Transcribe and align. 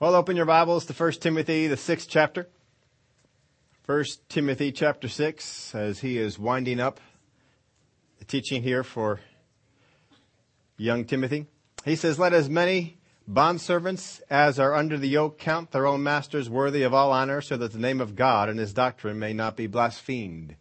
Well, 0.00 0.14
open 0.14 0.36
your 0.36 0.46
Bibles 0.46 0.84
to 0.84 0.92
1 0.92 1.12
Timothy, 1.14 1.66
the 1.66 1.76
sixth 1.76 2.06
chapter. 2.08 2.48
1 3.86 4.04
Timothy 4.28 4.70
chapter 4.70 5.08
6, 5.08 5.74
as 5.74 5.98
he 5.98 6.18
is 6.18 6.38
winding 6.38 6.78
up 6.78 7.00
the 8.20 8.24
teaching 8.24 8.62
here 8.62 8.84
for 8.84 9.18
young 10.76 11.04
Timothy. 11.04 11.46
He 11.84 11.96
says, 11.96 12.16
Let 12.16 12.32
as 12.32 12.48
many 12.48 12.98
bondservants 13.28 14.20
as 14.30 14.60
are 14.60 14.72
under 14.72 14.96
the 14.96 15.08
yoke 15.08 15.36
count 15.36 15.72
their 15.72 15.84
own 15.84 16.04
masters 16.04 16.48
worthy 16.48 16.84
of 16.84 16.94
all 16.94 17.10
honor, 17.10 17.40
so 17.40 17.56
that 17.56 17.72
the 17.72 17.80
name 17.80 18.00
of 18.00 18.14
God 18.14 18.48
and 18.48 18.60
his 18.60 18.72
doctrine 18.72 19.18
may 19.18 19.32
not 19.32 19.56
be 19.56 19.66
blasphemed. 19.66 20.54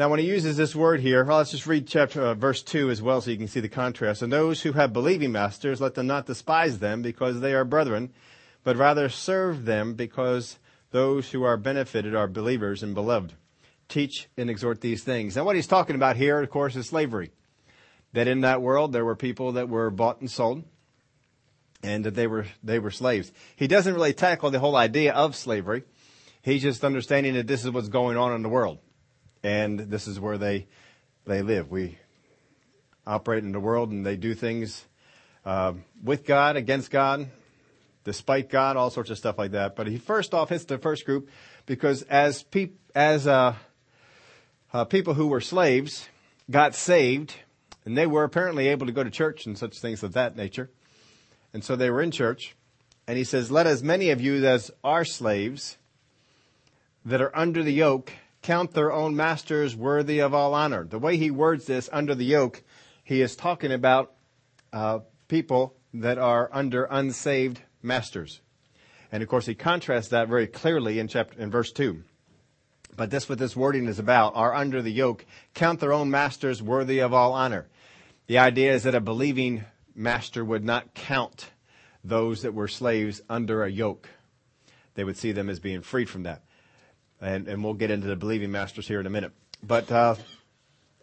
Now, 0.00 0.08
when 0.08 0.18
he 0.18 0.26
uses 0.26 0.56
this 0.56 0.74
word 0.74 1.00
here, 1.00 1.22
well, 1.26 1.36
let's 1.36 1.50
just 1.50 1.66
read 1.66 1.86
chapter 1.86 2.22
uh, 2.22 2.32
verse 2.32 2.62
two 2.62 2.88
as 2.88 3.02
well, 3.02 3.20
so 3.20 3.30
you 3.30 3.36
can 3.36 3.48
see 3.48 3.60
the 3.60 3.68
contrast. 3.68 4.22
And 4.22 4.32
those 4.32 4.62
who 4.62 4.72
have 4.72 4.94
believing 4.94 5.30
masters, 5.30 5.78
let 5.78 5.94
them 5.94 6.06
not 6.06 6.24
despise 6.24 6.78
them, 6.78 7.02
because 7.02 7.40
they 7.40 7.52
are 7.52 7.66
brethren, 7.66 8.10
but 8.64 8.78
rather 8.78 9.10
serve 9.10 9.66
them, 9.66 9.92
because 9.92 10.58
those 10.90 11.32
who 11.32 11.42
are 11.42 11.58
benefited 11.58 12.14
are 12.14 12.28
believers 12.28 12.82
and 12.82 12.94
beloved. 12.94 13.34
Teach 13.90 14.30
and 14.38 14.48
exhort 14.48 14.80
these 14.80 15.04
things. 15.04 15.36
Now, 15.36 15.44
what 15.44 15.54
he's 15.54 15.66
talking 15.66 15.96
about 15.96 16.16
here, 16.16 16.40
of 16.40 16.48
course, 16.48 16.76
is 16.76 16.86
slavery. 16.86 17.30
That 18.14 18.26
in 18.26 18.40
that 18.40 18.62
world 18.62 18.94
there 18.94 19.04
were 19.04 19.16
people 19.16 19.52
that 19.52 19.68
were 19.68 19.90
bought 19.90 20.22
and 20.22 20.30
sold, 20.30 20.64
and 21.82 22.06
that 22.06 22.14
they 22.14 22.26
were 22.26 22.46
they 22.64 22.78
were 22.78 22.90
slaves. 22.90 23.32
He 23.54 23.66
doesn't 23.66 23.92
really 23.92 24.14
tackle 24.14 24.50
the 24.50 24.60
whole 24.60 24.76
idea 24.76 25.12
of 25.12 25.36
slavery. 25.36 25.82
He's 26.40 26.62
just 26.62 26.84
understanding 26.84 27.34
that 27.34 27.46
this 27.46 27.66
is 27.66 27.70
what's 27.70 27.88
going 27.88 28.16
on 28.16 28.32
in 28.32 28.40
the 28.40 28.48
world 28.48 28.78
and 29.42 29.78
this 29.78 30.06
is 30.06 30.20
where 30.20 30.38
they 30.38 30.66
they 31.26 31.42
live. 31.42 31.70
We 31.70 31.98
operate 33.06 33.44
in 33.44 33.52
the 33.52 33.60
world, 33.60 33.90
and 33.90 34.04
they 34.04 34.16
do 34.16 34.34
things 34.34 34.84
uh, 35.44 35.74
with 36.02 36.24
God, 36.24 36.56
against 36.56 36.90
God, 36.90 37.28
despite 38.04 38.50
God, 38.50 38.76
all 38.76 38.90
sorts 38.90 39.10
of 39.10 39.18
stuff 39.18 39.38
like 39.38 39.52
that. 39.52 39.76
But 39.76 39.86
he 39.86 39.98
first 39.98 40.34
off 40.34 40.50
hits 40.50 40.64
the 40.64 40.78
first 40.78 41.04
group 41.04 41.28
because 41.66 42.02
as 42.02 42.42
peop- 42.42 42.78
as 42.94 43.26
uh, 43.26 43.54
uh, 44.72 44.84
people 44.84 45.14
who 45.14 45.28
were 45.28 45.40
slaves 45.40 46.08
got 46.50 46.74
saved, 46.74 47.34
and 47.84 47.96
they 47.96 48.06
were 48.06 48.24
apparently 48.24 48.68
able 48.68 48.86
to 48.86 48.92
go 48.92 49.04
to 49.04 49.10
church 49.10 49.46
and 49.46 49.56
such 49.56 49.78
things 49.78 50.02
of 50.02 50.12
that 50.12 50.36
nature, 50.36 50.70
and 51.52 51.64
so 51.64 51.76
they 51.76 51.90
were 51.90 52.02
in 52.02 52.10
church. 52.10 52.56
And 53.06 53.16
he 53.18 53.24
says, 53.24 53.50
"Let 53.50 53.66
as 53.66 53.82
many 53.82 54.10
of 54.10 54.20
you 54.20 54.44
as 54.46 54.70
are 54.84 55.04
slaves 55.04 55.78
that 57.04 57.20
are 57.20 57.36
under 57.36 57.62
the 57.62 57.72
yoke." 57.72 58.12
Count 58.42 58.72
their 58.72 58.92
own 58.92 59.16
masters 59.16 59.76
worthy 59.76 60.20
of 60.20 60.34
all 60.34 60.54
honor. 60.54 60.84
The 60.84 60.98
way 60.98 61.16
he 61.16 61.30
words 61.30 61.66
this 61.66 61.88
under 61.92 62.14
the 62.14 62.24
yoke, 62.24 62.62
he 63.04 63.20
is 63.20 63.36
talking 63.36 63.72
about 63.72 64.12
uh, 64.72 65.00
people 65.28 65.74
that 65.94 66.18
are 66.18 66.48
under 66.52 66.84
unsaved 66.84 67.60
masters. 67.82 68.40
And 69.12 69.22
of 69.22 69.28
course, 69.28 69.46
he 69.46 69.54
contrasts 69.54 70.08
that 70.08 70.28
very 70.28 70.46
clearly 70.46 70.98
in 70.98 71.08
chapter 71.08 71.40
in 71.40 71.50
verse 71.50 71.72
two. 71.72 72.04
But 72.96 73.10
that's 73.10 73.28
what 73.28 73.38
this 73.38 73.56
wording 73.56 73.86
is 73.86 73.98
about: 73.98 74.36
are 74.36 74.54
under 74.54 74.82
the 74.82 74.92
yoke, 74.92 75.26
count 75.54 75.80
their 75.80 75.92
own 75.92 76.10
masters 76.10 76.62
worthy 76.62 77.00
of 77.00 77.12
all 77.12 77.32
honor. 77.32 77.68
The 78.26 78.38
idea 78.38 78.72
is 78.72 78.84
that 78.84 78.94
a 78.94 79.00
believing 79.00 79.64
master 79.94 80.44
would 80.44 80.64
not 80.64 80.94
count 80.94 81.50
those 82.04 82.42
that 82.42 82.54
were 82.54 82.68
slaves 82.68 83.20
under 83.28 83.64
a 83.64 83.70
yoke. 83.70 84.08
They 84.94 85.04
would 85.04 85.16
see 85.16 85.32
them 85.32 85.48
as 85.48 85.60
being 85.60 85.82
freed 85.82 86.08
from 86.08 86.22
that 86.22 86.42
and, 87.20 87.48
and 87.48 87.62
we'll 87.62 87.74
get 87.74 87.90
into 87.90 88.06
the 88.06 88.16
believing 88.16 88.50
masters 88.50 88.88
here 88.88 89.00
in 89.00 89.06
a 89.06 89.10
minute. 89.10 89.32
But 89.62 89.90
uh, 89.90 90.16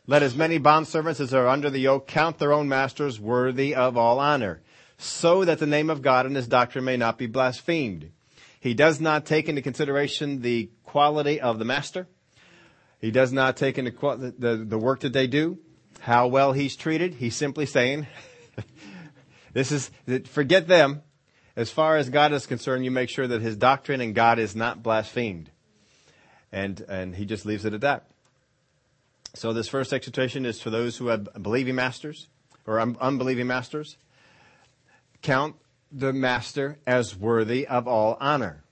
let 0.08 0.24
as 0.24 0.36
many 0.36 0.60
bondservants 0.60 1.20
as 1.20 1.34
are 1.34 1.48
under 1.48 1.70
the 1.70 1.80
yoke 1.80 2.08
count 2.08 2.40
their 2.40 2.54
own 2.54 2.68
masters 2.68 3.20
worthy 3.20 3.76
of 3.76 3.98
all 3.98 4.20
honor, 4.20 4.62
so 4.98 5.46
that 5.46 5.60
the 5.60 5.68
name 5.68 5.90
of 5.90 6.02
God 6.02 6.26
and 6.26 6.36
his 6.36 6.48
doctrine 6.48 6.86
may 6.86 6.98
not 6.98 7.18
be 7.18 7.28
blasphemed. 7.28 8.12
He 8.60 8.74
does 8.74 9.00
not 9.00 9.26
take 9.26 9.48
into 9.48 9.62
consideration 9.62 10.42
the 10.42 10.70
quality 10.84 11.40
of 11.40 11.60
the 11.60 11.66
master. 11.66 12.08
He 13.00 13.12
does 13.12 13.32
not 13.32 13.58
take 13.58 13.78
into 13.78 13.92
the, 13.92 14.34
the, 14.38 14.56
the 14.58 14.78
work 14.78 15.02
that 15.02 15.14
they 15.14 15.28
do, 15.28 15.60
how 16.00 16.28
well 16.28 16.54
he's 16.54 16.76
treated. 16.76 17.14
He's 17.16 17.36
simply 17.36 17.68
saying, 17.68 18.08
this 19.54 19.72
is, 19.72 19.92
forget 20.26 20.68
them. 20.68 21.04
As 21.56 21.70
far 21.72 21.98
as 21.98 22.10
God 22.10 22.34
is 22.34 22.46
concerned, 22.46 22.86
you 22.86 22.92
make 22.92 23.10
sure 23.10 23.28
that 23.28 23.42
his 23.42 23.56
doctrine 23.56 24.00
and 24.00 24.14
God 24.14 24.40
is 24.40 24.56
not 24.56 24.84
blasphemed. 24.84 25.52
And, 26.52 26.80
and 26.82 27.16
he 27.16 27.26
just 27.26 27.46
leaves 27.46 27.66
it 27.66 27.74
at 27.74 27.82
that. 27.82 28.06
So 29.34 29.54
this 29.54 29.68
first 29.68 29.94
exhortation 29.94 30.46
is 30.46 30.62
for 30.62 30.70
those 30.70 30.98
who 30.98 31.08
have 31.08 31.30
believing 31.42 31.76
masters 31.76 32.28
or 32.66 32.80
un- 32.80 32.98
unbelieving 33.00 33.48
masters. 33.48 33.98
Count 35.22 35.56
the 35.92 36.14
master 36.14 36.78
as 36.86 37.16
worthy 37.16 37.68
of 37.68 37.88
all 37.88 38.18
honor. 38.20 38.64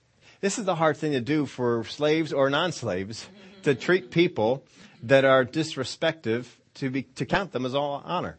This 0.42 0.58
is 0.60 0.66
the 0.66 0.76
hard 0.76 0.98
thing 0.98 1.14
to 1.14 1.22
do 1.22 1.46
for 1.46 1.84
slaves 1.86 2.34
or 2.34 2.50
non-slaves 2.50 3.28
to 3.64 3.76
treat 3.76 4.12
people 4.12 4.64
that 5.04 5.26
are 5.26 5.44
disrespectful 5.44 6.44
to 6.76 6.90
be, 6.90 7.04
to 7.04 7.26
count 7.26 7.52
them 7.52 7.66
as 7.66 7.74
all 7.74 8.02
honor, 8.06 8.38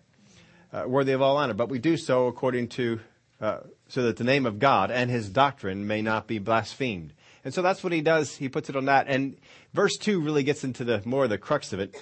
uh, 0.73 0.85
worthy 0.87 1.13
of 1.13 1.23
all 1.23 1.37
honor. 1.37 1.55
But 1.55 1.69
we 1.69 1.79
do 1.79 1.97
so 1.97 2.27
according 2.27 2.69
to, 2.69 3.01
uh, 3.41 3.61
so 3.89 4.03
that 4.03 4.17
the 4.17 4.25
name 4.25 4.47
of 4.47 4.59
God 4.59 4.91
and 4.91 5.11
his 5.11 5.29
doctrine 5.29 5.87
may 5.87 6.03
not 6.03 6.27
be 6.27 6.39
blasphemed. 6.39 7.13
And 7.47 7.55
so 7.55 7.62
that's 7.62 7.84
what 7.84 7.93
he 7.93 8.01
does. 8.01 8.34
He 8.34 8.49
puts 8.49 8.71
it 8.71 8.75
on 8.75 8.87
that. 8.87 9.07
And 9.07 9.37
verse 9.73 9.97
2 9.99 10.21
really 10.21 10.43
gets 10.43 10.65
into 10.65 10.83
the 10.83 11.01
more 11.05 11.23
of 11.23 11.31
the 11.31 11.39
crux 11.39 11.73
of 11.73 11.79
it. 11.79 11.95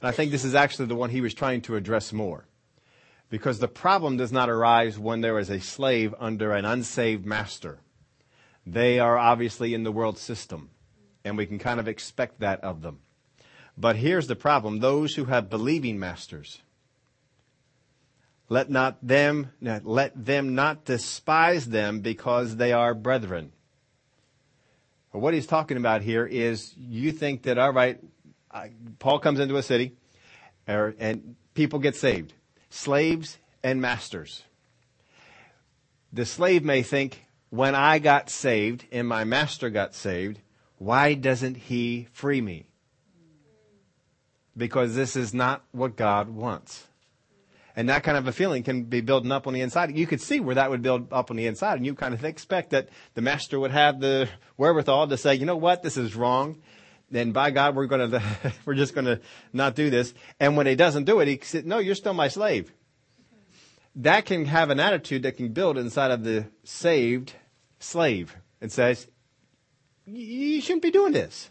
And 0.00 0.08
I 0.08 0.10
think 0.10 0.32
this 0.32 0.44
is 0.44 0.56
actually 0.56 0.86
the 0.86 0.96
one 0.96 1.10
he 1.10 1.20
was 1.20 1.32
trying 1.32 1.60
to 1.62 1.76
address 1.76 2.12
more. 2.12 2.48
Because 3.30 3.60
the 3.60 3.68
problem 3.68 4.16
does 4.16 4.32
not 4.32 4.50
arise 4.50 4.98
when 4.98 5.20
there 5.20 5.38
is 5.38 5.48
a 5.48 5.60
slave 5.60 6.12
under 6.18 6.52
an 6.52 6.64
unsaved 6.64 7.24
master. 7.24 7.78
They 8.66 8.98
are 8.98 9.16
obviously 9.16 9.74
in 9.74 9.84
the 9.84 9.92
world 9.92 10.18
system. 10.18 10.70
And 11.24 11.36
we 11.36 11.46
can 11.46 11.60
kind 11.60 11.78
of 11.78 11.86
expect 11.86 12.40
that 12.40 12.60
of 12.64 12.82
them. 12.82 12.98
But 13.78 13.94
here's 13.94 14.26
the 14.26 14.34
problem. 14.34 14.80
Those 14.80 15.14
who 15.14 15.26
have 15.26 15.48
believing 15.48 16.00
masters, 16.00 16.62
let 18.48 18.68
not 18.70 18.98
them, 19.06 19.52
let 19.60 20.12
them 20.16 20.56
not 20.56 20.84
despise 20.84 21.66
them 21.66 22.00
because 22.00 22.56
they 22.56 22.72
are 22.72 22.92
brethren. 22.92 23.52
But 25.14 25.20
what 25.20 25.32
he's 25.32 25.46
talking 25.46 25.76
about 25.76 26.02
here 26.02 26.26
is 26.26 26.74
you 26.76 27.12
think 27.12 27.44
that, 27.44 27.56
all 27.56 27.72
right, 27.72 28.00
Paul 28.98 29.20
comes 29.20 29.38
into 29.38 29.56
a 29.56 29.62
city 29.62 29.92
er, 30.68 30.96
and 30.98 31.36
people 31.54 31.78
get 31.78 31.94
saved. 31.94 32.32
Slaves 32.68 33.38
and 33.62 33.80
masters. 33.80 34.42
The 36.12 36.26
slave 36.26 36.64
may 36.64 36.82
think, 36.82 37.26
when 37.50 37.76
I 37.76 38.00
got 38.00 38.28
saved 38.28 38.86
and 38.90 39.06
my 39.06 39.22
master 39.22 39.70
got 39.70 39.94
saved, 39.94 40.40
why 40.78 41.14
doesn't 41.14 41.58
he 41.58 42.08
free 42.12 42.40
me? 42.40 42.66
Because 44.56 44.96
this 44.96 45.14
is 45.14 45.32
not 45.32 45.62
what 45.70 45.94
God 45.94 46.28
wants. 46.28 46.88
And 47.76 47.88
that 47.88 48.04
kind 48.04 48.16
of 48.16 48.28
a 48.28 48.32
feeling 48.32 48.62
can 48.62 48.84
be 48.84 49.00
building 49.00 49.32
up 49.32 49.46
on 49.46 49.52
the 49.52 49.60
inside. 49.60 49.96
You 49.96 50.06
could 50.06 50.20
see 50.20 50.38
where 50.38 50.54
that 50.54 50.70
would 50.70 50.82
build 50.82 51.12
up 51.12 51.30
on 51.30 51.36
the 51.36 51.46
inside, 51.46 51.76
and 51.76 51.86
you 51.86 51.94
kind 51.94 52.14
of 52.14 52.24
expect 52.24 52.70
that 52.70 52.88
the 53.14 53.22
master 53.22 53.58
would 53.58 53.72
have 53.72 54.00
the 54.00 54.28
wherewithal 54.56 55.08
to 55.08 55.16
say, 55.16 55.34
you 55.34 55.44
know 55.44 55.56
what, 55.56 55.82
this 55.82 55.96
is 55.96 56.14
wrong. 56.14 56.60
Then 57.10 57.32
by 57.32 57.50
God, 57.50 57.74
we're 57.74 57.88
to, 57.88 58.22
we're 58.64 58.74
just 58.74 58.94
going 58.94 59.06
to 59.06 59.20
not 59.52 59.74
do 59.74 59.90
this. 59.90 60.14
And 60.38 60.56
when 60.56 60.66
he 60.66 60.76
doesn't 60.76 61.04
do 61.04 61.20
it, 61.20 61.28
he 61.28 61.40
said, 61.42 61.66
no, 61.66 61.78
you're 61.78 61.94
still 61.94 62.14
my 62.14 62.28
slave. 62.28 62.72
That 63.96 64.24
can 64.24 64.44
have 64.46 64.70
an 64.70 64.80
attitude 64.80 65.22
that 65.22 65.36
can 65.36 65.52
build 65.52 65.78
inside 65.78 66.10
of 66.10 66.24
the 66.24 66.46
saved 66.64 67.34
slave. 67.78 68.36
and 68.60 68.70
says, 68.70 69.06
you 70.06 70.60
shouldn't 70.60 70.82
be 70.82 70.90
doing 70.90 71.12
this. 71.12 71.50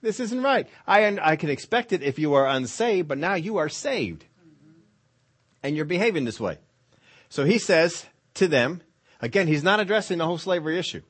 This 0.00 0.20
isn't 0.20 0.42
right. 0.42 0.68
I, 0.86 1.18
I 1.22 1.36
can 1.36 1.48
expect 1.48 1.92
it 1.92 2.02
if 2.02 2.18
you 2.18 2.34
are 2.34 2.46
unsaved, 2.46 3.08
but 3.08 3.16
now 3.16 3.34
you 3.34 3.56
are 3.56 3.70
saved 3.70 4.26
and 5.64 5.74
you're 5.74 5.86
behaving 5.86 6.24
this 6.24 6.38
way. 6.38 6.58
So 7.30 7.44
he 7.44 7.58
says 7.58 8.04
to 8.34 8.46
them, 8.46 8.82
again, 9.20 9.48
he's 9.48 9.64
not 9.64 9.80
addressing 9.80 10.18
the 10.18 10.26
whole 10.26 10.38
slavery 10.38 10.78
issue. 10.78 11.00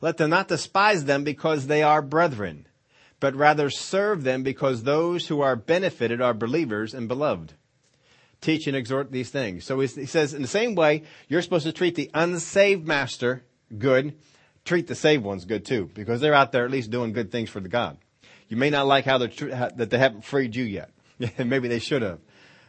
Let 0.00 0.18
them 0.18 0.28
not 0.28 0.48
despise 0.48 1.04
them 1.04 1.24
because 1.24 1.66
they 1.66 1.82
are 1.82 2.02
brethren, 2.02 2.66
but 3.20 3.36
rather 3.36 3.70
serve 3.70 4.24
them 4.24 4.42
because 4.42 4.82
those 4.82 5.28
who 5.28 5.40
are 5.40 5.56
benefited 5.56 6.20
are 6.20 6.34
believers 6.34 6.92
and 6.92 7.08
beloved. 7.08 7.54
Teach 8.40 8.66
and 8.66 8.76
exhort 8.76 9.10
these 9.10 9.30
things. 9.30 9.64
So 9.64 9.80
he 9.80 9.86
says, 9.86 10.34
in 10.34 10.42
the 10.42 10.48
same 10.48 10.74
way, 10.74 11.04
you're 11.28 11.40
supposed 11.40 11.64
to 11.64 11.72
treat 11.72 11.94
the 11.94 12.10
unsaved 12.12 12.86
master 12.86 13.44
good. 13.78 14.18
Treat 14.66 14.86
the 14.88 14.94
saved 14.94 15.24
ones 15.24 15.44
good 15.44 15.64
too, 15.64 15.90
because 15.94 16.20
they're 16.20 16.34
out 16.34 16.52
there 16.52 16.64
at 16.64 16.70
least 16.70 16.90
doing 16.90 17.12
good 17.12 17.30
things 17.30 17.48
for 17.48 17.60
the 17.60 17.68
God. 17.68 17.96
You 18.48 18.56
may 18.56 18.70
not 18.70 18.86
like 18.86 19.04
how 19.04 19.18
they're, 19.18 19.28
that 19.28 19.88
they 19.88 19.98
haven't 19.98 20.24
freed 20.24 20.56
you 20.56 20.64
yet. 20.64 20.90
Maybe 21.38 21.68
they 21.68 21.78
should 21.78 22.02
have. 22.02 22.18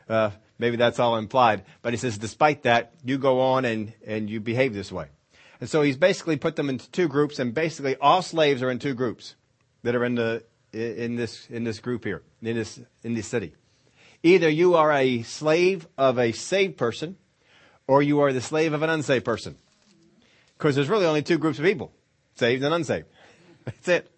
Uh, 0.08 0.30
Maybe 0.58 0.78
that's 0.78 1.00
all 1.00 1.18
implied. 1.18 1.64
But 1.82 1.94
he 1.94 1.98
says, 1.98 2.18
despite 2.18 2.64
that, 2.64 2.94
you 3.04 3.18
go 3.18 3.42
on 3.42 3.66
and, 3.66 3.94
and 4.06 4.30
you 4.30 4.40
behave 4.40 4.74
this 4.74 4.92
way. 4.92 5.08
And 5.60 5.70
so 5.70 5.82
he's 5.82 5.98
basically 5.98 6.38
put 6.38 6.56
them 6.56 6.70
into 6.70 6.90
two 6.92 7.08
groups, 7.08 7.40
and 7.40 7.54
basically 7.54 7.96
all 7.98 8.22
slaves 8.22 8.62
are 8.62 8.70
in 8.70 8.80
two 8.80 8.94
groups 8.94 9.36
that 9.84 9.96
are 9.96 10.04
in 10.04 10.16
the 10.16 10.44
in 10.74 11.16
this 11.16 11.48
in 11.50 11.64
this 11.64 11.80
group 11.80 12.04
here 12.04 12.22
in 12.42 12.56
this 12.56 12.80
in 13.04 13.14
this 13.14 13.28
city. 13.28 13.56
Either 14.24 14.50
you 14.50 14.76
are 14.76 14.92
a 14.92 15.22
slave 15.22 15.88
of 15.98 16.20
a 16.20 16.32
saved 16.32 16.78
person, 16.78 17.16
or 17.88 18.02
you 18.02 18.20
are 18.22 18.34
the 18.34 18.42
slave 18.42 18.74
of 18.74 18.82
an 18.82 18.90
unsaved 18.90 19.24
person. 19.24 19.58
Because 20.58 20.76
there's 20.76 20.90
really 20.90 21.06
only 21.06 21.22
two 21.22 21.38
groups 21.38 21.60
of 21.60 21.66
people, 21.66 21.94
saved 22.36 22.64
and 22.64 22.74
unsaved. 22.74 23.06
That's 23.66 23.88
it. 23.88 24.12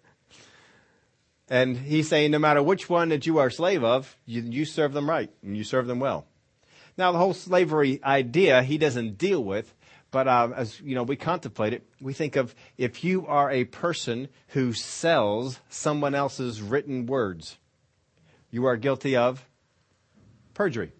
And 1.50 1.76
he's 1.76 2.08
saying 2.08 2.30
no 2.30 2.38
matter 2.38 2.62
which 2.62 2.90
one 2.90 3.08
that 3.08 3.26
you 3.26 3.38
are 3.38 3.50
slave 3.50 3.82
of, 3.82 4.16
you, 4.26 4.42
you 4.42 4.64
serve 4.64 4.92
them 4.92 5.08
right 5.08 5.30
and 5.42 5.56
you 5.56 5.64
serve 5.64 5.86
them 5.86 6.00
well. 6.00 6.26
Now 6.96 7.12
the 7.12 7.18
whole 7.18 7.34
slavery 7.34 8.00
idea 8.04 8.62
he 8.62 8.76
doesn't 8.76 9.18
deal 9.18 9.42
with, 9.42 9.72
but 10.10 10.26
uh, 10.26 10.50
as 10.56 10.80
you 10.80 10.94
know, 10.94 11.04
we 11.04 11.16
contemplate 11.16 11.72
it. 11.72 11.84
We 12.00 12.12
think 12.12 12.36
of 12.36 12.54
if 12.76 13.04
you 13.04 13.26
are 13.26 13.50
a 13.50 13.64
person 13.64 14.28
who 14.48 14.72
sells 14.72 15.60
someone 15.68 16.14
else's 16.14 16.60
written 16.60 17.06
words, 17.06 17.56
you 18.50 18.66
are 18.66 18.76
guilty 18.76 19.16
of 19.16 19.46
perjury. 20.54 20.92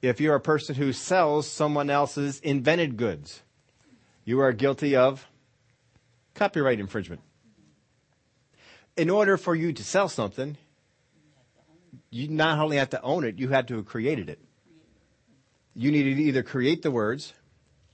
If 0.00 0.20
you're 0.20 0.34
a 0.34 0.40
person 0.40 0.74
who 0.74 0.92
sells 0.92 1.48
someone 1.48 1.90
else's 1.90 2.40
invented 2.40 2.96
goods, 2.96 3.42
you 4.24 4.40
are 4.40 4.52
guilty 4.52 4.96
of 4.96 5.26
copyright 6.34 6.80
infringement. 6.80 7.20
In 8.96 9.08
order 9.10 9.36
for 9.36 9.54
you 9.54 9.72
to 9.72 9.84
sell 9.84 10.08
something, 10.08 10.56
you 12.10 12.28
not 12.28 12.58
only 12.58 12.76
have 12.76 12.90
to 12.90 13.00
own 13.02 13.24
it, 13.24 13.38
you 13.38 13.48
had 13.48 13.68
to 13.68 13.76
have 13.76 13.86
created 13.86 14.28
it. 14.28 14.38
You 15.74 15.90
needed 15.90 16.16
to 16.16 16.22
either 16.22 16.42
create 16.42 16.82
the 16.82 16.90
words, 16.90 17.32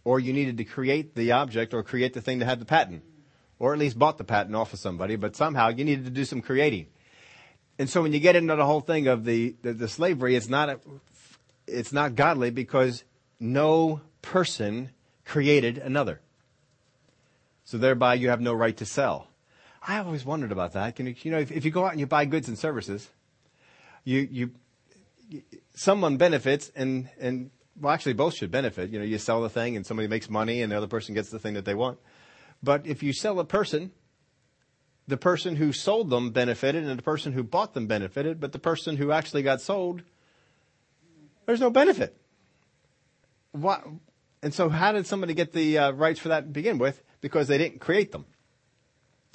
or 0.05 0.19
you 0.19 0.33
needed 0.33 0.56
to 0.56 0.65
create 0.65 1.15
the 1.15 1.33
object 1.33 1.73
or 1.75 1.83
create 1.83 2.15
the 2.15 2.21
thing 2.21 2.41
that 2.41 2.47
had 2.47 2.61
the 2.61 2.65
patent, 2.65 3.05
or 3.59 3.73
at 3.73 3.79
least 3.79 3.99
bought 3.99 4.19
the 4.19 4.25
patent 4.25 4.56
off 4.56 4.73
of 4.73 4.81
somebody, 4.81 5.15
but 5.17 5.37
somehow 5.37 5.69
you 5.69 5.85
needed 5.85 6.05
to 6.05 6.11
do 6.11 6.25
some 6.25 6.41
creating. 6.41 6.87
And 7.79 7.89
so 7.89 8.03
when 8.03 8.12
you 8.12 8.19
get 8.19 8.35
into 8.35 8.56
the 8.56 8.67
whole 8.67 8.81
thing 8.81 9.06
of 9.06 9.25
the, 9.25 9.55
the, 9.62 9.73
the 9.73 9.87
slavery, 9.87 10.35
it's 10.35 10.49
not, 10.49 10.69
a, 10.69 10.81
it's 11.69 11.93
not 11.93 12.17
godly 12.17 12.51
because 12.51 13.05
no 13.39 14.01
person 14.21 14.91
created 15.25 15.79
another. 15.79 16.21
So 17.65 17.79
thereby 17.79 18.15
you 18.15 18.31
have 18.31 18.41
no 18.41 18.53
right 18.55 18.77
to 18.79 18.85
sell. 18.85 19.28
I 19.88 20.00
always 20.00 20.23
wondered 20.23 20.52
about 20.52 20.75
that. 20.75 20.99
You, 20.99 21.14
you 21.23 21.31
know, 21.31 21.38
if, 21.38 21.50
if, 21.50 21.64
you 21.64 21.70
go 21.70 21.87
out 21.87 21.93
and 21.93 22.00
you 22.00 22.06
buy 22.06 22.26
goods 22.26 22.46
and 22.46 22.58
services, 22.58 23.08
you, 24.05 24.29
you, 24.31 24.50
you, 25.31 25.43
someone 25.75 26.19
benefits 26.19 26.70
and, 26.76 27.08
and, 27.19 27.50
well, 27.81 27.94
actually 27.94 28.12
both 28.12 28.35
should 28.35 28.50
benefit. 28.50 28.90
You 28.90 28.99
know, 28.99 29.05
you 29.06 29.17
sell 29.17 29.40
the 29.40 29.49
thing 29.49 29.76
and 29.76 29.87
somebody 29.87 30.06
makes 30.06 30.29
money 30.29 30.61
and 30.61 30.70
the 30.70 30.76
other 30.76 30.88
person 30.88 31.14
gets 31.14 31.31
the 31.31 31.38
thing 31.38 31.55
that 31.55 31.64
they 31.64 31.75
want. 31.75 31.99
But 32.62 32.87
if 32.87 33.02
you 33.02 33.14
sell 33.14 33.40
a 33.40 33.46
person, 33.46 33.93
the 35.06 35.17
person 35.17 35.56
who 35.56 35.73
sold 35.73 36.11
them 36.11 36.32
benefited 36.32 36.84
and 36.84 36.99
the 36.99 37.02
person 37.02 37.32
who 37.32 37.43
bought 37.43 37.73
them 37.73 37.87
benefited, 37.87 38.41
but 38.41 38.52
the 38.52 38.58
person 38.58 38.99
who 38.99 39.11
actually 39.11 39.43
got 39.43 39.62
sold, 39.62 40.02
there's 41.46 41.61
no 41.61 41.70
benefit. 41.70 42.14
What? 43.52 43.87
And 44.43 44.52
so 44.52 44.69
how 44.69 44.93
did 44.93 45.06
somebody 45.06 45.32
get 45.32 45.55
the 45.55 45.79
uh, 45.79 45.91
rights 45.93 46.20
for 46.20 46.29
that 46.29 46.41
to 46.41 46.50
begin 46.50 46.76
with? 46.76 47.02
Because 47.23 47.49
they 47.49 47.56
didn't 47.56 47.81
create 47.81 48.12
them. 48.12 48.26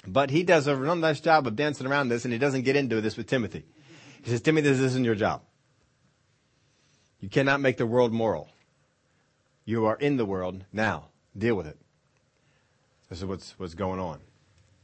But 0.06 0.30
he 0.30 0.42
does 0.42 0.66
a 0.66 0.76
real 0.76 0.96
nice 0.96 1.20
job 1.20 1.46
of 1.46 1.56
dancing 1.56 1.86
around 1.86 2.08
this 2.08 2.24
and 2.24 2.32
he 2.32 2.38
doesn't 2.38 2.62
get 2.62 2.76
into 2.76 3.00
this 3.00 3.16
with 3.16 3.26
Timothy. 3.26 3.64
He 4.22 4.30
says, 4.30 4.40
Timothy, 4.40 4.68
this 4.68 4.80
isn't 4.80 5.04
your 5.04 5.14
job. 5.14 5.42
You 7.20 7.28
cannot 7.28 7.60
make 7.60 7.78
the 7.78 7.86
world 7.86 8.12
moral. 8.12 8.48
You 9.64 9.86
are 9.86 9.96
in 9.96 10.16
the 10.16 10.26
world 10.26 10.64
now. 10.72 11.06
Deal 11.36 11.54
with 11.54 11.66
it. 11.66 11.78
This 13.08 13.18
is 13.20 13.24
what's, 13.24 13.58
what's 13.58 13.74
going 13.74 14.00
on. 14.00 14.20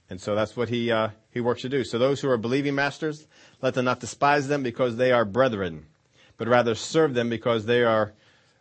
And 0.09 0.21
so 0.21 0.35
that's 0.35 0.57
what 0.57 0.69
he, 0.69 0.91
uh, 0.91 1.11
he 1.31 1.41
works 1.41 1.63
to 1.63 1.69
do. 1.69 1.85
So 1.85 1.99
those 1.99 2.21
who 2.21 2.29
are 2.31 2.37
believing 2.37 2.75
masters, 2.75 3.27
let 3.63 3.75
them 3.75 3.85
not 3.85 4.01
despise 4.01 4.49
them 4.49 4.63
because 4.63 4.97
they 4.97 5.13
are 5.13 5.25
brethren, 5.25 5.87
but 6.37 6.49
rather 6.49 6.75
serve 6.75 7.15
them 7.15 7.29
because 7.29 7.67
they 7.67 7.85
are 7.85 8.15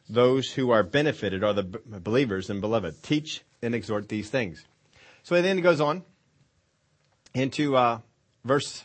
those 0.10 0.52
who 0.52 0.72
are 0.72 0.84
benefited, 0.84 1.44
are 1.44 1.54
the 1.54 1.64
b- 1.64 1.80
believers 1.86 2.50
and 2.50 2.62
beloved. 2.62 3.02
Teach 3.02 3.44
and 3.62 3.74
exhort 3.74 4.10
these 4.10 4.30
things. 4.30 4.66
So 5.24 5.42
then 5.42 5.58
he 5.58 5.64
goes 5.64 5.82
on 5.82 6.04
into 7.34 7.76
uh, 7.76 8.00
verse 8.44 8.84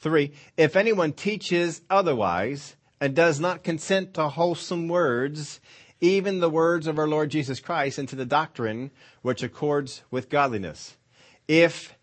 3. 0.00 0.32
If 0.56 0.76
anyone 0.76 1.12
teaches 1.12 1.82
otherwise 1.88 2.76
and 3.00 3.14
does 3.14 3.40
not 3.40 3.64
consent 3.64 4.14
to 4.14 4.28
wholesome 4.28 4.88
words, 4.88 5.60
even 6.00 6.40
the 6.40 6.50
words 6.50 6.86
of 6.86 6.98
our 6.98 7.08
Lord 7.08 7.30
Jesus 7.30 7.60
Christ, 7.60 7.98
and 7.98 8.08
to 8.08 8.16
the 8.16 8.26
doctrine 8.26 8.90
which 9.22 9.42
accords 9.42 10.02
with 10.10 10.28
godliness 10.28 10.96
if 11.48 11.94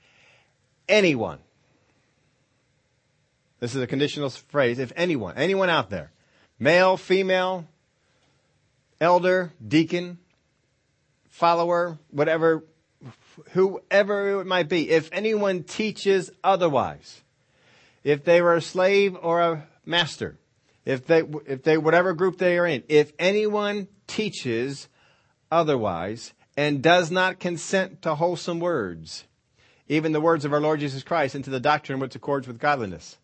anyone, 0.87 1.39
this 3.59 3.75
is 3.75 3.81
a 3.81 3.87
conditional 3.87 4.29
phrase, 4.29 4.79
if 4.79 4.91
anyone, 4.95 5.35
anyone 5.37 5.69
out 5.69 5.89
there, 5.89 6.11
male, 6.59 6.97
female, 6.97 7.65
elder, 9.01 9.51
deacon, 9.65 10.17
follower, 11.29 11.97
whatever, 12.11 12.63
whoever 13.51 14.41
it 14.41 14.47
might 14.47 14.69
be, 14.69 14.89
if 14.89 15.09
anyone 15.11 15.63
teaches 15.63 16.31
otherwise, 16.43 17.21
if 18.03 18.23
they 18.23 18.41
were 18.41 18.55
a 18.55 18.61
slave 18.61 19.17
or 19.21 19.41
a 19.41 19.67
master, 19.85 20.37
if 20.85 21.05
they, 21.05 21.23
if 21.45 21.63
they, 21.63 21.77
whatever 21.77 22.13
group 22.13 22.37
they 22.37 22.57
are 22.57 22.65
in, 22.65 22.83
if 22.87 23.11
anyone 23.19 23.87
teaches 24.07 24.87
otherwise 25.51 26.33
and 26.57 26.81
does 26.81 27.11
not 27.11 27.39
consent 27.39 28.01
to 28.01 28.15
wholesome 28.15 28.59
words, 28.59 29.25
even 29.87 30.11
the 30.11 30.21
words 30.21 30.45
of 30.45 30.53
our 30.53 30.61
Lord 30.61 30.79
Jesus 30.79 31.03
Christ, 31.03 31.35
into 31.35 31.49
the 31.49 31.59
doctrine 31.59 31.99
which 31.99 32.15
accords 32.15 32.47
with 32.47 32.59
godliness. 32.59 33.17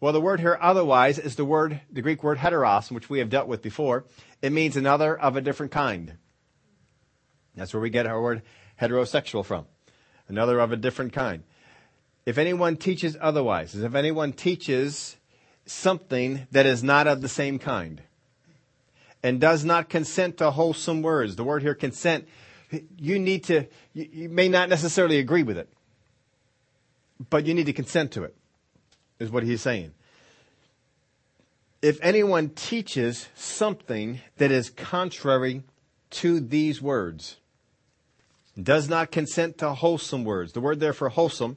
Well, 0.00 0.12
the 0.12 0.20
word 0.20 0.40
here 0.40 0.58
otherwise 0.60 1.18
is 1.18 1.36
the 1.36 1.44
word, 1.44 1.80
the 1.92 2.02
Greek 2.02 2.22
word 2.22 2.38
heteros, 2.38 2.90
which 2.90 3.10
we 3.10 3.18
have 3.18 3.28
dealt 3.28 3.48
with 3.48 3.60
before. 3.60 4.04
It 4.40 4.50
means 4.50 4.76
another 4.76 5.18
of 5.18 5.36
a 5.36 5.42
different 5.42 5.72
kind. 5.72 6.14
That's 7.54 7.74
where 7.74 7.82
we 7.82 7.90
get 7.90 8.06
our 8.06 8.20
word 8.20 8.42
heterosexual 8.80 9.44
from. 9.44 9.66
Another 10.28 10.60
of 10.60 10.72
a 10.72 10.76
different 10.76 11.12
kind. 11.12 11.42
If 12.26 12.38
anyone 12.38 12.76
teaches 12.76 13.16
otherwise, 13.20 13.74
if 13.74 13.94
anyone 13.94 14.32
teaches 14.32 15.16
something 15.66 16.46
that 16.50 16.66
is 16.66 16.82
not 16.82 17.06
of 17.06 17.20
the 17.20 17.28
same 17.28 17.58
kind, 17.58 18.02
and 19.22 19.40
does 19.40 19.64
not 19.64 19.88
consent 19.88 20.38
to 20.38 20.50
wholesome 20.50 21.02
words, 21.02 21.36
the 21.36 21.44
word 21.44 21.62
here 21.62 21.74
consent, 21.74 22.26
you 22.96 23.18
need 23.18 23.44
to, 23.44 23.66
you, 23.92 24.08
you 24.10 24.28
may 24.28 24.48
not 24.48 24.68
necessarily 24.68 25.18
agree 25.18 25.42
with 25.42 25.58
it 25.58 25.68
but 27.28 27.44
you 27.44 27.52
need 27.52 27.66
to 27.66 27.72
consent 27.72 28.12
to 28.12 28.24
it, 28.24 28.34
is 29.18 29.30
what 29.30 29.42
he's 29.42 29.60
saying. 29.60 29.92
If 31.82 31.98
anyone 32.02 32.50
teaches 32.50 33.28
something 33.34 34.20
that 34.38 34.50
is 34.50 34.70
contrary 34.70 35.62
to 36.10 36.40
these 36.40 36.80
words, 36.80 37.36
does 38.64 38.88
not 38.88 39.10
consent 39.10 39.58
to 39.58 39.74
wholesome 39.74 40.24
words, 40.24 40.52
the 40.52 40.60
word 40.60 40.80
there 40.80 40.92
for 40.92 41.08
wholesome, 41.08 41.56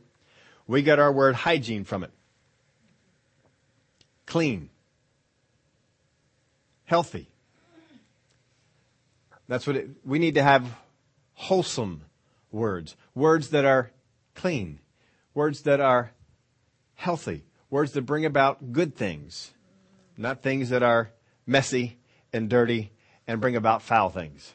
we 0.67 0.81
got 0.81 0.99
our 0.99 1.11
word 1.11 1.35
hygiene 1.35 1.83
from 1.83 2.03
it. 2.03 2.11
Clean. 4.25 4.69
Healthy. 6.85 7.29
That's 9.47 9.67
what 9.67 9.75
it, 9.75 9.89
we 10.05 10.19
need 10.19 10.35
to 10.35 10.43
have 10.43 10.65
wholesome 11.33 12.03
words. 12.51 12.95
Words 13.13 13.49
that 13.49 13.65
are 13.65 13.91
clean 14.35 14.79
words 15.33 15.61
that 15.63 15.79
are 15.79 16.11
healthy, 16.95 17.45
words 17.69 17.93
that 17.93 18.03
bring 18.03 18.25
about 18.25 18.71
good 18.71 18.95
things, 18.95 19.51
not 20.17 20.41
things 20.41 20.69
that 20.69 20.83
are 20.83 21.11
messy 21.45 21.97
and 22.31 22.49
dirty 22.49 22.91
and 23.27 23.41
bring 23.41 23.55
about 23.55 23.81
foul 23.81 24.09
things. 24.09 24.53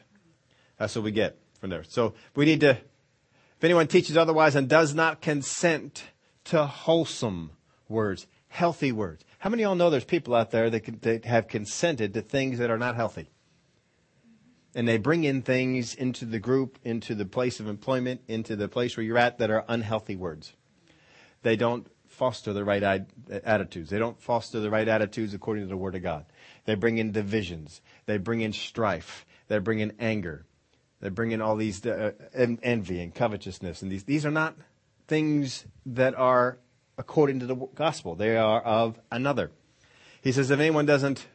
That's 0.77 0.95
what 0.95 1.03
we 1.03 1.11
get 1.11 1.37
from 1.59 1.69
there. 1.69 1.83
So 1.83 2.13
we 2.35 2.45
need 2.45 2.61
to, 2.61 2.71
if 2.71 3.63
anyone 3.63 3.87
teaches 3.87 4.17
otherwise 4.17 4.55
and 4.55 4.67
does 4.67 4.93
not 4.93 5.21
consent 5.21 6.03
to 6.45 6.65
wholesome 6.65 7.51
words, 7.87 8.27
healthy 8.47 8.91
words. 8.91 9.23
How 9.39 9.49
many 9.49 9.63
of 9.63 9.69
y'all 9.69 9.75
know 9.75 9.89
there's 9.89 10.05
people 10.05 10.35
out 10.35 10.51
there 10.51 10.69
that, 10.69 11.01
that 11.01 11.25
have 11.25 11.47
consented 11.47 12.13
to 12.13 12.21
things 12.21 12.59
that 12.59 12.69
are 12.69 12.77
not 12.77 12.95
healthy? 12.95 13.29
And 14.75 14.87
they 14.87 14.97
bring 14.97 15.23
in 15.23 15.41
things 15.41 15.95
into 15.95 16.25
the 16.25 16.39
group, 16.39 16.77
into 16.83 17.15
the 17.15 17.25
place 17.25 17.59
of 17.59 17.67
employment, 17.67 18.21
into 18.27 18.55
the 18.55 18.67
place 18.67 18.95
where 18.95 19.03
you're 19.03 19.17
at 19.17 19.39
that 19.39 19.49
are 19.49 19.65
unhealthy 19.67 20.15
words 20.15 20.53
they 21.43 21.55
don't 21.55 21.87
foster 22.07 22.53
the 22.53 22.63
right 22.63 22.83
attitudes. 22.83 23.89
They 23.89 23.99
don't 23.99 24.19
foster 24.21 24.59
the 24.59 24.69
right 24.69 24.87
attitudes 24.87 25.33
according 25.33 25.63
to 25.63 25.69
the 25.69 25.77
Word 25.77 25.95
of 25.95 26.01
God. 26.01 26.25
They 26.65 26.75
bring 26.75 26.97
in 26.97 27.11
divisions. 27.11 27.81
They 28.05 28.17
bring 28.17 28.41
in 28.41 28.53
strife. 28.53 29.25
They 29.47 29.59
bring 29.59 29.79
in 29.79 29.93
anger. 29.99 30.45
They 31.01 31.09
bring 31.09 31.31
in 31.31 31.41
all 31.41 31.55
these 31.55 31.85
uh, 31.85 32.11
envy 32.33 33.01
and 33.01 33.13
covetousness. 33.13 33.81
And 33.81 33.91
these, 33.91 34.03
these 34.03 34.25
are 34.25 34.31
not 34.31 34.55
things 35.07 35.65
that 35.85 36.13
are 36.15 36.57
according 36.97 37.39
to 37.39 37.45
the 37.45 37.55
gospel. 37.55 38.15
They 38.15 38.35
are 38.35 38.61
of 38.61 38.99
another. 39.11 39.51
He 40.21 40.31
says, 40.31 40.51
if 40.51 40.59
anyone 40.59 40.85
doesn't, 40.85 41.25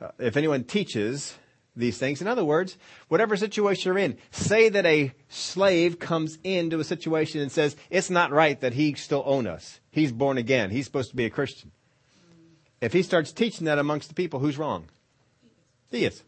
uh, 0.00 0.10
if 0.18 0.36
anyone 0.36 0.64
teaches 0.64 1.34
these 1.74 1.98
things. 1.98 2.20
In 2.20 2.28
other 2.28 2.44
words, 2.44 2.76
whatever 3.08 3.36
situation 3.36 3.90
you're 3.90 3.98
in, 3.98 4.18
say 4.30 4.68
that 4.68 4.84
a 4.84 5.12
slave 5.28 5.98
comes 5.98 6.38
into 6.44 6.78
a 6.80 6.84
situation 6.84 7.40
and 7.40 7.50
says, 7.50 7.76
it's 7.88 8.10
not 8.10 8.30
right 8.30 8.60
that 8.60 8.74
he 8.74 8.92
still 8.94 9.22
own 9.24 9.46
us. 9.46 9.80
He's 9.90 10.12
born 10.12 10.36
again. 10.36 10.70
He's 10.70 10.84
supposed 10.84 11.10
to 11.10 11.16
be 11.16 11.24
a 11.24 11.30
Christian. 11.30 11.70
If 12.80 12.92
he 12.92 13.02
starts 13.02 13.32
teaching 13.32 13.64
that 13.66 13.78
amongst 13.78 14.08
the 14.08 14.14
people, 14.14 14.40
who's 14.40 14.58
wrong? 14.58 14.88
He 15.90 16.04
is. 16.04 16.22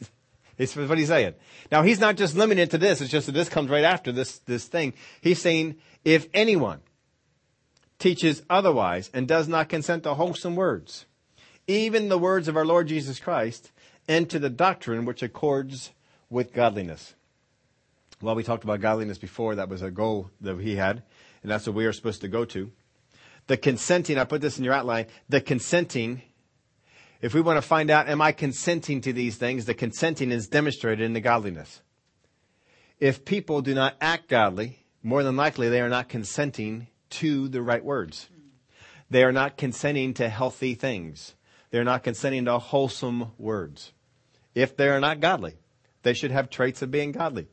It's 0.58 0.74
what 0.74 0.96
he's 0.96 1.08
saying. 1.08 1.34
Now 1.70 1.82
he's 1.82 2.00
not 2.00 2.16
just 2.16 2.36
limited 2.36 2.70
to 2.70 2.78
this. 2.78 3.00
It's 3.00 3.10
just 3.10 3.26
that 3.26 3.32
this 3.32 3.48
comes 3.48 3.68
right 3.68 3.84
after 3.84 4.12
this, 4.12 4.38
this 4.40 4.66
thing. 4.66 4.94
He's 5.20 5.40
saying, 5.40 5.76
if 6.04 6.28
anyone 6.32 6.80
teaches 7.98 8.42
otherwise 8.48 9.10
and 9.12 9.28
does 9.28 9.48
not 9.48 9.68
consent 9.68 10.04
to 10.04 10.14
wholesome 10.14 10.56
words, 10.56 11.06
even 11.66 12.08
the 12.08 12.18
words 12.18 12.48
of 12.48 12.56
our 12.56 12.64
Lord 12.64 12.88
Jesus 12.88 13.20
Christ, 13.20 13.72
and 14.08 14.30
to 14.30 14.38
the 14.38 14.50
doctrine 14.50 15.04
which 15.04 15.22
accords 15.22 15.90
with 16.30 16.52
godliness. 16.52 17.14
Well, 18.22 18.34
we 18.34 18.44
talked 18.44 18.64
about 18.64 18.80
godliness 18.80 19.18
before. 19.18 19.56
That 19.56 19.68
was 19.68 19.82
a 19.82 19.90
goal 19.90 20.30
that 20.40 20.58
he 20.60 20.76
had, 20.76 21.02
and 21.42 21.50
that's 21.50 21.66
what 21.66 21.76
we 21.76 21.86
are 21.86 21.92
supposed 21.92 22.22
to 22.22 22.28
go 22.28 22.44
to. 22.46 22.70
The 23.46 23.56
consenting, 23.56 24.16
I 24.16 24.24
put 24.24 24.40
this 24.40 24.58
in 24.58 24.64
your 24.64 24.74
outline, 24.74 25.06
the 25.28 25.40
consenting 25.40 26.22
if 27.20 27.34
we 27.34 27.40
want 27.40 27.56
to 27.56 27.62
find 27.62 27.90
out, 27.90 28.08
am 28.08 28.20
I 28.20 28.32
consenting 28.32 29.00
to 29.02 29.12
these 29.12 29.36
things? 29.36 29.64
The 29.64 29.74
consenting 29.74 30.30
is 30.30 30.48
demonstrated 30.48 31.04
in 31.04 31.12
the 31.12 31.20
godliness. 31.20 31.82
If 32.98 33.24
people 33.24 33.62
do 33.62 33.74
not 33.74 33.96
act 34.00 34.28
godly, 34.28 34.86
more 35.02 35.22
than 35.22 35.36
likely 35.36 35.68
they 35.68 35.80
are 35.80 35.88
not 35.88 36.08
consenting 36.08 36.88
to 37.10 37.48
the 37.48 37.62
right 37.62 37.84
words. 37.84 38.28
They 39.10 39.22
are 39.22 39.32
not 39.32 39.56
consenting 39.56 40.14
to 40.14 40.28
healthy 40.28 40.74
things. 40.74 41.34
They're 41.70 41.84
not 41.84 42.02
consenting 42.02 42.46
to 42.46 42.58
wholesome 42.58 43.32
words. 43.38 43.92
If 44.54 44.76
they 44.76 44.88
are 44.88 45.00
not 45.00 45.20
godly, 45.20 45.54
they 46.02 46.14
should 46.14 46.30
have 46.30 46.50
traits 46.50 46.82
of 46.82 46.90
being 46.90 47.12
godly. 47.12 47.48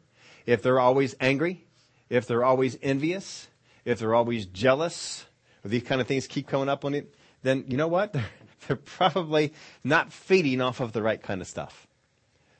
If 0.45 0.61
they're 0.61 0.79
always 0.79 1.15
angry, 1.19 1.65
if 2.09 2.27
they're 2.27 2.43
always 2.43 2.77
envious, 2.81 3.47
if 3.85 3.99
they're 3.99 4.15
always 4.15 4.45
jealous, 4.45 5.25
or 5.63 5.69
these 5.69 5.83
kind 5.83 6.01
of 6.01 6.07
things 6.07 6.27
keep 6.27 6.47
coming 6.47 6.69
up 6.69 6.85
on 6.85 6.93
it, 6.93 7.13
then 7.43 7.65
you 7.67 7.77
know 7.77 7.87
what? 7.87 8.15
they're 8.67 8.75
probably 8.77 9.53
not 9.83 10.11
feeding 10.11 10.61
off 10.61 10.79
of 10.79 10.93
the 10.93 11.01
right 11.01 11.21
kind 11.21 11.41
of 11.41 11.47
stuff. 11.47 11.87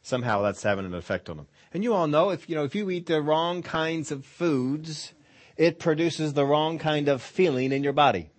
Somehow 0.02 0.42
that's 0.42 0.64
having 0.64 0.86
an 0.86 0.94
effect 0.94 1.30
on 1.30 1.38
them. 1.38 1.48
And 1.74 1.84
you 1.84 1.94
all 1.94 2.08
know 2.08 2.30
if 2.30 2.50
you 2.50 2.56
know 2.56 2.66
if 2.66 2.76
you 2.76 2.90
eat 2.90 3.06
the 3.06 3.22
wrong 3.22 3.62
kinds 3.62 4.12
of 4.12 4.26
foods, 4.26 5.14
it 5.56 5.80
produces 5.80 6.34
the 6.34 6.46
wrong 6.46 6.78
kind 6.78 7.08
of 7.08 7.22
feeling 7.22 7.72
in 7.72 7.84
your 7.84 7.94
body. 7.94 8.30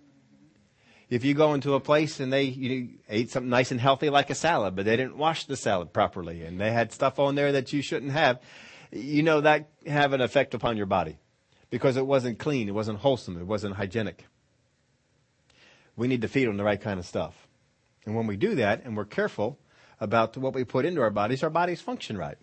If 1.09 1.23
you 1.23 1.33
go 1.33 1.53
into 1.53 1.73
a 1.73 1.79
place 1.79 2.19
and 2.19 2.31
they 2.31 2.43
you 2.43 2.89
ate 3.09 3.31
something 3.31 3.49
nice 3.49 3.71
and 3.71 3.81
healthy 3.81 4.09
like 4.09 4.29
a 4.29 4.35
salad, 4.35 4.75
but 4.75 4.85
they 4.85 4.95
didn't 4.95 5.17
wash 5.17 5.45
the 5.45 5.55
salad 5.55 5.91
properly 5.91 6.43
and 6.43 6.59
they 6.59 6.71
had 6.71 6.91
stuff 6.91 7.19
on 7.19 7.35
there 7.35 7.51
that 7.51 7.73
you 7.73 7.81
shouldn't 7.81 8.11
have, 8.11 8.39
you 8.91 9.23
know 9.23 9.41
that 9.41 9.69
have 9.87 10.13
an 10.13 10.21
effect 10.21 10.53
upon 10.53 10.77
your 10.77 10.85
body 10.85 11.17
because 11.69 11.97
it 11.97 12.05
wasn't 12.05 12.39
clean, 12.39 12.69
it 12.69 12.73
wasn't 12.73 12.99
wholesome, 12.99 13.37
it 13.39 13.45
wasn't 13.45 13.75
hygienic. 13.75 14.25
We 15.95 16.07
need 16.07 16.21
to 16.21 16.27
feed 16.27 16.47
them 16.47 16.57
the 16.57 16.63
right 16.63 16.79
kind 16.79 16.99
of 16.99 17.05
stuff. 17.05 17.47
And 18.05 18.15
when 18.15 18.27
we 18.27 18.37
do 18.37 18.55
that 18.55 18.83
and 18.85 18.95
we're 18.95 19.05
careful 19.05 19.59
about 19.99 20.37
what 20.37 20.53
we 20.53 20.63
put 20.63 20.85
into 20.85 21.01
our 21.01 21.09
bodies, 21.09 21.43
our 21.43 21.49
bodies 21.49 21.81
function 21.81 22.17
right. 22.17 22.37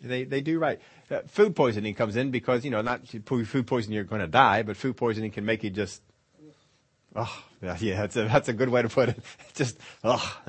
They, 0.00 0.24
they 0.24 0.40
do 0.40 0.58
right. 0.58 0.80
Uh, 1.10 1.20
food 1.26 1.56
poisoning 1.56 1.94
comes 1.94 2.16
in 2.16 2.30
because, 2.30 2.64
you 2.64 2.70
know, 2.70 2.82
not 2.82 3.06
food 3.06 3.66
poisoning 3.66 3.94
you're 3.94 4.04
going 4.04 4.20
to 4.20 4.26
die, 4.26 4.62
but 4.62 4.76
food 4.76 4.96
poisoning 4.96 5.30
can 5.30 5.44
make 5.44 5.64
you 5.64 5.70
just, 5.70 6.02
oh, 7.14 7.44
yeah, 7.62 7.76
that's 7.76 8.16
a, 8.16 8.24
that's 8.24 8.48
a 8.48 8.52
good 8.52 8.68
way 8.68 8.82
to 8.82 8.88
put 8.88 9.10
it. 9.10 9.22
just, 9.54 9.78
oh, 10.04 10.42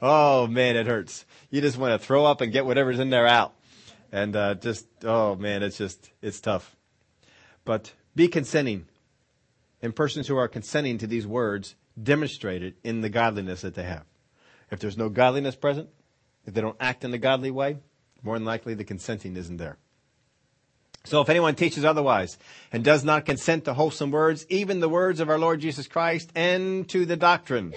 oh 0.00 0.46
man, 0.46 0.76
it 0.76 0.86
hurts. 0.86 1.26
You 1.50 1.60
just 1.60 1.76
want 1.76 2.00
to 2.00 2.04
throw 2.04 2.24
up 2.24 2.40
and 2.40 2.52
get 2.52 2.64
whatever's 2.64 2.98
in 2.98 3.10
there 3.10 3.26
out. 3.26 3.54
And, 4.12 4.34
uh, 4.34 4.54
just, 4.54 4.86
oh 5.04 5.36
man, 5.36 5.62
it's 5.62 5.76
just, 5.76 6.10
it's 6.22 6.40
tough. 6.40 6.74
But 7.64 7.92
be 8.14 8.28
consenting. 8.28 8.86
And 9.82 9.94
persons 9.94 10.26
who 10.26 10.36
are 10.36 10.48
consenting 10.48 10.96
to 10.98 11.06
these 11.06 11.26
words 11.26 11.74
demonstrated 12.00 12.74
in 12.84 13.00
the 13.00 13.08
godliness 13.08 13.62
that 13.62 13.74
they 13.74 13.84
have. 13.84 14.04
If 14.70 14.80
there's 14.80 14.98
no 14.98 15.08
godliness 15.08 15.56
present, 15.56 15.88
if 16.46 16.54
they 16.54 16.60
don't 16.60 16.76
act 16.80 17.04
in 17.04 17.14
a 17.14 17.18
godly 17.18 17.50
way, 17.50 17.78
more 18.22 18.34
than 18.36 18.44
likely 18.44 18.74
the 18.74 18.84
consenting 18.84 19.36
isn't 19.36 19.56
there. 19.56 19.78
So 21.04 21.20
if 21.20 21.28
anyone 21.28 21.54
teaches 21.54 21.84
otherwise 21.84 22.36
and 22.72 22.82
does 22.82 23.04
not 23.04 23.26
consent 23.26 23.64
to 23.64 23.74
wholesome 23.74 24.10
words, 24.10 24.44
even 24.48 24.80
the 24.80 24.88
words 24.88 25.20
of 25.20 25.30
our 25.30 25.38
Lord 25.38 25.60
Jesus 25.60 25.86
Christ 25.86 26.30
and 26.34 26.88
to 26.88 27.06
the 27.06 27.16
doctrine 27.16 27.74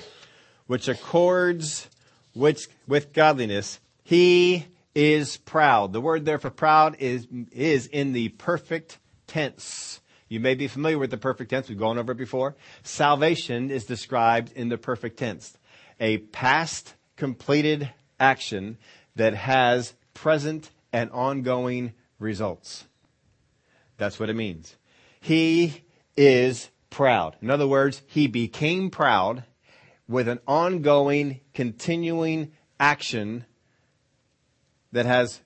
which 0.65 0.87
accords 0.87 1.87
with, 2.33 2.67
with 2.87 3.13
godliness, 3.13 3.79
he 4.03 4.65
is 4.95 5.37
proud. 5.37 5.93
The 5.93 6.01
word 6.01 6.25
there 6.25 6.39
for 6.39 6.49
proud 6.49 6.95
is, 6.99 7.27
is 7.51 7.85
in 7.85 8.13
the 8.13 8.29
perfect 8.29 8.97
tense. 9.27 9.98
You 10.29 10.39
may 10.39 10.53
be 10.53 10.67
familiar 10.67 10.99
with 10.99 11.09
the 11.09 11.17
perfect 11.17 11.49
tense. 11.49 11.67
We've 11.67 11.77
gone 11.77 11.97
over 11.97 12.11
it 12.11 12.17
before. 12.17 12.55
Salvation 12.83 13.71
is 13.71 13.85
described 13.85 14.51
in 14.53 14.69
the 14.69 14.77
perfect 14.77 15.17
tense. 15.17 15.57
A 15.99 16.19
past 16.19 16.93
completed 17.17 17.91
action 18.19 18.77
that 19.15 19.33
has 19.33 19.95
present 20.13 20.69
and 20.93 21.09
ongoing 21.11 21.93
results. 22.19 22.85
That's 23.97 24.19
what 24.19 24.29
it 24.29 24.35
means. 24.35 24.77
He 25.19 25.83
is 26.15 26.69
proud. 26.89 27.35
In 27.41 27.49
other 27.49 27.67
words, 27.67 28.03
he 28.05 28.27
became 28.27 28.89
proud 28.89 29.43
with 30.07 30.27
an 30.27 30.39
ongoing, 30.47 31.39
continuing 31.53 32.51
action 32.79 33.45
that 34.91 35.05
has 35.05 35.41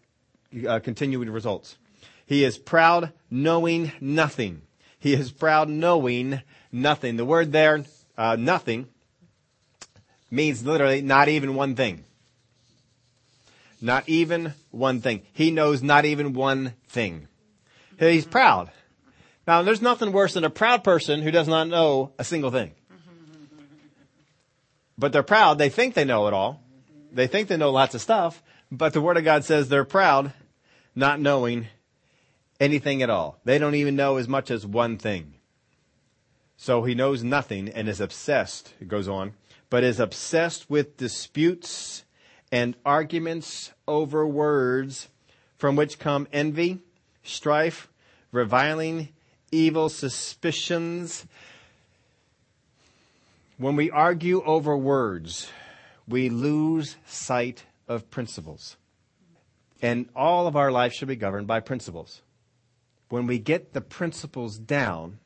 uh, 0.67 0.79
continuing 0.79 1.29
results. 1.29 1.77
He 2.25 2.43
is 2.43 2.57
proud 2.57 3.11
knowing 3.29 3.91
nothing. 3.99 4.61
He 5.03 5.13
is 5.13 5.33
proud 5.33 5.67
knowing 5.67 6.41
nothing. 6.72 7.17
The 7.17 7.25
word 7.25 7.51
there, 7.51 7.83
uh, 8.17 8.38
nothing, 8.39 8.88
means 10.31 10.65
literally 10.65 11.01
not 11.01 11.27
even 11.27 11.55
one 11.55 11.75
thing. 11.75 12.05
Not 13.81 14.07
even 14.07 14.53
one 14.72 15.01
thing. 15.01 15.24
He 15.33 15.51
knows 15.51 15.83
not 15.83 16.05
even 16.05 16.31
one 16.31 16.75
thing. 16.88 17.27
He's 18.00 18.25
proud. 18.25 18.72
Now, 19.45 19.62
there's 19.62 19.81
nothing 19.81 20.13
worse 20.13 20.36
than 20.36 20.45
a 20.45 20.50
proud 20.50 20.86
person 20.86 21.22
who 21.22 21.31
does 21.31 21.50
not 21.50 21.67
know 21.67 22.13
a 22.17 22.24
single 22.24 22.50
thing. 22.50 22.72
But 24.98 25.12
they're 25.12 25.22
proud. 25.22 25.57
They 25.57 25.67
think 25.67 25.95
they 25.95 26.05
know 26.05 26.27
it 26.27 26.33
all. 26.33 26.63
They 27.12 27.27
think 27.27 27.50
they 27.50 27.57
know 27.57 27.72
lots 27.72 27.93
of 27.93 28.00
stuff. 28.00 28.41
But 28.72 28.93
the 28.93 29.01
Word 29.01 29.17
of 29.17 29.25
God 29.25 29.43
says 29.43 29.67
they're 29.67 29.83
proud, 29.83 30.31
not 30.95 31.19
knowing 31.19 31.67
anything 32.63 33.03
at 33.03 33.10
all. 33.10 33.39
They 33.43 33.58
don't 33.58 33.75
even 33.75 33.96
know 33.96 34.15
as 34.17 34.27
much 34.27 34.50
as 34.50 34.65
one 34.65 34.98
thing. 34.98 35.34
So 36.55 36.84
he 36.84 36.96
knows 36.96 37.24
nothing 37.24 37.67
and 37.67 37.89
is 37.89 38.00
obsessed, 38.00 38.74
it 38.79 38.88
goes 38.88 39.08
on, 39.08 39.34
but 39.70 39.84
is 39.84 40.00
obsessed 40.00 40.70
with 40.70 40.96
disputes 40.96 42.05
and 42.51 42.75
arguments 42.86 43.72
over 43.88 44.25
words 44.25 45.10
from 45.58 45.75
which 45.75 46.00
come 46.00 46.27
envy, 46.32 46.79
strife, 47.24 47.89
reviling, 48.32 49.10
evil 49.51 49.89
suspicions. 49.89 51.25
When 53.58 53.75
we 53.75 53.91
argue 53.91 54.41
over 54.43 54.77
words, 54.77 55.50
we 56.08 56.29
lose 56.29 56.96
sight 57.05 57.65
of 57.88 58.10
principles. 58.10 58.77
And 59.82 60.08
all 60.15 60.48
of 60.48 60.55
our 60.55 60.72
life 60.72 60.93
should 60.93 61.10
be 61.10 61.17
governed 61.17 61.48
by 61.48 61.60
principles 61.60 62.22
when 63.13 63.27
we 63.27 63.38
get 63.38 63.74
the 63.74 63.82
principles 63.82 64.58
down, 64.58 65.20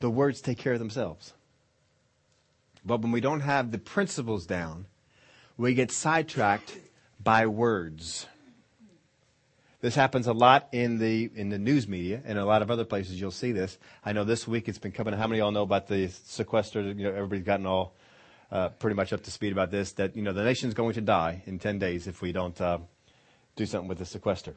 the 0.00 0.10
words 0.10 0.40
take 0.40 0.58
care 0.58 0.72
of 0.72 0.80
themselves. 0.80 1.32
But 2.84 3.02
when 3.02 3.12
we 3.12 3.20
don't 3.20 3.42
have 3.42 3.70
the 3.70 3.78
principles 3.78 4.46
down, 4.46 4.86
we 5.56 5.74
get 5.74 5.92
sidetracked 5.92 6.76
by 7.22 7.46
words. 7.46 8.26
This 9.80 9.94
happens 9.94 10.26
a 10.26 10.32
lot 10.32 10.66
in 10.72 10.98
the 10.98 11.30
in 11.36 11.50
the 11.50 11.58
news 11.60 11.86
media 11.86 12.20
and 12.24 12.36
a 12.36 12.44
lot 12.44 12.62
of 12.62 12.70
other 12.72 12.84
places. 12.84 13.20
You'll 13.20 13.30
see 13.30 13.52
this. 13.52 13.78
I 14.04 14.12
know 14.12 14.24
this 14.24 14.48
week 14.48 14.68
it's 14.68 14.80
been 14.80 14.90
coming. 14.90 15.14
How 15.14 15.28
many 15.28 15.38
of 15.38 15.44
y'all 15.44 15.52
know 15.52 15.62
about 15.62 15.86
the 15.86 16.08
sequester? 16.08 16.82
You 16.82 17.04
know, 17.04 17.10
everybody's 17.10 17.44
gotten 17.44 17.66
all 17.66 17.94
uh, 18.50 18.70
pretty 18.70 18.96
much 18.96 19.12
up 19.12 19.22
to 19.22 19.30
speed 19.30 19.52
about 19.52 19.70
this. 19.70 19.92
That 19.92 20.16
you 20.16 20.22
know 20.22 20.32
the 20.32 20.42
nation's 20.42 20.74
going 20.74 20.94
to 20.94 21.00
die 21.00 21.44
in 21.46 21.60
ten 21.60 21.78
days 21.78 22.08
if 22.08 22.22
we 22.22 22.32
don't 22.32 22.60
uh, 22.60 22.78
do 23.54 23.66
something 23.66 23.86
with 23.86 23.98
the 23.98 24.04
sequester. 24.04 24.56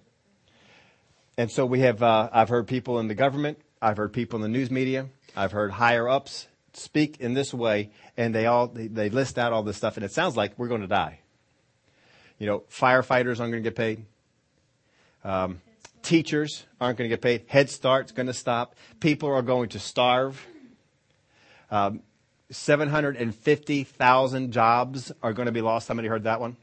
And 1.39 1.49
so 1.49 1.65
we 1.65 1.79
have, 1.79 2.03
uh, 2.03 2.29
I've 2.33 2.49
heard 2.49 2.67
people 2.67 2.99
in 2.99 3.07
the 3.07 3.15
government, 3.15 3.59
I've 3.81 3.95
heard 3.95 4.11
people 4.11 4.35
in 4.35 4.41
the 4.41 4.49
news 4.49 4.69
media, 4.69 5.07
I've 5.37 5.53
heard 5.53 5.71
higher 5.71 6.09
ups 6.09 6.49
speak 6.73 7.21
in 7.21 7.33
this 7.33 7.53
way, 7.53 7.91
and 8.17 8.35
they 8.35 8.45
all, 8.45 8.67
they, 8.67 8.87
they 8.87 9.09
list 9.09 9.39
out 9.39 9.53
all 9.53 9.63
this 9.63 9.77
stuff, 9.77 9.95
and 9.95 10.03
it 10.03 10.11
sounds 10.11 10.35
like 10.35 10.59
we're 10.59 10.67
going 10.67 10.81
to 10.81 10.87
die. 10.87 11.21
You 12.39 12.47
know, 12.47 12.63
firefighters 12.69 13.39
aren't 13.39 13.53
going 13.53 13.63
to 13.63 13.69
get 13.69 13.77
paid. 13.77 14.05
Um, 15.23 15.61
teachers 16.01 16.65
aren't 16.81 16.97
going 16.97 17.09
to 17.09 17.15
get 17.15 17.21
paid. 17.21 17.45
Head 17.47 17.69
Start's 17.69 18.11
going 18.11 18.27
to 18.27 18.33
stop. 18.33 18.75
People 18.99 19.29
are 19.29 19.41
going 19.41 19.69
to 19.69 19.79
starve. 19.79 20.45
Um, 21.71 22.01
750,000 22.51 24.51
jobs 24.51 25.13
are 25.23 25.31
going 25.31 25.45
to 25.45 25.53
be 25.53 25.61
lost. 25.61 25.87
Somebody 25.87 26.09
heard 26.09 26.25
that 26.25 26.41
one? 26.41 26.57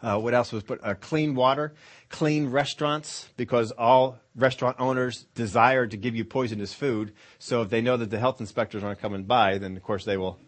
Uh, 0.00 0.18
what 0.18 0.32
else 0.32 0.52
was 0.52 0.62
put? 0.62 0.80
Uh, 0.82 0.94
clean 0.94 1.34
water, 1.34 1.74
clean 2.08 2.48
restaurants, 2.48 3.28
because 3.36 3.72
all 3.72 4.18
restaurant 4.36 4.76
owners 4.78 5.26
desire 5.34 5.86
to 5.86 5.96
give 5.96 6.14
you 6.14 6.24
poisonous 6.24 6.72
food. 6.72 7.12
So 7.38 7.62
if 7.62 7.70
they 7.70 7.80
know 7.80 7.96
that 7.96 8.10
the 8.10 8.18
health 8.18 8.40
inspectors 8.40 8.84
aren't 8.84 9.00
coming 9.00 9.24
by, 9.24 9.58
then 9.58 9.76
of 9.76 9.82
course 9.82 10.04
they 10.04 10.16
will. 10.16 10.38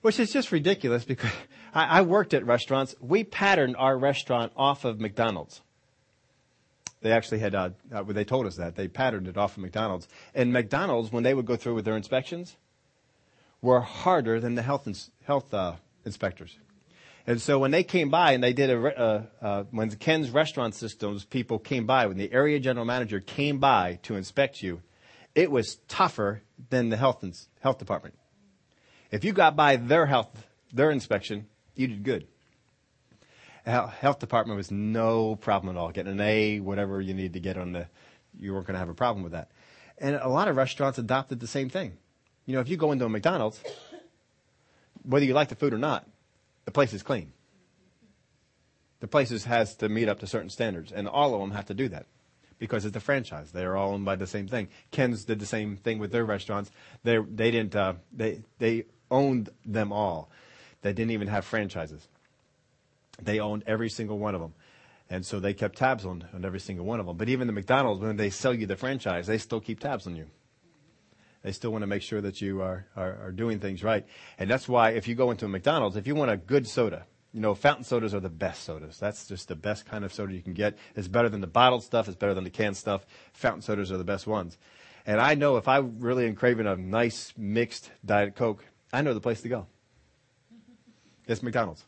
Which 0.00 0.18
is 0.18 0.32
just 0.32 0.50
ridiculous 0.50 1.04
because 1.04 1.30
I, 1.74 1.98
I 1.98 2.02
worked 2.02 2.34
at 2.34 2.44
restaurants. 2.44 2.94
We 3.00 3.22
patterned 3.22 3.76
our 3.76 3.96
restaurant 3.96 4.52
off 4.56 4.84
of 4.84 5.00
McDonald's. 5.00 5.62
They 7.02 7.12
actually 7.12 7.38
had, 7.38 7.54
uh, 7.54 7.70
uh, 7.94 8.02
they 8.02 8.24
told 8.24 8.46
us 8.46 8.56
that. 8.56 8.74
They 8.74 8.88
patterned 8.88 9.28
it 9.28 9.36
off 9.36 9.56
of 9.56 9.62
McDonald's. 9.62 10.08
And 10.34 10.52
McDonald's, 10.52 11.12
when 11.12 11.22
they 11.22 11.34
would 11.34 11.46
go 11.46 11.54
through 11.54 11.74
with 11.74 11.84
their 11.84 11.96
inspections, 11.96 12.56
were 13.62 13.80
harder 13.80 14.40
than 14.40 14.56
the 14.56 14.62
health, 14.62 14.88
ins- 14.88 15.10
health 15.24 15.52
uh, 15.54 15.74
inspectors. 16.04 16.58
And 17.26 17.42
so 17.42 17.58
when 17.58 17.72
they 17.72 17.82
came 17.82 18.08
by 18.08 18.32
and 18.32 18.42
they 18.42 18.52
did 18.52 18.70
a, 18.70 19.00
uh, 19.00 19.22
uh, 19.42 19.64
when 19.70 19.90
Ken's 19.90 20.30
restaurant 20.30 20.74
systems 20.74 21.24
people 21.24 21.58
came 21.58 21.84
by, 21.84 22.06
when 22.06 22.18
the 22.18 22.32
area 22.32 22.60
general 22.60 22.86
manager 22.86 23.18
came 23.20 23.58
by 23.58 23.98
to 24.04 24.14
inspect 24.14 24.62
you, 24.62 24.82
it 25.34 25.50
was 25.50 25.76
tougher 25.88 26.42
than 26.70 26.88
the 26.88 26.96
health, 26.96 27.24
ins- 27.24 27.48
health 27.60 27.78
department. 27.78 28.14
If 29.10 29.24
you 29.24 29.32
got 29.32 29.56
by 29.56 29.76
their 29.76 30.06
health, 30.06 30.46
their 30.72 30.90
inspection, 30.90 31.46
you 31.74 31.88
did 31.88 32.04
good. 32.04 32.28
Health 33.64 34.20
department 34.20 34.56
was 34.56 34.70
no 34.70 35.34
problem 35.34 35.76
at 35.76 35.80
all. 35.80 35.90
Getting 35.90 36.12
an 36.12 36.20
A, 36.20 36.60
whatever 36.60 37.00
you 37.00 37.14
need 37.14 37.32
to 37.32 37.40
get 37.40 37.58
on 37.58 37.72
the, 37.72 37.88
you 38.38 38.54
weren't 38.54 38.68
going 38.68 38.74
to 38.74 38.78
have 38.78 38.88
a 38.88 38.94
problem 38.94 39.24
with 39.24 39.32
that. 39.32 39.50
And 39.98 40.14
a 40.14 40.28
lot 40.28 40.46
of 40.46 40.56
restaurants 40.56 40.98
adopted 40.98 41.40
the 41.40 41.48
same 41.48 41.68
thing. 41.68 41.94
You 42.44 42.54
know, 42.54 42.60
if 42.60 42.68
you 42.68 42.76
go 42.76 42.92
into 42.92 43.04
a 43.04 43.08
McDonald's, 43.08 43.60
whether 45.02 45.24
you 45.24 45.34
like 45.34 45.48
the 45.48 45.56
food 45.56 45.72
or 45.72 45.78
not, 45.78 46.06
the 46.66 46.70
place 46.70 46.92
is 46.92 47.02
clean. 47.02 47.32
The 49.00 49.08
place 49.08 49.44
has 49.44 49.76
to 49.76 49.88
meet 49.88 50.08
up 50.08 50.20
to 50.20 50.26
certain 50.26 50.50
standards, 50.50 50.92
and 50.92 51.08
all 51.08 51.34
of 51.34 51.40
them 51.40 51.52
have 51.52 51.66
to 51.66 51.74
do 51.74 51.88
that 51.88 52.06
because 52.58 52.84
it's 52.84 52.96
a 52.96 53.00
franchise. 53.00 53.52
They 53.52 53.64
are 53.64 53.76
all 53.76 53.92
owned 53.92 54.04
by 54.04 54.16
the 54.16 54.26
same 54.26 54.48
thing. 54.48 54.68
Ken's 54.90 55.24
did 55.24 55.38
the 55.38 55.46
same 55.46 55.76
thing 55.76 55.98
with 55.98 56.12
their 56.12 56.24
restaurants. 56.24 56.70
They 57.04 57.18
they 57.18 57.50
didn't 57.50 57.76
uh, 57.76 57.94
they 58.12 58.42
they 58.58 58.84
owned 59.10 59.50
them 59.64 59.92
all. 59.92 60.30
They 60.82 60.92
didn't 60.92 61.12
even 61.12 61.28
have 61.28 61.44
franchises. 61.44 62.08
They 63.22 63.40
owned 63.40 63.64
every 63.66 63.88
single 63.88 64.18
one 64.18 64.34
of 64.34 64.40
them. 64.40 64.54
And 65.08 65.24
so 65.24 65.38
they 65.38 65.54
kept 65.54 65.78
tabs 65.78 66.04
on, 66.04 66.24
on 66.34 66.44
every 66.44 66.60
single 66.60 66.84
one 66.84 67.00
of 67.00 67.06
them. 67.06 67.16
But 67.16 67.28
even 67.28 67.46
the 67.46 67.52
McDonald's, 67.52 68.00
when 68.00 68.16
they 68.16 68.30
sell 68.30 68.52
you 68.52 68.66
the 68.66 68.76
franchise, 68.76 69.26
they 69.26 69.38
still 69.38 69.60
keep 69.60 69.80
tabs 69.80 70.06
on 70.06 70.16
you. 70.16 70.26
They 71.46 71.52
still 71.52 71.70
want 71.70 71.82
to 71.82 71.86
make 71.86 72.02
sure 72.02 72.20
that 72.22 72.40
you 72.40 72.60
are, 72.60 72.88
are, 72.96 73.26
are 73.26 73.30
doing 73.30 73.60
things 73.60 73.84
right. 73.84 74.04
And 74.36 74.50
that's 74.50 74.68
why 74.68 74.90
if 74.90 75.06
you 75.06 75.14
go 75.14 75.30
into 75.30 75.44
a 75.44 75.48
McDonald's, 75.48 75.94
if 75.94 76.08
you 76.08 76.16
want 76.16 76.32
a 76.32 76.36
good 76.36 76.66
soda, 76.66 77.06
you 77.32 77.40
know, 77.40 77.54
fountain 77.54 77.84
sodas 77.84 78.12
are 78.14 78.18
the 78.18 78.28
best 78.28 78.64
sodas. 78.64 78.98
That's 78.98 79.28
just 79.28 79.46
the 79.46 79.54
best 79.54 79.86
kind 79.86 80.04
of 80.04 80.12
soda 80.12 80.34
you 80.34 80.42
can 80.42 80.54
get. 80.54 80.76
It's 80.96 81.06
better 81.06 81.28
than 81.28 81.40
the 81.40 81.46
bottled 81.46 81.84
stuff. 81.84 82.08
It's 82.08 82.16
better 82.16 82.34
than 82.34 82.42
the 82.42 82.50
canned 82.50 82.76
stuff. 82.76 83.06
Fountain 83.32 83.62
sodas 83.62 83.92
are 83.92 83.96
the 83.96 84.02
best 84.02 84.26
ones. 84.26 84.58
And 85.06 85.20
I 85.20 85.36
know 85.36 85.56
if 85.56 85.68
I 85.68 85.76
really 85.76 86.26
am 86.26 86.34
craving 86.34 86.66
a 86.66 86.74
nice 86.74 87.32
mixed 87.36 87.92
Diet 88.04 88.34
Coke, 88.34 88.64
I 88.92 89.02
know 89.02 89.14
the 89.14 89.20
place 89.20 89.40
to 89.42 89.48
go. 89.48 89.68
It's 91.28 91.44
McDonald's. 91.44 91.84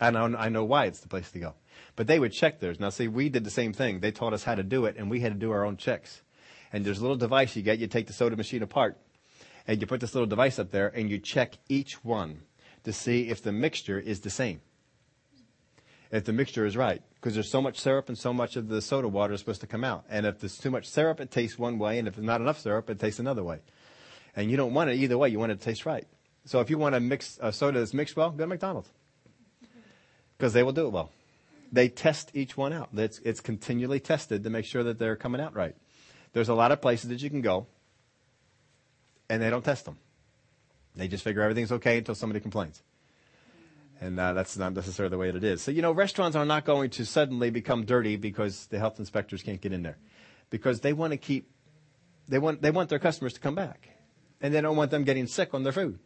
Know, 0.00 0.36
I 0.38 0.50
know 0.50 0.62
why 0.62 0.84
it's 0.84 1.00
the 1.00 1.08
place 1.08 1.32
to 1.32 1.40
go. 1.40 1.54
But 1.96 2.06
they 2.06 2.20
would 2.20 2.32
check 2.32 2.60
theirs. 2.60 2.78
Now, 2.78 2.90
see, 2.90 3.08
we 3.08 3.28
did 3.28 3.42
the 3.42 3.50
same 3.50 3.72
thing. 3.72 3.98
They 3.98 4.12
taught 4.12 4.34
us 4.34 4.44
how 4.44 4.54
to 4.54 4.62
do 4.62 4.84
it, 4.84 4.94
and 4.96 5.10
we 5.10 5.18
had 5.18 5.32
to 5.32 5.38
do 5.38 5.50
our 5.50 5.64
own 5.64 5.76
checks. 5.76 6.22
And 6.72 6.84
there's 6.84 6.98
a 6.98 7.02
little 7.02 7.16
device 7.16 7.56
you 7.56 7.62
get. 7.62 7.78
You 7.78 7.86
take 7.86 8.06
the 8.06 8.12
soda 8.12 8.36
machine 8.36 8.62
apart, 8.62 8.98
and 9.66 9.80
you 9.80 9.86
put 9.86 10.00
this 10.00 10.14
little 10.14 10.26
device 10.26 10.58
up 10.58 10.70
there, 10.70 10.88
and 10.88 11.10
you 11.10 11.18
check 11.18 11.54
each 11.68 12.04
one 12.04 12.42
to 12.84 12.92
see 12.92 13.28
if 13.28 13.42
the 13.42 13.52
mixture 13.52 13.98
is 13.98 14.20
the 14.20 14.30
same. 14.30 14.60
If 16.10 16.24
the 16.24 16.32
mixture 16.32 16.66
is 16.66 16.76
right. 16.76 17.02
Because 17.14 17.34
there's 17.34 17.50
so 17.50 17.60
much 17.60 17.80
syrup 17.80 18.08
and 18.08 18.16
so 18.16 18.32
much 18.32 18.56
of 18.56 18.68
the 18.68 18.80
soda 18.80 19.08
water 19.08 19.34
is 19.34 19.40
supposed 19.40 19.60
to 19.62 19.66
come 19.66 19.82
out. 19.82 20.04
And 20.08 20.24
if 20.24 20.38
there's 20.38 20.58
too 20.58 20.70
much 20.70 20.86
syrup, 20.86 21.20
it 21.20 21.30
tastes 21.30 21.58
one 21.58 21.78
way, 21.78 21.98
and 21.98 22.06
if 22.06 22.14
there's 22.14 22.26
not 22.26 22.40
enough 22.40 22.60
syrup, 22.60 22.88
it 22.90 23.00
tastes 23.00 23.18
another 23.18 23.42
way. 23.42 23.58
And 24.36 24.50
you 24.50 24.56
don't 24.56 24.74
want 24.74 24.90
it 24.90 24.96
either 24.96 25.18
way. 25.18 25.28
You 25.30 25.38
want 25.38 25.52
it 25.52 25.58
to 25.58 25.64
taste 25.64 25.86
right. 25.86 26.06
So 26.44 26.60
if 26.60 26.70
you 26.70 26.78
want 26.78 26.94
to 26.94 27.00
mix 27.00 27.38
a 27.42 27.52
soda 27.52 27.80
that's 27.80 27.92
mixed 27.92 28.16
well, 28.16 28.30
go 28.30 28.44
to 28.44 28.46
McDonald's 28.46 28.88
because 30.38 30.52
they 30.52 30.62
will 30.62 30.72
do 30.72 30.86
it 30.86 30.90
well. 30.90 31.10
They 31.72 31.88
test 31.88 32.30
each 32.34 32.56
one 32.56 32.72
out. 32.72 32.90
It's, 32.94 33.18
it's 33.20 33.40
continually 33.40 33.98
tested 33.98 34.44
to 34.44 34.50
make 34.50 34.64
sure 34.64 34.84
that 34.84 34.98
they're 34.98 35.16
coming 35.16 35.40
out 35.40 35.54
right. 35.54 35.74
There's 36.36 36.50
a 36.50 36.54
lot 36.54 36.70
of 36.70 36.82
places 36.82 37.08
that 37.08 37.22
you 37.22 37.30
can 37.30 37.40
go, 37.40 37.66
and 39.30 39.40
they 39.40 39.48
don't 39.48 39.64
test 39.64 39.86
them. 39.86 39.96
They 40.94 41.08
just 41.08 41.24
figure 41.24 41.40
everything's 41.40 41.72
okay 41.72 41.96
until 41.96 42.14
somebody 42.14 42.40
complains. 42.40 42.82
And 44.02 44.20
uh, 44.20 44.34
that's 44.34 44.54
not 44.58 44.74
necessarily 44.74 45.08
the 45.08 45.16
way 45.16 45.30
that 45.30 45.42
it 45.42 45.44
is. 45.44 45.62
So, 45.62 45.70
you 45.70 45.80
know, 45.80 45.92
restaurants 45.92 46.36
are 46.36 46.44
not 46.44 46.66
going 46.66 46.90
to 46.90 47.06
suddenly 47.06 47.48
become 47.48 47.86
dirty 47.86 48.16
because 48.16 48.66
the 48.66 48.78
health 48.78 48.98
inspectors 48.98 49.42
can't 49.42 49.62
get 49.62 49.72
in 49.72 49.82
there. 49.82 49.96
Because 50.50 50.82
they 50.82 50.92
want 50.92 51.12
to 51.12 51.16
keep, 51.16 51.50
they 52.28 52.38
want, 52.38 52.60
they 52.60 52.70
want 52.70 52.90
their 52.90 52.98
customers 52.98 53.32
to 53.32 53.40
come 53.40 53.54
back. 53.54 53.88
And 54.42 54.52
they 54.52 54.60
don't 54.60 54.76
want 54.76 54.90
them 54.90 55.04
getting 55.04 55.26
sick 55.28 55.54
on 55.54 55.62
their 55.62 55.72
food. 55.72 55.98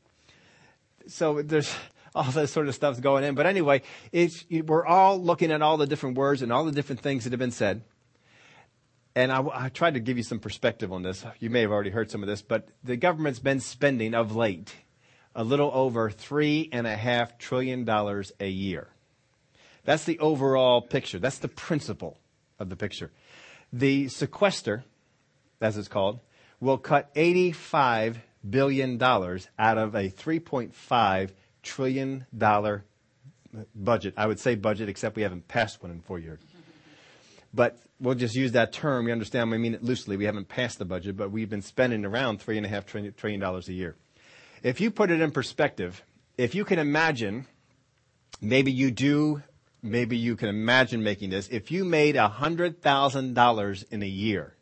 So 1.08 1.42
there's, 1.42 1.74
all 2.14 2.30
this 2.30 2.52
sort 2.52 2.68
of 2.68 2.76
stuff's 2.76 3.00
going 3.00 3.24
in. 3.24 3.34
But 3.34 3.46
anyway, 3.46 3.82
we're 4.12 4.86
all 4.86 5.20
looking 5.20 5.50
at 5.50 5.60
all 5.60 5.76
the 5.76 5.88
different 5.88 6.16
words 6.16 6.40
and 6.40 6.52
all 6.52 6.64
the 6.64 6.70
different 6.70 7.00
things 7.00 7.24
that 7.24 7.32
have 7.32 7.40
been 7.40 7.50
said. 7.50 7.82
And 9.14 9.32
I, 9.32 9.44
I 9.52 9.68
tried 9.68 9.94
to 9.94 10.00
give 10.00 10.16
you 10.16 10.22
some 10.22 10.38
perspective 10.38 10.92
on 10.92 11.02
this. 11.02 11.24
You 11.40 11.50
may 11.50 11.62
have 11.62 11.70
already 11.70 11.90
heard 11.90 12.10
some 12.10 12.22
of 12.22 12.28
this, 12.28 12.42
but 12.42 12.68
the 12.84 12.96
government's 12.96 13.40
been 13.40 13.60
spending 13.60 14.14
of 14.14 14.36
late 14.36 14.74
a 15.34 15.44
little 15.44 15.70
over 15.72 16.10
three 16.10 16.68
and 16.72 16.86
a 16.86 16.96
half 16.96 17.38
trillion 17.38 17.84
dollars 17.84 18.32
a 18.40 18.48
year. 18.48 18.88
That's 19.84 20.04
the 20.04 20.18
overall 20.18 20.82
picture. 20.82 21.18
That's 21.18 21.38
the 21.38 21.48
principle 21.48 22.18
of 22.58 22.68
the 22.68 22.76
picture. 22.76 23.10
The 23.72 24.08
sequester, 24.08 24.84
as 25.60 25.76
it's 25.78 25.88
called, 25.88 26.20
will 26.60 26.78
cut 26.78 27.14
$85 27.14 28.16
billion 28.48 29.02
out 29.02 29.78
of 29.78 29.94
a 29.94 30.10
3.5 30.10 31.30
trillion 31.62 32.26
dollar 32.36 32.84
budget. 33.74 34.14
I 34.16 34.26
would 34.26 34.38
say 34.38 34.54
budget, 34.54 34.88
except 34.88 35.16
we 35.16 35.22
haven't 35.22 35.48
passed 35.48 35.82
one 35.82 35.90
in 35.90 36.00
four 36.00 36.18
years. 36.18 36.40
But 37.52 37.78
we'll 37.98 38.14
just 38.14 38.34
use 38.34 38.52
that 38.52 38.72
term. 38.72 39.04
We 39.06 39.12
understand 39.12 39.50
we 39.50 39.58
mean 39.58 39.74
it 39.74 39.82
loosely. 39.82 40.16
We 40.16 40.24
haven't 40.24 40.48
passed 40.48 40.78
the 40.78 40.84
budget, 40.84 41.16
but 41.16 41.30
we've 41.30 41.50
been 41.50 41.62
spending 41.62 42.04
around 42.04 42.40
three 42.40 42.56
and 42.56 42.66
a 42.66 42.68
half 42.68 42.86
trillion 42.86 43.40
dollars 43.40 43.68
a 43.68 43.72
year. 43.72 43.96
If 44.62 44.80
you 44.80 44.90
put 44.90 45.10
it 45.10 45.20
in 45.20 45.30
perspective, 45.30 46.02
if 46.36 46.54
you 46.54 46.64
can 46.64 46.78
imagine, 46.78 47.46
maybe 48.40 48.70
you 48.70 48.90
do, 48.90 49.42
maybe 49.82 50.16
you 50.16 50.36
can 50.36 50.48
imagine 50.48 51.02
making 51.02 51.30
this. 51.30 51.48
If 51.48 51.70
you 51.70 51.84
made 51.84 52.16
hundred 52.16 52.82
thousand 52.82 53.34
dollars 53.34 53.84
in 53.90 54.02
a 54.02 54.06
year, 54.06 54.54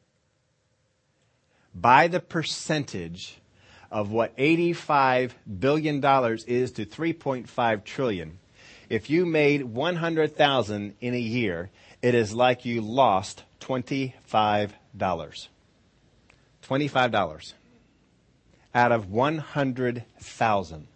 by 1.74 2.08
the 2.08 2.20
percentage 2.20 3.38
of 3.90 4.10
what 4.10 4.36
$85 4.36 5.32
billion 5.58 5.96
is 6.46 6.72
to 6.72 6.84
3.5 6.84 7.84
trillion. 7.84 8.38
If 8.88 9.10
you 9.10 9.26
made 9.26 9.64
100,000 9.64 10.94
in 11.00 11.14
a 11.14 11.18
year, 11.18 11.70
it 12.02 12.14
is 12.14 12.32
like 12.34 12.64
you 12.64 12.80
lost 12.80 13.44
$25. 13.60 14.72
$25 16.62 17.52
out 18.74 18.92
of 18.92 19.10
100,000. 19.10 20.86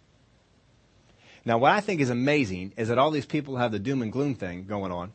Now, 1.45 1.57
what 1.57 1.71
I 1.71 1.81
think 1.81 1.99
is 1.99 2.09
amazing 2.09 2.73
is 2.77 2.87
that 2.87 2.97
all 2.97 3.11
these 3.11 3.25
people 3.25 3.57
have 3.57 3.71
the 3.71 3.79
doom 3.79 4.01
and 4.01 4.11
gloom 4.11 4.35
thing 4.35 4.65
going 4.65 4.91
on, 4.91 5.11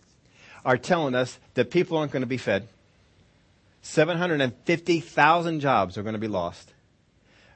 are 0.65 0.77
telling 0.77 1.15
us 1.15 1.39
that 1.55 1.71
people 1.71 1.97
aren't 1.97 2.13
going 2.13 2.23
to 2.23 2.27
be 2.27 2.37
fed. 2.37 2.69
750,000 3.83 5.61
jobs 5.61 5.97
are 5.97 6.03
going 6.03 6.15
to 6.15 6.19
be 6.19 6.29
lost. 6.29 6.73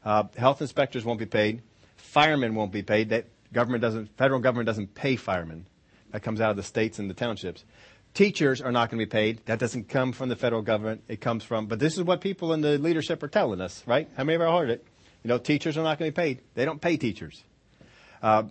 Uh, 0.04 0.24
health 0.36 0.62
inspectors 0.62 1.04
won't 1.04 1.18
be 1.18 1.26
paid. 1.26 1.62
Firemen 1.96 2.54
won't 2.54 2.72
be 2.72 2.82
paid. 2.82 3.10
That 3.10 3.26
government 3.52 3.82
doesn't, 3.82 4.16
federal 4.16 4.40
government 4.40 4.66
doesn't 4.66 4.94
pay 4.94 5.16
firemen. 5.16 5.66
That 6.12 6.22
comes 6.22 6.40
out 6.40 6.50
of 6.50 6.56
the 6.56 6.62
states 6.62 6.98
and 6.98 7.10
the 7.10 7.14
townships. 7.14 7.64
Teachers 8.14 8.60
are 8.60 8.72
not 8.72 8.90
going 8.90 8.98
to 8.98 9.06
be 9.06 9.10
paid. 9.10 9.40
That 9.46 9.58
doesn't 9.58 9.88
come 9.88 10.12
from 10.12 10.28
the 10.28 10.36
federal 10.36 10.60
government. 10.60 11.02
It 11.08 11.20
comes 11.20 11.44
from, 11.44 11.66
but 11.66 11.78
this 11.78 11.96
is 11.96 12.02
what 12.02 12.20
people 12.20 12.52
in 12.52 12.60
the 12.60 12.76
leadership 12.78 13.22
are 13.22 13.28
telling 13.28 13.60
us, 13.60 13.82
right? 13.86 14.08
How 14.16 14.24
many 14.24 14.36
of 14.36 14.42
you 14.42 14.46
heard 14.48 14.70
it? 14.70 14.84
You 15.24 15.28
know, 15.28 15.38
teachers 15.38 15.78
are 15.78 15.82
not 15.82 15.98
going 15.98 16.10
to 16.10 16.14
be 16.14 16.22
paid. 16.22 16.40
They 16.54 16.64
don't 16.64 16.80
pay 16.80 16.96
teachers. 16.98 17.42
Uh, 18.22 18.44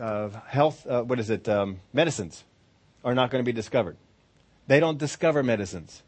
uh, 0.00 0.28
health, 0.46 0.86
uh, 0.86 1.02
what 1.02 1.18
is 1.18 1.28
it? 1.28 1.48
Um, 1.48 1.80
medicines 1.92 2.44
are 3.04 3.14
not 3.14 3.30
going 3.30 3.42
to 3.42 3.46
be 3.46 3.54
discovered. 3.54 3.96
They 4.68 4.80
don't 4.80 4.98
discover 4.98 5.42
medicines. 5.42 6.02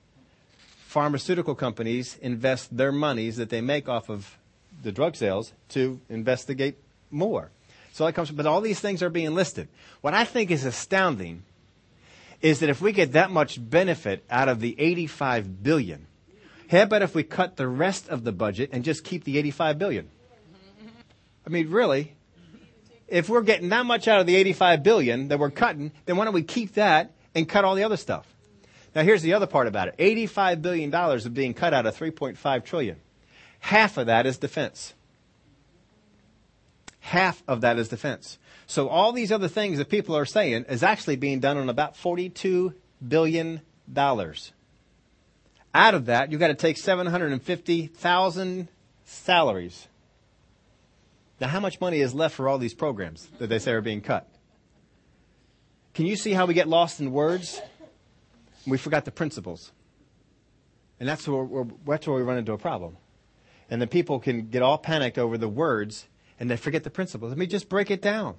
Pharmaceutical 0.87 1.55
companies 1.55 2.19
invest 2.21 2.77
their 2.77 2.93
monies 2.93 3.37
that 3.37 3.49
they 3.49 3.61
make 3.61 3.89
off 3.89 4.09
of 4.11 4.37
the 4.83 4.93
drug 4.93 5.17
sales 5.17 5.53
to 5.71 6.01
investigate 6.09 6.77
more. 7.11 7.51
So 7.93 8.05
that 8.05 8.15
comes, 8.15 8.31
but 8.31 8.47
all 8.47 8.61
these 8.61 8.81
things 8.81 9.03
are 9.03 9.11
being 9.11 9.35
listed. 9.35 9.69
What 10.01 10.15
I 10.15 10.25
think 10.25 10.51
is 10.51 10.65
astounding 10.65 11.43
is 12.41 12.61
that 12.61 12.69
if 12.69 12.81
we 12.81 12.93
get 12.93 13.13
that 13.13 13.31
much 13.31 13.59
benefit 13.61 14.25
out 14.31 14.49
of 14.49 14.61
the 14.61 14.75
85 14.79 15.63
billion, 15.63 16.07
how 16.71 16.83
about 16.83 17.03
if 17.03 17.15
we 17.15 17.23
cut 17.23 17.57
the 17.57 17.69
rest 17.69 18.09
of 18.09 18.25
the 18.25 18.33
budget 18.33 18.71
and 18.73 18.85
just 18.85 19.05
keep 19.05 19.25
the 19.25 19.39
85 19.39 19.79
billion? 19.79 20.09
I 21.47 21.51
mean, 21.51 21.71
really, 21.71 22.15
if 23.09 23.29
we're 23.29 23.43
getting 23.43 23.71
that 23.71 23.87
much 23.87 24.09
out 24.09 24.21
of 24.21 24.27
the 24.27 24.37
85 24.37 24.83
billion 24.83 25.29
that 25.29 25.39
we're 25.39 25.51
cutting, 25.51 25.93
then 26.07 26.17
why 26.17 26.25
don't 26.25 26.35
we 26.35 26.43
keep 26.43 26.75
that 26.75 27.13
and 27.35 27.49
cut 27.49 27.65
all 27.65 27.75
the 27.75 27.85
other 27.85 27.97
stuff? 27.97 28.27
Now 28.95 29.03
here's 29.03 29.23
the 29.23 29.35
other 29.35 29.47
part 29.47 29.67
about 29.67 29.89
it. 29.89 29.95
85 29.99 30.63
billion 30.63 30.91
dollars 30.91 31.25
is 31.25 31.31
being 31.31 31.55
cut 31.55 31.75
out 31.75 31.87
of 31.87 31.97
3.5 31.97 32.65
trillion. 32.65 32.97
Half 33.61 33.99
of 33.99 34.07
that 34.07 34.27
is 34.27 34.39
defense. 34.39 34.95
half 37.01 37.43
of 37.49 37.63
that 37.63 37.79
is 37.79 37.89
defense. 37.89 38.39
So 38.71 38.87
all 38.89 39.11
these 39.11 39.33
other 39.33 39.49
things 39.49 39.79
that 39.79 39.89
people 39.89 40.17
are 40.17 40.25
saying 40.25 40.67
is 40.69 40.85
actually 40.85 41.17
being 41.17 41.41
done 41.41 41.57
on 41.57 41.69
about 41.69 41.97
$42 41.97 42.73
billion. 43.07 43.63
Out 43.97 44.29
of 45.75 46.07
that, 46.07 46.31
you've 46.31 46.39
got 46.39 46.49
to 46.49 46.55
take 46.55 46.77
750,000 46.77 48.69
salaries. 49.05 49.89
Now, 51.41 51.49
how 51.49 51.59
much 51.59 51.81
money 51.81 51.99
is 51.99 52.15
left 52.15 52.37
for 52.37 52.49
all 52.49 52.59
these 52.59 52.73
programs 52.73 53.27
that 53.41 53.49
they 53.49 53.59
say 53.59 53.73
are 53.73 53.81
being 53.81 54.03
cut? 54.03 54.29
Can 55.93 56.07
you 56.07 56.15
see 56.15 56.31
how 56.31 56.47
we 56.47 56.55
get 56.55 56.69
lost 56.69 57.01
in 57.01 57.11
words? 57.11 57.61
We 58.69 58.79
forgot 58.79 59.05
the 59.05 59.11
principles. 59.11 59.73
And 61.01 61.09
that's 61.09 61.27
where, 61.27 61.67
that's 61.85 62.07
where 62.07 62.19
we 62.19 62.23
run 62.23 62.39
into 62.39 62.53
a 62.53 62.59
problem. 62.59 62.99
And 63.69 63.83
the 63.83 63.89
people 63.89 64.21
can 64.21 64.49
get 64.49 64.63
all 64.63 64.79
panicked 64.79 65.19
over 65.19 65.37
the 65.37 65.49
words 65.49 66.07
and 66.39 66.49
they 66.49 66.57
forget 66.57 66.85
the 66.85 66.91
principles. 66.91 67.31
Let 67.31 67.39
me 67.39 67.49
just 67.49 67.69
break 67.69 67.91
it 67.91 68.01
down. 68.01 68.37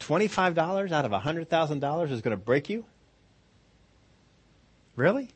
$25 0.00 0.92
out 0.92 1.04
of 1.04 1.12
$100,000 1.12 2.10
is 2.10 2.20
going 2.20 2.36
to 2.36 2.42
break 2.42 2.68
you? 2.68 2.84
Really? 4.96 5.30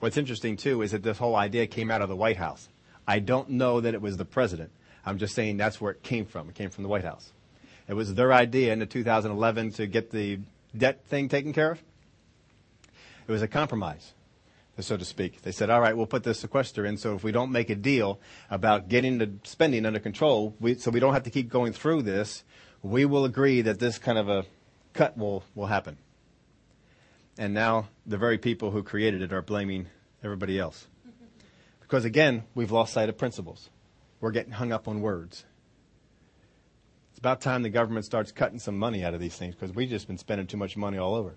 What's 0.00 0.16
interesting, 0.16 0.56
too, 0.56 0.82
is 0.82 0.92
that 0.92 1.02
this 1.02 1.18
whole 1.18 1.36
idea 1.36 1.66
came 1.66 1.90
out 1.90 2.02
of 2.02 2.08
the 2.08 2.16
White 2.16 2.36
House. 2.36 2.68
I 3.06 3.18
don't 3.18 3.50
know 3.50 3.80
that 3.80 3.94
it 3.94 4.02
was 4.02 4.16
the 4.16 4.24
president. 4.24 4.70
I'm 5.04 5.18
just 5.18 5.34
saying 5.34 5.56
that's 5.56 5.80
where 5.80 5.92
it 5.92 6.02
came 6.02 6.26
from. 6.26 6.48
It 6.48 6.54
came 6.54 6.70
from 6.70 6.82
the 6.82 6.88
White 6.88 7.04
House. 7.04 7.32
It 7.88 7.94
was 7.94 8.14
their 8.14 8.32
idea 8.32 8.72
in 8.72 8.80
the 8.80 8.86
2011 8.86 9.72
to 9.72 9.86
get 9.86 10.10
the 10.10 10.40
debt 10.76 11.04
thing 11.06 11.28
taken 11.28 11.52
care 11.52 11.72
of. 11.72 11.82
It 13.26 13.32
was 13.32 13.42
a 13.42 13.48
compromise, 13.48 14.12
so 14.78 14.96
to 14.96 15.04
speak. 15.04 15.42
They 15.42 15.52
said, 15.52 15.70
all 15.70 15.80
right, 15.80 15.96
we'll 15.96 16.06
put 16.06 16.22
the 16.22 16.34
sequester 16.34 16.84
in 16.84 16.98
so 16.98 17.14
if 17.14 17.24
we 17.24 17.32
don't 17.32 17.50
make 17.50 17.70
a 17.70 17.74
deal 17.74 18.20
about 18.50 18.88
getting 18.88 19.18
the 19.18 19.32
spending 19.44 19.86
under 19.86 19.98
control, 19.98 20.54
we, 20.60 20.74
so 20.74 20.90
we 20.90 21.00
don't 21.00 21.14
have 21.14 21.24
to 21.24 21.30
keep 21.30 21.48
going 21.48 21.72
through 21.72 22.02
this, 22.02 22.44
we 22.82 23.04
will 23.04 23.24
agree 23.24 23.62
that 23.62 23.78
this 23.78 23.98
kind 23.98 24.18
of 24.18 24.28
a 24.28 24.44
cut 24.92 25.16
will, 25.16 25.44
will 25.54 25.66
happen. 25.66 25.96
And 27.36 27.54
now 27.54 27.88
the 28.06 28.18
very 28.18 28.38
people 28.38 28.70
who 28.70 28.82
created 28.82 29.22
it 29.22 29.32
are 29.32 29.42
blaming 29.42 29.86
everybody 30.24 30.58
else. 30.58 30.86
Because 31.80 32.04
again, 32.04 32.44
we've 32.54 32.70
lost 32.70 32.92
sight 32.92 33.08
of 33.08 33.16
principles. 33.16 33.70
We're 34.20 34.32
getting 34.32 34.52
hung 34.52 34.72
up 34.72 34.88
on 34.88 35.00
words. 35.00 35.44
It's 37.12 37.18
about 37.18 37.40
time 37.40 37.62
the 37.62 37.70
government 37.70 38.04
starts 38.04 38.30
cutting 38.32 38.58
some 38.58 38.78
money 38.78 39.04
out 39.04 39.14
of 39.14 39.20
these 39.20 39.36
things 39.36 39.54
because 39.54 39.74
we've 39.74 39.88
just 39.88 40.06
been 40.06 40.18
spending 40.18 40.46
too 40.46 40.56
much 40.56 40.76
money 40.76 40.98
all 40.98 41.14
over. 41.14 41.34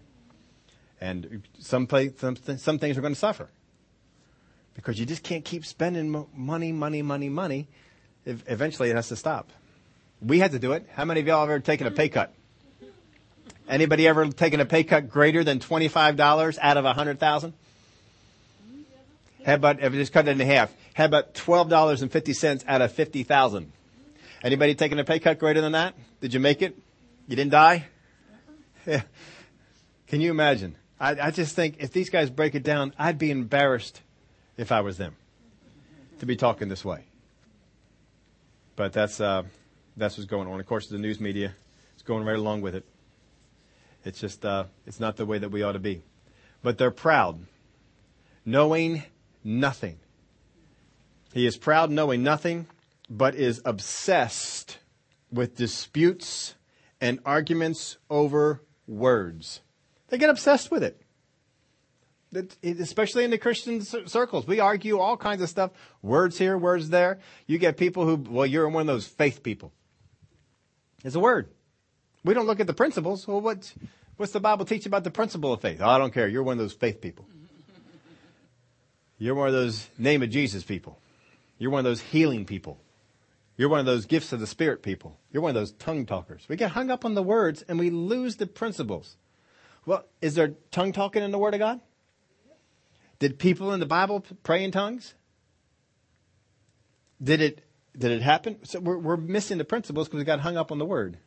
And 0.99 1.43
some, 1.59 1.87
some, 2.17 2.35
some 2.35 2.77
things 2.79 2.97
are 2.97 3.01
going 3.01 3.13
to 3.13 3.19
suffer 3.19 3.49
because 4.75 4.99
you 4.99 5.05
just 5.05 5.23
can't 5.23 5.43
keep 5.43 5.65
spending 5.65 6.27
money, 6.35 6.71
money, 6.71 7.01
money, 7.01 7.29
money. 7.29 7.67
Eventually, 8.25 8.89
it 8.91 8.95
has 8.95 9.07
to 9.07 9.15
stop. 9.15 9.51
We 10.21 10.39
had 10.39 10.51
to 10.51 10.59
do 10.59 10.73
it. 10.73 10.87
How 10.93 11.05
many 11.05 11.19
of 11.19 11.27
y'all 11.27 11.41
have 11.41 11.49
ever 11.49 11.59
taken 11.59 11.87
a 11.87 11.91
pay 11.91 12.09
cut? 12.09 12.33
Anybody 13.67 14.07
ever 14.07 14.27
taken 14.27 14.59
a 14.59 14.65
pay 14.65 14.83
cut 14.83 15.09
greater 15.09 15.43
than 15.43 15.59
$25 15.59 16.57
out 16.61 16.77
of 16.77 16.85
100000 16.85 17.53
How 19.45 19.53
about, 19.55 19.81
if 19.81 19.91
we 19.91 19.97
just 19.97 20.13
cut 20.13 20.27
it 20.27 20.39
in 20.39 20.47
half, 20.47 20.71
how 20.93 21.05
about 21.05 21.33
$12.50 21.33 22.63
out 22.67 22.81
of 22.81 22.91
50000 22.91 23.71
Anybody 24.43 24.75
taking 24.75 24.99
a 24.99 25.03
pay 25.03 25.19
cut 25.19 25.39
greater 25.39 25.61
than 25.61 25.71
that? 25.71 25.95
Did 26.19 26.33
you 26.33 26.39
make 26.39 26.61
it? 26.61 26.77
You 27.27 27.35
didn't 27.35 27.51
die? 27.51 27.85
Yeah. 28.85 29.01
Can 30.07 30.19
you 30.19 30.31
imagine? 30.31 30.75
I, 30.99 31.27
I 31.27 31.31
just 31.31 31.55
think 31.55 31.77
if 31.79 31.93
these 31.93 32.09
guys 32.09 32.29
break 32.29 32.53
it 32.55 32.63
down, 32.63 32.93
I'd 32.99 33.17
be 33.17 33.31
embarrassed 33.31 34.01
if 34.57 34.71
I 34.71 34.81
was 34.81 34.97
them 34.97 35.15
to 36.19 36.25
be 36.25 36.35
talking 36.35 36.67
this 36.67 36.83
way. 36.83 37.05
But 38.75 38.93
that's 38.93 39.21
uh, 39.21 39.43
that's 39.97 40.17
what's 40.17 40.29
going 40.29 40.47
on. 40.47 40.59
Of 40.59 40.65
course, 40.65 40.87
the 40.87 40.97
news 40.97 41.19
media 41.19 41.53
is 41.95 42.03
going 42.03 42.25
right 42.25 42.37
along 42.37 42.61
with 42.61 42.75
it. 42.75 42.85
It's 44.03 44.19
just 44.19 44.45
uh, 44.45 44.65
it's 44.85 44.99
not 44.99 45.17
the 45.17 45.25
way 45.25 45.37
that 45.37 45.49
we 45.49 45.63
ought 45.63 45.73
to 45.73 45.79
be. 45.79 46.03
But 46.63 46.77
they're 46.77 46.91
proud, 46.91 47.45
knowing 48.45 49.03
nothing. 49.43 49.99
He 51.33 51.45
is 51.45 51.57
proud, 51.57 51.91
knowing 51.91 52.23
nothing 52.23 52.67
but 53.09 53.35
is 53.35 53.61
obsessed 53.65 54.77
with 55.31 55.55
disputes 55.55 56.55
and 56.99 57.19
arguments 57.25 57.97
over 58.09 58.61
words. 58.87 59.61
They 60.09 60.17
get 60.17 60.29
obsessed 60.29 60.71
with 60.71 60.83
it. 60.83 61.01
Especially 62.63 63.25
in 63.25 63.31
the 63.31 63.37
Christian 63.37 63.81
circles. 63.81 64.47
We 64.47 64.59
argue 64.59 64.99
all 64.99 65.17
kinds 65.17 65.41
of 65.41 65.49
stuff. 65.49 65.71
Words 66.01 66.37
here, 66.37 66.57
words 66.57 66.89
there. 66.89 67.19
You 67.45 67.57
get 67.57 67.75
people 67.75 68.05
who, 68.05 68.15
well, 68.15 68.45
you're 68.45 68.69
one 68.69 68.81
of 68.81 68.87
those 68.87 69.05
faith 69.05 69.43
people. 69.43 69.73
It's 71.03 71.15
a 71.15 71.19
word. 71.19 71.49
We 72.23 72.33
don't 72.33 72.45
look 72.45 72.59
at 72.59 72.67
the 72.67 72.73
principles. 72.73 73.27
Well, 73.27 73.41
what, 73.41 73.73
what's 74.17 74.31
the 74.31 74.39
Bible 74.39 74.65
teach 74.65 74.85
about 74.85 75.03
the 75.03 75.11
principle 75.11 75.53
of 75.53 75.61
faith? 75.61 75.79
Oh, 75.81 75.89
I 75.89 75.97
don't 75.97 76.13
care. 76.13 76.27
You're 76.27 76.43
one 76.43 76.53
of 76.53 76.59
those 76.59 76.73
faith 76.73 77.01
people. 77.01 77.25
You're 79.17 79.35
one 79.35 79.47
of 79.47 79.53
those 79.53 79.87
name 79.97 80.23
of 80.23 80.29
Jesus 80.29 80.63
people. 80.63 80.99
You're 81.57 81.71
one 81.71 81.79
of 81.79 81.85
those 81.85 82.01
healing 82.01 82.45
people. 82.45 82.79
You're 83.55 83.69
one 83.69 83.79
of 83.79 83.85
those 83.85 84.05
gifts 84.05 84.33
of 84.33 84.39
the 84.39 84.47
Spirit 84.47 84.81
people. 84.81 85.19
You're 85.31 85.43
one 85.43 85.51
of 85.51 85.61
those 85.61 85.73
tongue 85.73 86.07
talkers. 86.07 86.45
We 86.49 86.55
get 86.55 86.71
hung 86.71 86.89
up 86.89 87.05
on 87.05 87.13
the 87.13 87.21
words 87.21 87.63
and 87.67 87.77
we 87.77 87.91
lose 87.91 88.37
the 88.37 88.47
principles. 88.47 89.17
Well, 89.85 90.05
is 90.21 90.35
there 90.35 90.55
tongue 90.71 90.91
talking 90.91 91.21
in 91.21 91.31
the 91.31 91.37
Word 91.37 91.53
of 91.53 91.59
God? 91.59 91.79
Did 93.19 93.37
people 93.37 93.73
in 93.73 93.79
the 93.79 93.85
Bible 93.85 94.25
pray 94.41 94.63
in 94.63 94.71
tongues? 94.71 95.13
Did 97.21 97.41
it, 97.41 97.63
did 97.97 98.11
it 98.11 98.21
happen? 98.21 98.57
So 98.63 98.79
we're, 98.79 98.97
we're 98.97 99.17
missing 99.17 99.57
the 99.57 99.65
principles 99.65 100.07
because 100.07 100.19
we 100.19 100.25
got 100.25 100.39
hung 100.39 100.57
up 100.57 100.71
on 100.71 100.77
the 100.77 100.85
Word. 100.85 101.17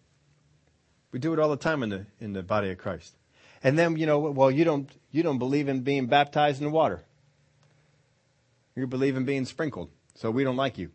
We 1.12 1.18
do 1.18 1.32
it 1.32 1.38
all 1.38 1.50
the 1.50 1.56
time 1.56 1.82
in 1.82 1.90
the, 1.90 2.06
in 2.20 2.32
the 2.32 2.42
body 2.42 2.70
of 2.70 2.78
Christ. 2.78 3.14
And 3.62 3.78
then, 3.78 3.96
you 3.96 4.06
know, 4.06 4.18
well, 4.18 4.50
you 4.50 4.64
don't, 4.64 4.90
you 5.10 5.22
don't 5.22 5.38
believe 5.38 5.68
in 5.68 5.80
being 5.80 6.06
baptized 6.06 6.60
in 6.60 6.72
water. 6.72 7.02
You 8.74 8.86
believe 8.86 9.16
in 9.16 9.24
being 9.24 9.44
sprinkled. 9.44 9.90
So 10.14 10.30
we 10.30 10.44
don't 10.44 10.56
like 10.56 10.78
you. 10.78 10.90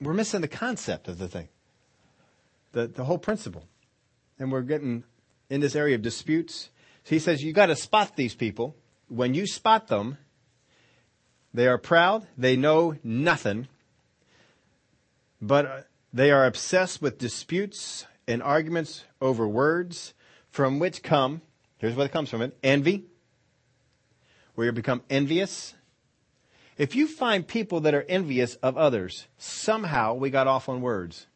We're 0.00 0.14
missing 0.14 0.40
the 0.40 0.48
concept 0.48 1.08
of 1.08 1.18
the 1.18 1.28
thing, 1.28 1.48
the, 2.72 2.86
the 2.86 3.04
whole 3.04 3.18
principle. 3.18 3.64
And 4.38 4.52
we're 4.52 4.62
getting 4.62 5.04
in 5.48 5.60
this 5.60 5.74
area 5.74 5.94
of 5.94 6.02
disputes. 6.02 6.70
So 7.04 7.10
he 7.10 7.18
says 7.18 7.42
you 7.42 7.52
got 7.52 7.66
to 7.66 7.76
spot 7.76 8.16
these 8.16 8.34
people. 8.34 8.76
When 9.08 9.32
you 9.32 9.46
spot 9.46 9.88
them, 9.88 10.18
they 11.56 11.66
are 11.66 11.78
proud, 11.78 12.26
they 12.36 12.54
know 12.54 12.96
nothing, 13.02 13.66
but 15.40 15.64
uh, 15.64 15.80
they 16.12 16.30
are 16.30 16.44
obsessed 16.44 17.00
with 17.00 17.16
disputes 17.16 18.06
and 18.28 18.42
arguments 18.42 19.04
over 19.22 19.48
words 19.48 20.12
from 20.50 20.78
which 20.78 21.02
come, 21.02 21.40
here's 21.78 21.94
what 21.94 22.04
it 22.04 22.12
comes 22.12 22.28
from 22.28 22.42
it, 22.42 22.54
envy, 22.62 23.06
where 24.54 24.66
you 24.66 24.72
become 24.72 25.00
envious, 25.08 25.72
if 26.76 26.94
you 26.94 27.08
find 27.08 27.48
people 27.48 27.80
that 27.80 27.94
are 27.94 28.04
envious 28.06 28.56
of 28.56 28.76
others, 28.76 29.26
somehow 29.38 30.12
we 30.12 30.28
got 30.28 30.46
off 30.46 30.68
on 30.68 30.82
words 30.82 31.26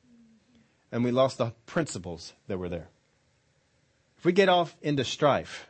and 0.92 1.02
we 1.02 1.12
lost 1.12 1.38
the 1.38 1.54
principles 1.64 2.34
that 2.46 2.58
were 2.58 2.68
there. 2.68 2.88
If 4.18 4.26
we 4.26 4.32
get 4.32 4.50
off 4.50 4.76
into 4.82 5.02
strife, 5.02 5.66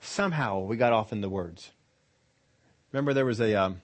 somehow 0.00 0.60
we 0.60 0.78
got 0.78 0.94
off 0.94 1.12
in 1.12 1.20
the 1.20 1.28
words. 1.28 1.72
Remember, 2.92 3.12
there 3.12 3.26
was 3.26 3.40
a 3.40 3.54
um, 3.54 3.82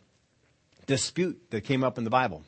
dispute 0.86 1.50
that 1.50 1.62
came 1.62 1.84
up 1.84 1.98
in 1.98 2.04
the 2.04 2.10
Bible. 2.10 2.44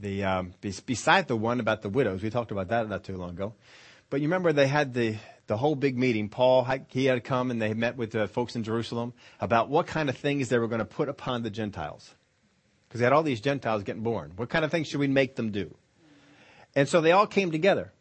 The 0.00 0.24
um, 0.24 0.54
beside 0.60 1.28
the 1.28 1.36
one 1.36 1.60
about 1.60 1.82
the 1.82 1.88
widows, 1.88 2.22
we 2.22 2.30
talked 2.30 2.50
about 2.50 2.68
that 2.68 2.88
not 2.88 3.04
too 3.04 3.16
long 3.16 3.30
ago. 3.30 3.54
But 4.10 4.20
you 4.20 4.26
remember 4.26 4.52
they 4.52 4.66
had 4.66 4.94
the 4.94 5.16
the 5.46 5.56
whole 5.56 5.74
big 5.74 5.98
meeting. 5.98 6.28
Paul, 6.28 6.66
he 6.88 7.06
had 7.06 7.24
come 7.24 7.50
and 7.50 7.60
they 7.60 7.74
met 7.74 7.96
with 7.96 8.12
the 8.12 8.26
folks 8.26 8.56
in 8.56 8.62
Jerusalem 8.62 9.12
about 9.40 9.68
what 9.68 9.86
kind 9.86 10.08
of 10.08 10.16
things 10.16 10.48
they 10.48 10.58
were 10.58 10.68
going 10.68 10.80
to 10.80 10.84
put 10.84 11.08
upon 11.08 11.42
the 11.42 11.50
Gentiles. 11.50 12.14
Because 12.88 13.00
they 13.00 13.04
had 13.04 13.12
all 13.12 13.22
these 13.22 13.40
Gentiles 13.40 13.82
getting 13.82 14.02
born. 14.02 14.32
What 14.36 14.48
kind 14.48 14.64
of 14.64 14.70
things 14.70 14.88
should 14.88 15.00
we 15.00 15.08
make 15.08 15.36
them 15.36 15.50
do? 15.50 15.74
And 16.74 16.88
so 16.88 17.00
they 17.00 17.12
all 17.12 17.26
came 17.26 17.50
together. 17.50 17.92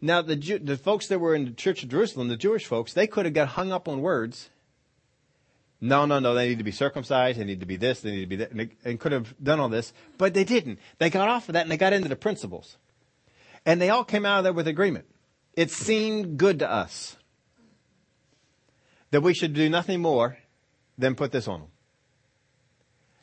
Now, 0.00 0.22
the, 0.22 0.34
the 0.34 0.76
folks 0.76 1.06
that 1.08 1.20
were 1.20 1.34
in 1.34 1.44
the 1.44 1.50
Church 1.52 1.84
of 1.84 1.88
Jerusalem, 1.88 2.28
the 2.28 2.36
Jewish 2.36 2.66
folks, 2.66 2.92
they 2.92 3.06
could 3.06 3.24
have 3.24 3.34
got 3.34 3.48
hung 3.48 3.70
up 3.70 3.86
on 3.86 4.00
words. 4.00 4.50
No, 5.84 6.06
no, 6.06 6.20
no, 6.20 6.32
they 6.32 6.48
need 6.48 6.58
to 6.58 6.64
be 6.64 6.70
circumcised, 6.70 7.40
they 7.40 7.44
need 7.44 7.58
to 7.58 7.66
be 7.66 7.74
this, 7.74 8.02
they 8.02 8.12
need 8.12 8.20
to 8.20 8.26
be 8.28 8.36
that, 8.36 8.52
and, 8.52 8.60
they, 8.60 8.68
and 8.84 9.00
could 9.00 9.10
have 9.10 9.34
done 9.42 9.58
all 9.58 9.68
this, 9.68 9.92
but 10.16 10.32
they 10.32 10.44
didn't. 10.44 10.78
They 10.98 11.10
got 11.10 11.28
off 11.28 11.48
of 11.48 11.54
that 11.54 11.62
and 11.62 11.70
they 11.72 11.76
got 11.76 11.92
into 11.92 12.08
the 12.08 12.14
principles. 12.14 12.76
And 13.66 13.82
they 13.82 13.90
all 13.90 14.04
came 14.04 14.24
out 14.24 14.38
of 14.38 14.44
there 14.44 14.52
with 14.52 14.68
agreement. 14.68 15.06
It 15.54 15.72
seemed 15.72 16.38
good 16.38 16.60
to 16.60 16.70
us 16.70 17.16
that 19.10 19.22
we 19.22 19.34
should 19.34 19.54
do 19.54 19.68
nothing 19.68 20.00
more 20.00 20.38
than 20.96 21.16
put 21.16 21.32
this 21.32 21.48
on 21.48 21.60
them. 21.60 21.68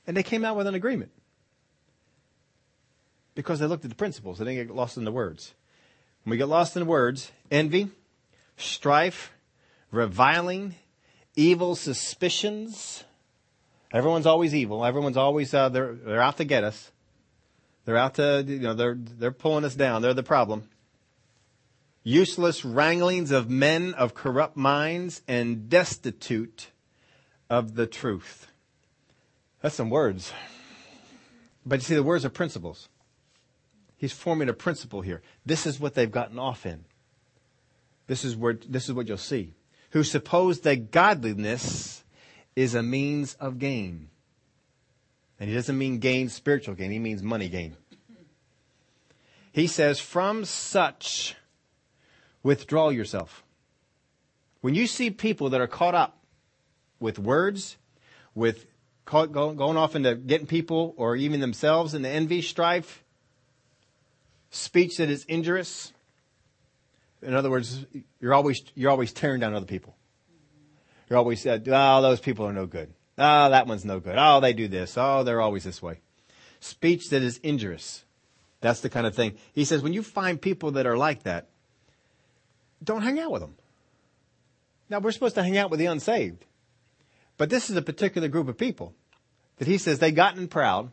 And 0.05 0.17
they 0.17 0.23
came 0.23 0.43
out 0.43 0.57
with 0.57 0.67
an 0.67 0.75
agreement. 0.75 1.11
Because 3.35 3.59
they 3.59 3.67
looked 3.67 3.85
at 3.85 3.89
the 3.89 3.95
principles. 3.95 4.37
They 4.37 4.45
didn't 4.45 4.67
get 4.67 4.75
lost 4.75 4.97
in 4.97 5.05
the 5.05 5.13
words. 5.13 5.53
When 6.23 6.31
we 6.31 6.37
get 6.37 6.49
lost 6.49 6.75
in 6.75 6.85
words, 6.85 7.31
envy, 7.49 7.89
strife, 8.57 9.31
reviling, 9.91 10.75
evil 11.35 11.75
suspicions, 11.75 13.03
Everyone's 13.91 14.27
always 14.27 14.53
evil. 14.53 14.85
Everyone's 14.85 15.17
always 15.17 15.53
uh, 15.53 15.69
they're 15.69 15.93
they're 15.93 16.21
out 16.21 16.37
to 16.37 16.45
get 16.45 16.63
us. 16.63 16.91
They're 17.85 17.97
out 17.97 18.15
to 18.15 18.43
you 18.47 18.59
know 18.59 18.73
they're 18.73 18.95
they're 18.95 19.31
pulling 19.31 19.65
us 19.65 19.75
down. 19.75 20.01
They're 20.01 20.13
the 20.13 20.23
problem. 20.23 20.69
Useless 22.03 22.63
wranglings 22.63 23.31
of 23.31 23.49
men 23.49 23.93
of 23.95 24.13
corrupt 24.13 24.55
minds 24.55 25.21
and 25.27 25.69
destitute 25.69 26.69
of 27.49 27.75
the 27.75 27.87
truth. 27.87 28.47
That's 29.61 29.75
some 29.75 29.89
words. 29.89 30.31
But 31.65 31.79
you 31.79 31.83
see, 31.83 31.95
the 31.95 32.03
words 32.03 32.23
are 32.23 32.29
principles. 32.29 32.87
He's 33.97 34.13
forming 34.13 34.47
a 34.47 34.53
principle 34.53 35.01
here. 35.01 35.21
This 35.45 35.65
is 35.65 35.79
what 35.79 35.93
they've 35.93 36.09
gotten 36.09 36.39
off 36.39 36.65
in. 36.65 36.85
This 38.07 38.23
is 38.23 38.35
where 38.35 38.53
this 38.53 38.87
is 38.87 38.93
what 38.93 39.07
you'll 39.07 39.17
see. 39.17 39.55
Who 39.91 40.03
suppose 40.03 40.61
that 40.61 40.91
godliness 40.91 42.03
is 42.55 42.75
a 42.75 42.83
means 42.83 43.35
of 43.35 43.57
gain. 43.57 44.09
And 45.39 45.49
he 45.49 45.55
doesn't 45.55 45.77
mean 45.77 45.99
gain 45.99 46.29
spiritual 46.29 46.75
gain, 46.75 46.91
he 46.91 46.99
means 46.99 47.23
money 47.23 47.49
gain. 47.49 47.77
He 49.51 49.67
says, 49.67 49.99
from 49.99 50.45
such 50.45 51.35
withdraw 52.43 52.89
yourself. 52.89 53.43
When 54.61 54.75
you 54.75 54.87
see 54.87 55.09
people 55.09 55.49
that 55.51 55.61
are 55.61 55.67
caught 55.67 55.95
up 55.95 56.17
with 56.99 57.17
words, 57.17 57.77
with 58.35 58.65
going 59.05 59.77
off 59.77 59.95
into 59.95 60.15
getting 60.15 60.47
people 60.47 60.93
or 60.97 61.15
even 61.15 61.39
themselves 61.39 61.93
into 61.93 62.09
envy, 62.09 62.41
strife, 62.41 63.03
speech 64.51 64.97
that 64.97 65.09
is 65.09 65.23
injurious. 65.25 65.93
In 67.21 67.33
other 67.33 67.49
words, 67.49 67.85
you're 68.19 68.33
always, 68.33 68.61
you're 68.75 68.91
always 68.91 69.11
tearing 69.11 69.41
down 69.41 69.53
other 69.53 69.65
people. 69.65 69.95
You're 71.09 71.19
always 71.19 71.41
said, 71.41 71.67
oh, 71.69 72.01
those 72.01 72.19
people 72.19 72.45
are 72.45 72.53
no 72.53 72.65
good. 72.65 72.93
Oh, 73.17 73.49
that 73.49 73.67
one's 73.67 73.83
no 73.83 73.99
good. 73.99 74.15
Oh, 74.17 74.39
they 74.39 74.53
do 74.53 74.67
this. 74.67 74.97
Oh, 74.97 75.23
they're 75.23 75.41
always 75.41 75.63
this 75.63 75.81
way. 75.81 75.99
Speech 76.59 77.09
that 77.09 77.21
is 77.21 77.37
injurious. 77.39 78.05
That's 78.61 78.81
the 78.81 78.89
kind 78.89 79.07
of 79.07 79.15
thing. 79.15 79.37
He 79.53 79.65
says, 79.65 79.81
when 79.81 79.93
you 79.93 80.03
find 80.03 80.41
people 80.41 80.71
that 80.71 80.85
are 80.85 80.97
like 80.97 81.23
that, 81.23 81.49
don't 82.83 83.01
hang 83.01 83.19
out 83.19 83.31
with 83.31 83.41
them. 83.41 83.55
Now, 84.89 84.99
we're 84.99 85.11
supposed 85.11 85.35
to 85.35 85.43
hang 85.43 85.57
out 85.57 85.69
with 85.69 85.79
the 85.79 85.85
unsaved. 85.87 86.45
But 87.37 87.49
this 87.49 87.69
is 87.69 87.75
a 87.75 87.81
particular 87.81 88.27
group 88.27 88.47
of 88.47 88.57
people 88.57 88.93
that 89.57 89.67
he 89.67 89.77
says 89.77 89.99
they 89.99 90.07
have 90.07 90.15
gotten 90.15 90.47
proud. 90.47 90.91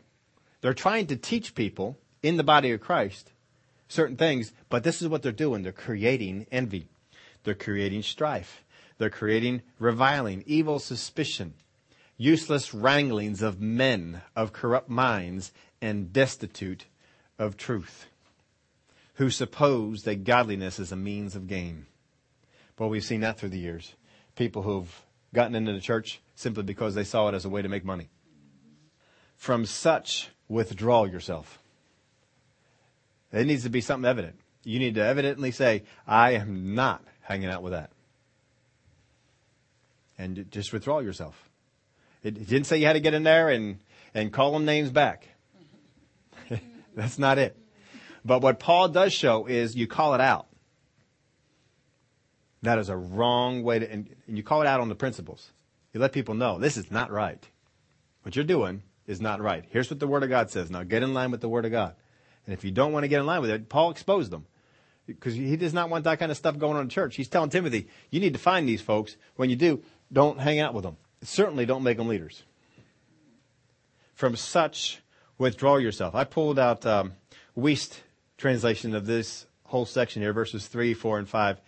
They're 0.61 0.73
trying 0.73 1.07
to 1.07 1.15
teach 1.15 1.55
people 1.55 1.97
in 2.21 2.37
the 2.37 2.43
body 2.43 2.71
of 2.71 2.81
Christ 2.81 3.31
certain 3.87 4.17
things, 4.17 4.53
but 4.69 4.83
this 4.83 5.01
is 5.01 5.07
what 5.07 5.21
they're 5.21 5.31
doing. 5.31 5.63
They're 5.63 5.71
creating 5.71 6.47
envy. 6.51 6.87
They're 7.43 7.53
creating 7.55 8.03
strife. 8.03 8.63
They're 8.97 9.09
creating 9.09 9.61
reviling, 9.79 10.43
evil 10.45 10.79
suspicion, 10.79 11.53
useless 12.17 12.73
wranglings 12.73 13.41
of 13.41 13.61
men 13.61 14.21
of 14.35 14.53
corrupt 14.53 14.89
minds 14.89 15.51
and 15.81 16.11
destitute 16.11 16.85
of 17.37 17.57
truth, 17.57 18.07
who 19.15 19.29
suppose 19.29 20.03
that 20.03 20.23
godliness 20.23 20.79
is 20.79 20.91
a 20.91 20.95
means 20.95 21.35
of 21.35 21.47
gain. 21.47 21.85
Well, 22.79 22.89
we've 22.89 23.03
seen 23.03 23.21
that 23.21 23.37
through 23.39 23.49
the 23.49 23.59
years. 23.59 23.93
People 24.35 24.63
who've 24.63 25.01
gotten 25.33 25.55
into 25.55 25.73
the 25.73 25.79
church 25.79 26.21
simply 26.35 26.63
because 26.63 26.95
they 26.95 27.03
saw 27.03 27.27
it 27.27 27.35
as 27.35 27.45
a 27.45 27.49
way 27.49 27.61
to 27.61 27.69
make 27.69 27.85
money. 27.85 28.09
From 29.35 29.65
such, 29.65 30.29
withdraw 30.47 31.05
yourself. 31.05 31.59
It 33.31 33.45
needs 33.45 33.63
to 33.63 33.69
be 33.69 33.81
something 33.81 34.07
evident. 34.07 34.35
You 34.63 34.79
need 34.79 34.95
to 34.95 35.03
evidently 35.03 35.51
say, 35.51 35.83
I 36.05 36.31
am 36.31 36.75
not 36.75 37.03
hanging 37.21 37.49
out 37.49 37.63
with 37.63 37.73
that. 37.73 37.91
And 40.17 40.49
just 40.51 40.73
withdraw 40.73 40.99
yourself. 40.99 41.49
It 42.23 42.47
didn't 42.47 42.65
say 42.65 42.77
you 42.77 42.85
had 42.85 42.93
to 42.93 42.99
get 42.99 43.13
in 43.13 43.23
there 43.23 43.49
and, 43.49 43.79
and 44.13 44.33
call 44.33 44.51
them 44.51 44.65
names 44.65 44.89
back. 44.89 45.27
That's 46.95 47.19
not 47.19 47.37
it. 47.37 47.55
But 48.25 48.41
what 48.41 48.59
Paul 48.59 48.89
does 48.89 49.13
show 49.13 49.45
is 49.45 49.75
you 49.75 49.87
call 49.87 50.13
it 50.15 50.21
out. 50.21 50.47
That 52.63 52.79
is 52.79 52.89
a 52.89 52.97
wrong 52.97 53.63
way 53.63 53.79
to, 53.79 53.89
and, 53.89 54.13
and 54.27 54.35
you 54.35 54.43
call 54.43 54.61
it 54.61 54.67
out 54.67 54.81
on 54.81 54.89
the 54.89 54.95
principles. 54.95 55.51
You 55.93 55.99
let 55.99 56.11
people 56.11 56.33
know 56.33 56.59
this 56.59 56.75
is 56.75 56.91
not 56.91 57.11
right. 57.11 57.47
What 58.23 58.35
you're 58.35 58.43
doing 58.43 58.81
is 59.05 59.21
not 59.21 59.41
right. 59.41 59.63
Here's 59.69 59.89
what 59.89 59.99
the 59.99 60.07
Word 60.07 60.23
of 60.23 60.29
God 60.29 60.49
says. 60.49 60.69
Now 60.69 60.83
get 60.83 61.03
in 61.03 61.13
line 61.13 61.31
with 61.31 61.39
the 61.39 61.47
Word 61.47 61.65
of 61.65 61.71
God. 61.71 61.95
And 62.47 62.53
if 62.53 62.63
you 62.63 62.71
don't 62.71 62.93
want 62.93 63.03
to 63.03 63.09
get 63.09 63.19
in 63.19 63.25
line 63.25 63.41
with 63.41 63.49
it, 63.49 63.69
Paul 63.69 63.91
exposed 63.91 64.31
them. 64.31 64.45
Because 65.05 65.35
he 65.35 65.55
does 65.55 65.73
not 65.73 65.89
want 65.89 66.05
that 66.05 66.19
kind 66.19 66.31
of 66.31 66.37
stuff 66.37 66.57
going 66.57 66.75
on 66.75 66.83
in 66.83 66.89
church. 66.89 67.15
He's 67.15 67.27
telling 67.27 67.49
Timothy, 67.49 67.87
you 68.09 68.19
need 68.19 68.33
to 68.33 68.39
find 68.39 68.67
these 68.67 68.81
folks. 68.81 69.15
When 69.35 69.49
you 69.49 69.55
do, 69.55 69.83
don't 70.11 70.39
hang 70.39 70.59
out 70.59 70.73
with 70.73 70.83
them. 70.83 70.97
Certainly 71.21 71.65
don't 71.65 71.83
make 71.83 71.97
them 71.97 72.07
leaders. 72.07 72.43
From 74.15 74.35
such, 74.35 75.01
withdraw 75.37 75.77
yourself. 75.77 76.15
I 76.15 76.23
pulled 76.23 76.57
out 76.57 76.85
um, 76.85 77.13
Wuest 77.57 77.99
translation 78.37 78.95
of 78.95 79.05
this 79.05 79.45
whole 79.65 79.85
section 79.85 80.21
here, 80.21 80.33
verses 80.33 80.67
3, 80.67 80.93
4, 80.93 81.19
and 81.19 81.29
5, 81.29 81.61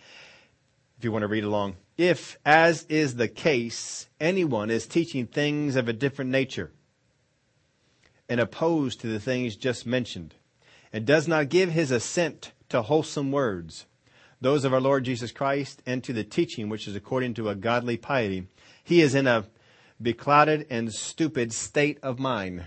if 0.98 1.04
you 1.04 1.12
want 1.12 1.24
to 1.24 1.28
read 1.28 1.44
along. 1.44 1.76
If, 1.98 2.38
as 2.46 2.84
is 2.84 3.16
the 3.16 3.28
case, 3.28 4.08
anyone 4.20 4.70
is 4.70 4.88
teaching 4.88 5.28
things 5.28 5.76
of 5.76 5.90
a 5.90 5.94
different 5.94 6.32
nature 6.32 6.72
and 8.30 8.40
opposed 8.40 9.02
to 9.02 9.08
the 9.08 9.20
things 9.20 9.56
just 9.56 9.86
mentioned, 9.86 10.36
and 10.92 11.06
does 11.06 11.28
not 11.28 11.50
give 11.50 11.72
his 11.72 11.92
assent 11.92 12.52
to 12.70 12.82
wholesome 12.84 13.32
words, 13.32 13.86
those 14.42 14.64
of 14.64 14.74
our 14.74 14.82
Lord 14.82 15.04
Jesus 15.04 15.32
Christ, 15.32 15.82
and 15.86 16.04
to 16.04 16.14
the 16.14 16.24
teaching 16.24 16.70
which 16.70 16.88
is 16.88 16.96
according 16.96 17.34
to 17.36 17.50
a 17.50 17.56
godly 17.56 17.98
piety, 17.98 18.48
he 18.84 19.02
is 19.02 19.16
in 19.16 19.28
a 19.28 19.46
beclouded 20.02 20.66
and 20.70 20.94
stupid 20.94 21.52
state 21.52 22.00
of 22.02 22.20
mind, 22.20 22.66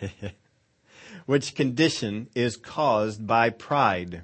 which 1.26 1.54
condition 1.54 2.28
is 2.34 2.56
caused 2.56 3.26
by 3.26 3.50
pride, 3.50 4.22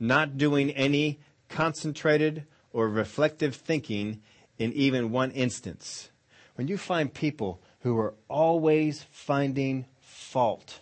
not 0.00 0.38
doing 0.38 0.70
any 0.70 1.20
concentrated 1.48 2.44
or 2.72 2.88
reflective 2.88 3.54
thinking 3.54 4.20
in 4.58 4.72
even 4.72 5.10
one 5.10 5.30
instance. 5.32 6.10
When 6.54 6.68
you 6.68 6.78
find 6.78 7.12
people 7.12 7.60
who 7.80 7.98
are 7.98 8.14
always 8.28 9.04
finding 9.10 9.86
fault 10.00 10.80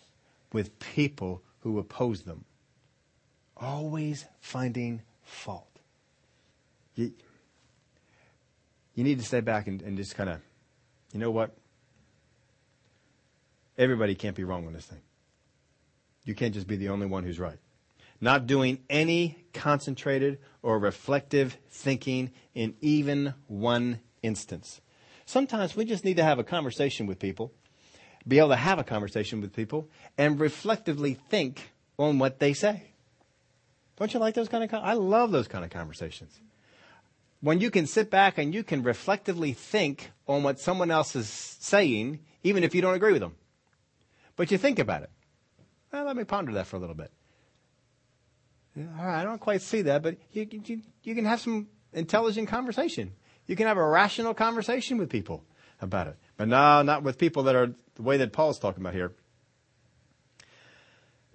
with 0.52 0.78
people 0.78 1.42
who 1.60 1.78
oppose 1.78 2.22
them. 2.22 2.44
Always 3.56 4.26
finding 4.40 5.02
fault. 5.22 5.68
You, 6.94 7.12
you 8.94 9.04
need 9.04 9.18
to 9.18 9.24
stay 9.24 9.40
back 9.40 9.66
and, 9.66 9.80
and 9.82 9.96
just 9.96 10.14
kind 10.14 10.28
of, 10.28 10.40
you 11.12 11.20
know 11.20 11.30
what? 11.30 11.56
Everybody 13.78 14.14
can't 14.14 14.36
be 14.36 14.44
wrong 14.44 14.66
on 14.66 14.72
this 14.72 14.84
thing. 14.84 15.00
You 16.24 16.34
can't 16.34 16.54
just 16.54 16.66
be 16.66 16.76
the 16.76 16.90
only 16.90 17.06
one 17.06 17.24
who's 17.24 17.38
right. 17.38 17.58
Not 18.20 18.46
doing 18.46 18.78
any 18.88 19.44
concentrated 19.52 20.38
or 20.62 20.78
reflective 20.78 21.56
thinking 21.70 22.30
in 22.54 22.74
even 22.80 23.34
one 23.48 24.00
instance. 24.22 24.80
Sometimes 25.24 25.74
we 25.74 25.84
just 25.84 26.04
need 26.04 26.18
to 26.18 26.24
have 26.24 26.38
a 26.38 26.44
conversation 26.44 27.06
with 27.06 27.18
people, 27.18 27.52
be 28.26 28.38
able 28.38 28.50
to 28.50 28.56
have 28.56 28.78
a 28.78 28.84
conversation 28.84 29.40
with 29.40 29.54
people, 29.54 29.88
and 30.16 30.38
reflectively 30.38 31.14
think 31.14 31.72
on 31.98 32.18
what 32.18 32.38
they 32.38 32.52
say. 32.52 32.84
Don't 33.96 34.12
you 34.12 34.20
like 34.20 34.34
those 34.34 34.48
kind 34.48 34.64
of? 34.64 34.74
I 34.74 34.94
love 34.94 35.30
those 35.30 35.48
kind 35.48 35.64
of 35.64 35.70
conversations. 35.70 36.38
When 37.40 37.60
you 37.60 37.70
can 37.70 37.86
sit 37.86 38.10
back 38.10 38.38
and 38.38 38.54
you 38.54 38.62
can 38.62 38.82
reflectively 38.82 39.52
think 39.52 40.12
on 40.28 40.42
what 40.42 40.60
someone 40.60 40.90
else 40.90 41.16
is 41.16 41.28
saying, 41.28 42.20
even 42.44 42.62
if 42.62 42.74
you 42.74 42.80
don't 42.82 42.94
agree 42.94 43.12
with 43.12 43.20
them, 43.20 43.34
but 44.36 44.50
you 44.50 44.58
think 44.58 44.78
about 44.78 45.02
it. 45.02 45.10
Well, 45.92 46.04
let 46.04 46.16
me 46.16 46.24
ponder 46.24 46.52
that 46.52 46.66
for 46.66 46.76
a 46.76 46.78
little 46.78 46.94
bit. 46.94 47.10
All 48.76 49.04
right, 49.04 49.20
I 49.20 49.24
don't 49.24 49.40
quite 49.40 49.60
see 49.60 49.82
that, 49.82 50.02
but 50.02 50.16
you, 50.32 50.48
you, 50.50 50.82
you 51.02 51.14
can 51.14 51.26
have 51.26 51.40
some 51.40 51.68
intelligent 51.92 52.48
conversation. 52.48 53.12
You 53.46 53.56
can 53.56 53.66
have 53.66 53.76
a 53.76 53.86
rational 53.86 54.32
conversation 54.34 54.96
with 54.96 55.10
people 55.10 55.44
about 55.82 56.06
it. 56.06 56.16
But 56.36 56.48
no, 56.48 56.82
not 56.82 57.02
with 57.02 57.18
people 57.18 57.42
that 57.44 57.54
are 57.54 57.74
the 57.94 58.02
way 58.02 58.16
that 58.16 58.32
Paul's 58.32 58.58
talking 58.58 58.82
about 58.82 58.94
here. 58.94 59.12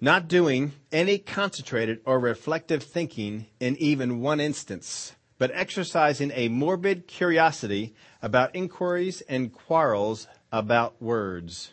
Not 0.00 0.28
doing 0.28 0.72
any 0.92 1.18
concentrated 1.18 2.00
or 2.04 2.20
reflective 2.20 2.82
thinking 2.82 3.46
in 3.58 3.76
even 3.76 4.20
one 4.20 4.40
instance, 4.40 5.14
but 5.38 5.50
exercising 5.52 6.30
a 6.34 6.48
morbid 6.48 7.08
curiosity 7.08 7.94
about 8.22 8.54
inquiries 8.54 9.22
and 9.28 9.52
quarrels 9.52 10.28
about 10.52 11.00
words. 11.02 11.72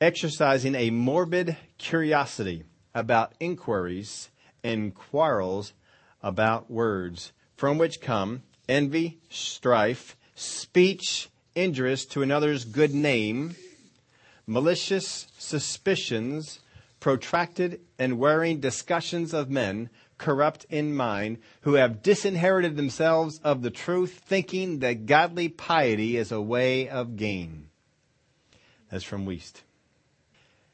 Exercising 0.00 0.74
a 0.74 0.90
morbid 0.90 1.56
curiosity 1.78 2.64
about 2.94 3.32
inquiries 3.40 4.30
and 4.62 4.94
quarrels 4.94 5.72
about 6.22 6.70
words, 6.70 7.32
from 7.56 7.78
which 7.78 8.00
come 8.00 8.42
envy, 8.68 9.18
strife, 9.28 10.16
speech 10.34 11.28
injurious 11.54 12.04
to 12.06 12.22
another's 12.22 12.64
good 12.64 12.94
name, 12.94 13.56
malicious 14.46 15.26
suspicions, 15.38 16.60
protracted 17.00 17.80
and 17.98 18.18
wearing 18.18 18.60
discussions 18.60 19.34
of 19.34 19.50
men, 19.50 19.90
corrupt 20.18 20.64
in 20.70 20.94
mind, 20.94 21.38
who 21.62 21.74
have 21.74 22.02
disinherited 22.02 22.76
themselves 22.76 23.40
of 23.42 23.62
the 23.62 23.70
truth, 23.70 24.20
thinking 24.24 24.78
that 24.78 25.06
godly 25.06 25.48
piety 25.48 26.16
is 26.16 26.30
a 26.30 26.40
way 26.40 26.88
of 26.88 27.16
gain. 27.16 27.68
That's 28.90 29.04
from 29.04 29.26
Wuest. 29.26 29.62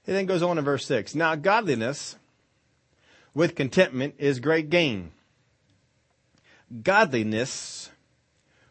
It 0.07 0.13
then 0.13 0.27
goes 0.27 0.43
on 0.43 0.59
in 0.59 0.65
verse 0.65 0.85
6. 0.87 1.15
Now 1.15 1.35
godliness 1.35 2.17
with 3.35 3.55
contentment 3.55 4.15
is 4.19 4.41
great 4.41 4.69
gain. 4.71 5.13
Godliness 6.83 7.91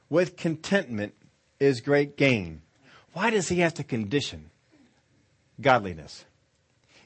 with 0.10 0.38
contentment 0.38 1.13
is 1.60 1.82
great 1.82 2.17
gain. 2.17 2.62
Why 3.13 3.30
does 3.30 3.50
he 3.50 3.60
have 3.60 3.74
to 3.76 3.84
condition 3.84 4.50
godliness? 5.60 6.26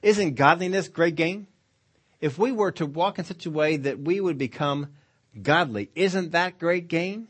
Isn't 0.02 0.36
godliness 0.36 0.88
great 0.88 1.16
gain? 1.16 1.48
If 2.20 2.38
we 2.38 2.52
were 2.52 2.72
to 2.74 2.86
walk 2.86 3.18
in 3.18 3.26
such 3.26 3.46
a 3.46 3.52
way 3.52 3.78
that 3.78 4.00
we 4.00 4.20
would 4.20 4.38
become 4.38 4.90
godly, 5.42 5.90
isn't 5.96 6.32
that 6.32 6.60
great 6.60 6.88
gain? 6.88 7.28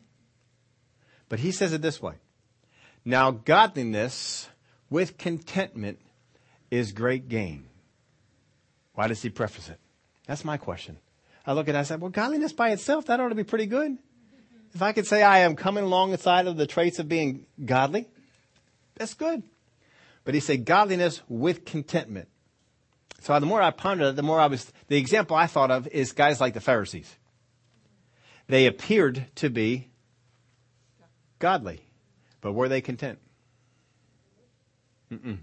But 1.29 1.39
he 1.39 1.51
says 1.51 1.73
it 1.73 1.81
this 1.81 2.01
way. 2.01 2.15
Now 3.05 3.31
godliness 3.31 4.49
with 4.89 5.17
contentment 5.17 5.99
is 6.69 6.91
great 6.91 7.29
gain. 7.29 7.67
Why 8.93 9.07
does 9.07 9.21
he 9.21 9.29
preface 9.29 9.69
it? 9.69 9.79
That's 10.27 10.45
my 10.45 10.57
question. 10.57 10.97
I 11.45 11.53
look 11.53 11.67
at 11.67 11.69
it 11.69 11.71
and 11.71 11.77
I 11.79 11.83
say, 11.83 11.95
well, 11.95 12.09
godliness 12.09 12.53
by 12.53 12.71
itself, 12.71 13.05
that 13.05 13.19
ought 13.19 13.29
to 13.29 13.35
be 13.35 13.43
pretty 13.43 13.65
good. 13.65 13.97
If 14.73 14.81
I 14.81 14.93
could 14.93 15.07
say 15.07 15.21
I 15.21 15.39
am 15.39 15.55
coming 15.55 15.83
alongside 15.83 16.47
of 16.47 16.57
the 16.57 16.67
traits 16.67 16.99
of 16.99 17.09
being 17.09 17.45
godly, 17.63 18.07
that's 18.95 19.13
good. 19.13 19.43
But 20.23 20.33
he 20.33 20.39
said 20.39 20.65
godliness 20.65 21.21
with 21.27 21.65
contentment. 21.65 22.29
So 23.21 23.39
the 23.39 23.45
more 23.45 23.61
I 23.61 23.71
pondered 23.71 24.09
it, 24.09 24.15
the 24.15 24.23
more 24.23 24.39
I 24.39 24.47
was, 24.47 24.71
the 24.87 24.97
example 24.97 25.35
I 25.35 25.47
thought 25.47 25.71
of 25.71 25.87
is 25.87 26.11
guys 26.11 26.41
like 26.41 26.53
the 26.53 26.61
Pharisees. 26.61 27.15
They 28.47 28.65
appeared 28.65 29.27
to 29.35 29.49
be 29.49 29.89
godly, 31.39 31.81
but 32.41 32.53
were 32.53 32.67
they 32.67 32.81
content? 32.81 33.19
Mm-mm. 35.11 35.37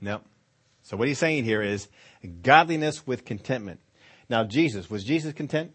No. 0.00 0.20
So 0.82 0.96
what 0.96 1.08
he's 1.08 1.18
saying 1.18 1.44
here 1.44 1.62
is 1.62 1.88
godliness 2.42 3.06
with 3.06 3.24
contentment. 3.24 3.80
Now 4.28 4.44
Jesus, 4.44 4.90
was 4.90 5.04
Jesus 5.04 5.32
content? 5.32 5.72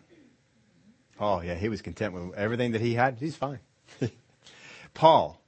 Oh 1.20 1.42
yeah, 1.42 1.56
he 1.56 1.70
was 1.70 1.82
content 1.82 2.14
with 2.14 2.36
everything 2.36 2.72
that 2.74 2.82
he 2.82 2.94
had. 2.94 3.18
He's 3.20 3.36
fine. 3.36 3.60
Paul, 4.94 5.42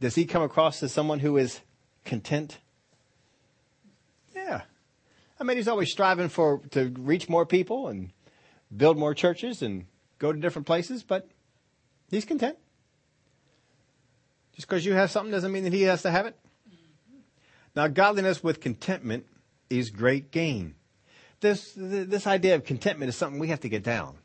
does 0.00 0.14
he 0.14 0.24
come 0.24 0.42
across 0.42 0.82
as 0.82 0.92
someone 0.92 1.20
who 1.20 1.36
is 1.36 1.60
content? 2.04 2.58
Yeah. 4.34 4.62
I 5.40 5.44
mean, 5.44 5.56
he's 5.56 5.68
always 5.68 5.90
striving 5.90 6.28
for, 6.28 6.60
to 6.70 6.92
reach 6.98 7.28
more 7.28 7.46
people 7.46 7.88
and 7.88 8.10
build 8.76 8.98
more 8.98 9.14
churches 9.14 9.62
and 9.62 9.86
go 10.18 10.32
to 10.32 10.38
different 10.38 10.66
places, 10.66 11.02
but 11.02 11.28
he's 12.10 12.24
content. 12.24 12.58
Just 14.56 14.68
because 14.68 14.84
you 14.84 14.94
have 14.94 15.10
something 15.10 15.30
doesn't 15.30 15.52
mean 15.52 15.64
that 15.64 15.72
he 15.72 15.82
has 15.82 16.02
to 16.02 16.10
have 16.10 16.26
it. 16.26 16.36
Now, 17.76 17.86
godliness 17.86 18.42
with 18.42 18.60
contentment 18.60 19.26
is 19.70 19.90
great 19.90 20.32
gain. 20.32 20.74
This, 21.40 21.72
this 21.76 22.26
idea 22.26 22.56
of 22.56 22.64
contentment 22.64 23.08
is 23.08 23.16
something 23.16 23.38
we 23.38 23.48
have 23.48 23.60
to 23.60 23.68
get 23.68 23.84
down. 23.84 24.18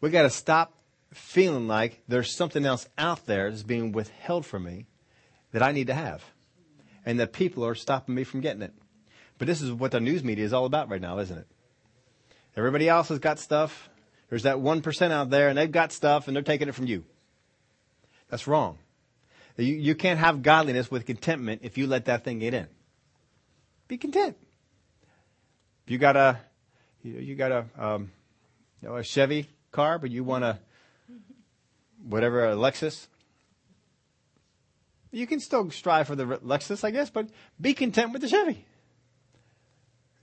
We 0.00 0.10
got 0.10 0.22
to 0.22 0.30
stop 0.30 0.74
feeling 1.12 1.68
like 1.68 2.02
there's 2.08 2.34
something 2.34 2.64
else 2.64 2.88
out 2.98 3.26
there 3.26 3.50
that's 3.50 3.62
being 3.62 3.92
withheld 3.92 4.44
from 4.44 4.64
me 4.64 4.86
that 5.52 5.62
I 5.62 5.72
need 5.72 5.86
to 5.86 5.94
have. 5.94 6.24
And 7.06 7.20
that 7.20 7.32
people 7.32 7.64
are 7.64 7.74
stopping 7.74 8.14
me 8.14 8.24
from 8.24 8.40
getting 8.40 8.62
it. 8.62 8.72
But 9.38 9.46
this 9.46 9.60
is 9.60 9.70
what 9.72 9.90
the 9.90 10.00
news 10.00 10.24
media 10.24 10.44
is 10.44 10.52
all 10.52 10.64
about 10.64 10.88
right 10.88 11.00
now, 11.00 11.18
isn't 11.18 11.36
it? 11.36 11.46
Everybody 12.56 12.88
else 12.88 13.08
has 13.08 13.18
got 13.18 13.38
stuff. 13.38 13.88
There's 14.28 14.44
that 14.44 14.56
1% 14.56 15.10
out 15.10 15.30
there 15.30 15.48
and 15.48 15.58
they've 15.58 15.70
got 15.70 15.92
stuff 15.92 16.26
and 16.26 16.36
they're 16.36 16.42
taking 16.42 16.68
it 16.68 16.74
from 16.74 16.86
you. 16.86 17.04
That's 18.30 18.46
wrong. 18.46 18.78
You, 19.56 19.74
you 19.74 19.94
can't 19.94 20.18
have 20.18 20.42
godliness 20.42 20.90
with 20.90 21.06
contentment 21.06 21.60
if 21.62 21.78
you 21.78 21.86
let 21.86 22.06
that 22.06 22.24
thing 22.24 22.40
get 22.40 22.54
in. 22.54 22.66
Be 23.86 23.98
content. 23.98 24.36
If 25.86 25.92
you 25.92 25.98
got 25.98 26.16
a, 26.16 26.38
you, 27.02 27.34
got 27.34 27.52
a, 27.52 27.64
um, 27.78 28.10
you 28.82 28.88
know, 28.88 28.96
a 28.96 29.04
Chevy 29.04 29.48
car, 29.74 29.98
but 29.98 30.10
you 30.10 30.24
want 30.24 30.44
a, 30.44 30.58
whatever, 32.02 32.48
a 32.48 32.54
Lexus, 32.54 33.06
you 35.10 35.26
can 35.26 35.40
still 35.40 35.70
strive 35.70 36.06
for 36.06 36.16
the 36.16 36.24
Lexus, 36.24 36.82
I 36.84 36.90
guess, 36.90 37.10
but 37.10 37.28
be 37.60 37.74
content 37.74 38.12
with 38.12 38.22
the 38.22 38.28
Chevy. 38.28 38.64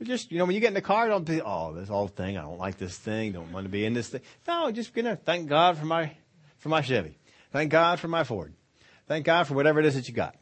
Just, 0.01 0.31
you 0.31 0.39
know, 0.39 0.45
when 0.45 0.55
you 0.55 0.61
get 0.61 0.69
in 0.69 0.73
the 0.73 0.81
car, 0.81 1.07
don't 1.07 1.25
be, 1.25 1.41
oh, 1.41 1.73
this 1.73 1.91
old 1.91 2.15
thing, 2.15 2.35
I 2.37 2.41
don't 2.41 2.57
like 2.57 2.77
this 2.77 2.97
thing, 2.97 3.33
don't 3.33 3.51
want 3.51 3.65
to 3.65 3.69
be 3.69 3.85
in 3.85 3.93
this 3.93 4.09
thing. 4.09 4.21
No, 4.47 4.71
just, 4.71 4.95
you 4.97 5.03
know, 5.03 5.15
thank 5.15 5.47
God 5.47 5.77
for 5.77 5.85
my, 5.85 6.11
for 6.57 6.69
my 6.69 6.81
Chevy. 6.81 7.19
Thank 7.51 7.71
God 7.71 7.99
for 7.99 8.07
my 8.07 8.23
Ford. 8.23 8.53
Thank 9.07 9.25
God 9.25 9.45
for 9.45 9.53
whatever 9.53 9.79
it 9.79 9.85
is 9.85 9.93
that 9.95 10.07
you 10.07 10.13
got. 10.15 10.35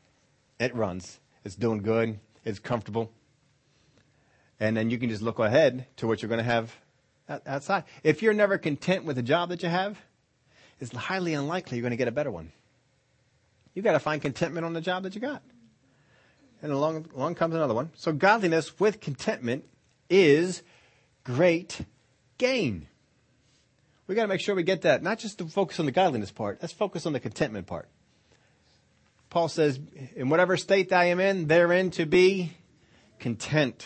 It 0.59 0.73
runs. 0.75 1.19
It's 1.43 1.55
doing 1.55 1.81
good. 1.81 2.19
It's 2.45 2.59
comfortable. 2.59 3.11
And 4.59 4.77
then 4.77 4.89
you 4.89 4.97
can 4.97 5.09
just 5.09 5.21
look 5.21 5.39
ahead 5.39 5.87
to 5.97 6.07
what 6.07 6.21
you're 6.21 6.29
going 6.29 6.39
to 6.39 6.43
have 6.43 6.73
outside. 7.45 7.83
If 8.03 8.21
you're 8.21 8.33
never 8.33 8.57
content 8.57 9.05
with 9.05 9.15
the 9.15 9.23
job 9.23 9.49
that 9.49 9.63
you 9.63 9.69
have, 9.69 9.97
it's 10.79 10.93
highly 10.93 11.33
unlikely 11.33 11.77
you're 11.77 11.83
going 11.83 11.91
to 11.91 11.97
get 11.97 12.07
a 12.07 12.11
better 12.11 12.31
one. 12.31 12.51
You've 13.73 13.85
got 13.85 13.93
to 13.93 13.99
find 13.99 14.21
contentment 14.21 14.65
on 14.65 14.73
the 14.73 14.81
job 14.81 15.03
that 15.03 15.15
you 15.15 15.21
got. 15.21 15.43
And 16.61 16.71
along, 16.71 17.07
along 17.15 17.35
comes 17.35 17.55
another 17.55 17.73
one. 17.73 17.91
So 17.95 18.11
godliness 18.11 18.79
with 18.79 18.99
contentment 18.99 19.65
is 20.09 20.63
great 21.23 21.81
gain. 22.37 22.87
We 24.07 24.15
got 24.15 24.23
to 24.23 24.27
make 24.27 24.41
sure 24.41 24.55
we 24.55 24.63
get 24.63 24.81
that. 24.81 25.03
Not 25.03 25.19
just 25.19 25.37
to 25.37 25.45
focus 25.45 25.79
on 25.79 25.85
the 25.85 25.91
godliness 25.91 26.31
part. 26.31 26.57
Let's 26.61 26.73
focus 26.73 27.05
on 27.05 27.13
the 27.13 27.19
contentment 27.19 27.67
part. 27.67 27.87
Paul 29.29 29.47
says, 29.47 29.79
in 30.15 30.29
whatever 30.29 30.57
state 30.57 30.91
I 30.91 31.05
am 31.05 31.19
in, 31.19 31.47
therein 31.47 31.91
to 31.91 32.05
be 32.05 32.53
content. 33.19 33.85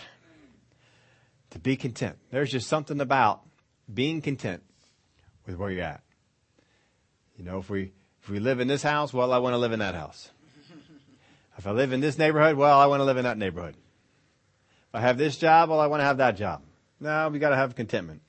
To 1.53 1.59
be 1.59 1.75
content. 1.75 2.17
There's 2.31 2.51
just 2.51 2.67
something 2.67 2.99
about 2.99 3.41
being 3.91 4.21
content 4.21 4.63
with 5.45 5.55
where 5.55 5.69
you're 5.69 5.83
at. 5.83 6.01
You 7.37 7.45
know, 7.45 7.59
if 7.59 7.69
we, 7.69 7.91
if 8.23 8.29
we 8.29 8.39
live 8.39 8.59
in 8.59 8.67
this 8.67 8.81
house, 8.81 9.13
well, 9.13 9.31
I 9.31 9.37
want 9.37 9.53
to 9.53 9.59
live 9.59 9.71
in 9.71 9.79
that 9.79 9.93
house. 9.93 10.31
If 11.55 11.67
I 11.67 11.71
live 11.71 11.93
in 11.93 12.01
this 12.01 12.17
neighborhood, 12.17 12.55
well, 12.55 12.79
I 12.79 12.87
want 12.87 13.01
to 13.01 13.03
live 13.03 13.17
in 13.17 13.25
that 13.25 13.37
neighborhood. 13.37 13.75
If 13.75 14.95
I 14.95 15.01
have 15.01 15.19
this 15.19 15.37
job, 15.37 15.69
well, 15.69 15.79
I 15.79 15.85
want 15.85 16.01
to 16.01 16.05
have 16.05 16.17
that 16.17 16.37
job. 16.37 16.63
No, 16.99 17.29
we 17.29 17.37
got 17.37 17.49
to 17.49 17.55
have 17.55 17.75
contentment. 17.75 18.21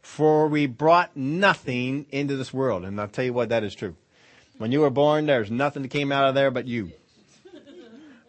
For 0.00 0.46
we 0.46 0.66
brought 0.66 1.16
nothing 1.16 2.06
into 2.10 2.36
this 2.36 2.54
world. 2.54 2.84
And 2.84 3.00
I'll 3.00 3.08
tell 3.08 3.24
you 3.24 3.32
what, 3.32 3.48
that 3.48 3.64
is 3.64 3.74
true. 3.74 3.96
When 4.58 4.70
you 4.70 4.82
were 4.82 4.90
born, 4.90 5.26
there's 5.26 5.50
nothing 5.50 5.82
that 5.82 5.88
came 5.88 6.12
out 6.12 6.28
of 6.28 6.36
there 6.36 6.52
but 6.52 6.68
you. 6.68 6.92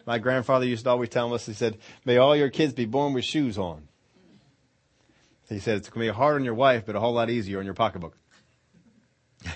My 0.06 0.18
grandfather 0.18 0.66
used 0.66 0.82
to 0.84 0.90
always 0.90 1.08
tell 1.10 1.32
us, 1.32 1.46
he 1.46 1.52
said, 1.52 1.78
may 2.04 2.16
all 2.16 2.34
your 2.34 2.50
kids 2.50 2.72
be 2.72 2.86
born 2.86 3.12
with 3.12 3.24
shoes 3.24 3.56
on. 3.56 3.86
He 5.48 5.58
said, 5.58 5.76
it's 5.76 5.88
going 5.88 6.06
to 6.06 6.12
be 6.12 6.16
hard 6.16 6.36
on 6.36 6.44
your 6.44 6.54
wife, 6.54 6.86
but 6.86 6.96
a 6.96 7.00
whole 7.00 7.12
lot 7.12 7.28
easier 7.28 7.58
on 7.58 7.64
your 7.64 7.74
pocketbook. 7.74 8.16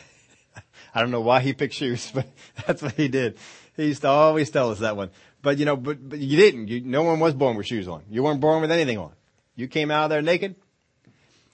I 0.94 1.01
don't 1.01 1.11
know 1.11 1.20
why 1.20 1.40
he 1.40 1.53
picked 1.53 1.75
shoes, 1.75 2.11
but 2.14 2.27
that's 2.66 2.83
what 2.83 2.92
he 2.92 3.09
did. 3.09 3.38
He 3.77 3.87
used 3.87 4.03
to 4.03 4.09
always 4.09 4.51
tell 4.51 4.70
us 4.70 4.81
that 4.81 4.96
one. 4.96 5.11
But 5.42 5.59
you 5.59 5.64
know, 5.64 5.77
but, 5.77 6.09
but 6.09 6.18
you 6.18 6.37
didn't. 6.37 6.68
You, 6.68 6.81
no 6.81 7.03
one 7.03 7.20
was 7.20 7.35
born 7.35 7.57
with 7.57 7.66
shoes 7.66 7.88
on. 7.88 8.03
You 8.11 8.22
weren't 8.22 8.40
born 8.40 8.61
with 8.61 8.70
anything 8.70 8.99
on. 8.99 9.12
You 9.55 9.68
came 9.68 9.90
out 9.90 10.05
of 10.05 10.11
there 10.11 10.22
naked. 10.22 10.57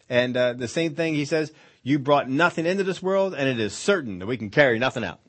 And 0.09 0.37
uh, 0.37 0.53
the 0.55 0.68
same 0.68 0.95
thing 0.95 1.14
he 1.14 1.25
says, 1.25 1.53
you 1.83 1.99
brought 1.99 2.29
nothing 2.29 2.66
into 2.66 2.85
this 2.85 3.03
world, 3.03 3.35
and 3.35 3.49
it 3.49 3.59
is 3.59 3.73
certain 3.73 4.18
that 4.18 4.27
we 4.27 4.37
can 4.37 4.51
carry 4.51 4.79
nothing 4.79 5.05
out. 5.05 5.21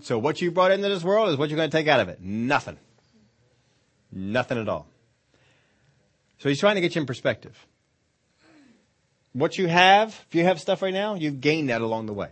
So 0.00 0.18
what 0.18 0.40
you 0.40 0.50
brought 0.50 0.72
into 0.72 0.88
this 0.88 1.02
world 1.02 1.30
is 1.30 1.36
what 1.36 1.48
you're 1.48 1.56
going 1.56 1.70
to 1.70 1.76
take 1.76 1.88
out 1.88 2.00
of 2.00 2.08
it. 2.08 2.20
Nothing. 2.20 2.78
Nothing 4.12 4.58
at 4.58 4.68
all. 4.68 4.86
So 6.38 6.48
he's 6.48 6.60
trying 6.60 6.74
to 6.74 6.80
get 6.80 6.94
you 6.94 7.00
in 7.00 7.06
perspective. 7.06 7.66
What 9.32 9.58
you 9.58 9.68
have, 9.68 10.24
if 10.28 10.34
you 10.34 10.44
have 10.44 10.60
stuff 10.60 10.82
right 10.82 10.94
now, 10.94 11.14
you've 11.14 11.40
gained 11.40 11.68
that 11.68 11.82
along 11.82 12.06
the 12.06 12.14
way. 12.14 12.30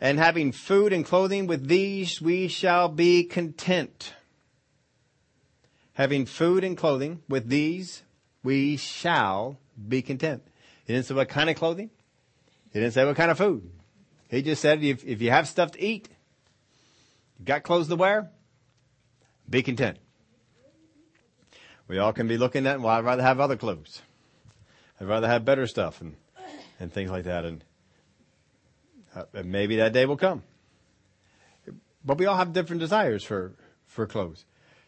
And 0.00 0.18
having 0.18 0.52
food 0.52 0.92
and 0.92 1.04
clothing 1.04 1.46
with 1.46 1.68
these, 1.68 2.20
we 2.20 2.48
shall 2.48 2.88
be 2.88 3.24
content. 3.24 4.14
Having 5.94 6.26
food 6.26 6.64
and 6.64 6.76
clothing 6.76 7.22
with 7.28 7.48
these, 7.48 8.02
we 8.42 8.76
shall 8.76 9.58
be 9.88 10.02
content. 10.02 10.42
He 10.84 10.92
didn't 10.92 11.06
say 11.06 11.14
what 11.14 11.28
kind 11.28 11.50
of 11.50 11.56
clothing. 11.56 11.90
He 12.72 12.80
didn't 12.80 12.94
say 12.94 13.04
what 13.04 13.16
kind 13.16 13.30
of 13.30 13.38
food. 13.38 13.70
He 14.28 14.42
just 14.42 14.62
said 14.62 14.82
if, 14.82 15.04
if 15.04 15.20
you 15.20 15.30
have 15.30 15.46
stuff 15.46 15.72
to 15.72 15.82
eat, 15.82 16.08
got 17.44 17.62
clothes 17.62 17.88
to 17.88 17.96
wear, 17.96 18.30
be 19.48 19.62
content. 19.62 19.98
We 21.88 21.98
all 21.98 22.12
can 22.12 22.28
be 22.28 22.38
looking 22.38 22.66
at, 22.66 22.80
well, 22.80 22.94
I'd 22.94 23.04
rather 23.04 23.22
have 23.22 23.40
other 23.40 23.56
clothes. 23.56 24.02
I'd 25.00 25.08
rather 25.08 25.28
have 25.28 25.44
better 25.44 25.66
stuff 25.66 26.00
and, 26.00 26.16
and 26.80 26.92
things 26.92 27.10
like 27.10 27.24
that. 27.24 27.44
And, 27.44 27.64
uh, 29.14 29.24
and 29.34 29.50
maybe 29.50 29.76
that 29.76 29.92
day 29.92 30.06
will 30.06 30.16
come. 30.16 30.42
But 32.04 32.18
we 32.18 32.26
all 32.26 32.36
have 32.36 32.52
different 32.52 32.80
desires 32.80 33.22
for, 33.22 33.52
for 33.86 34.06
clothes. 34.06 34.44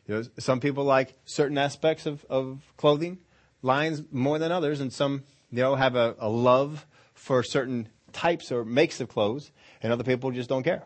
You 0.06 0.14
know, 0.16 0.22
some 0.38 0.60
people 0.60 0.84
like 0.84 1.14
certain 1.24 1.58
aspects 1.58 2.06
of, 2.06 2.24
of 2.28 2.62
clothing 2.76 3.18
lines 3.62 4.02
more 4.10 4.38
than 4.38 4.52
others, 4.52 4.80
and 4.80 4.92
some, 4.92 5.24
you 5.50 5.62
know, 5.62 5.74
have 5.74 5.96
a, 5.96 6.14
a 6.18 6.28
love 6.28 6.86
for 7.14 7.42
certain 7.42 7.88
types 8.12 8.52
or 8.52 8.64
makes 8.64 9.00
of 9.00 9.08
clothes, 9.08 9.50
and 9.82 9.92
other 9.92 10.04
people 10.04 10.30
just 10.30 10.48
don't 10.48 10.62
care. 10.62 10.84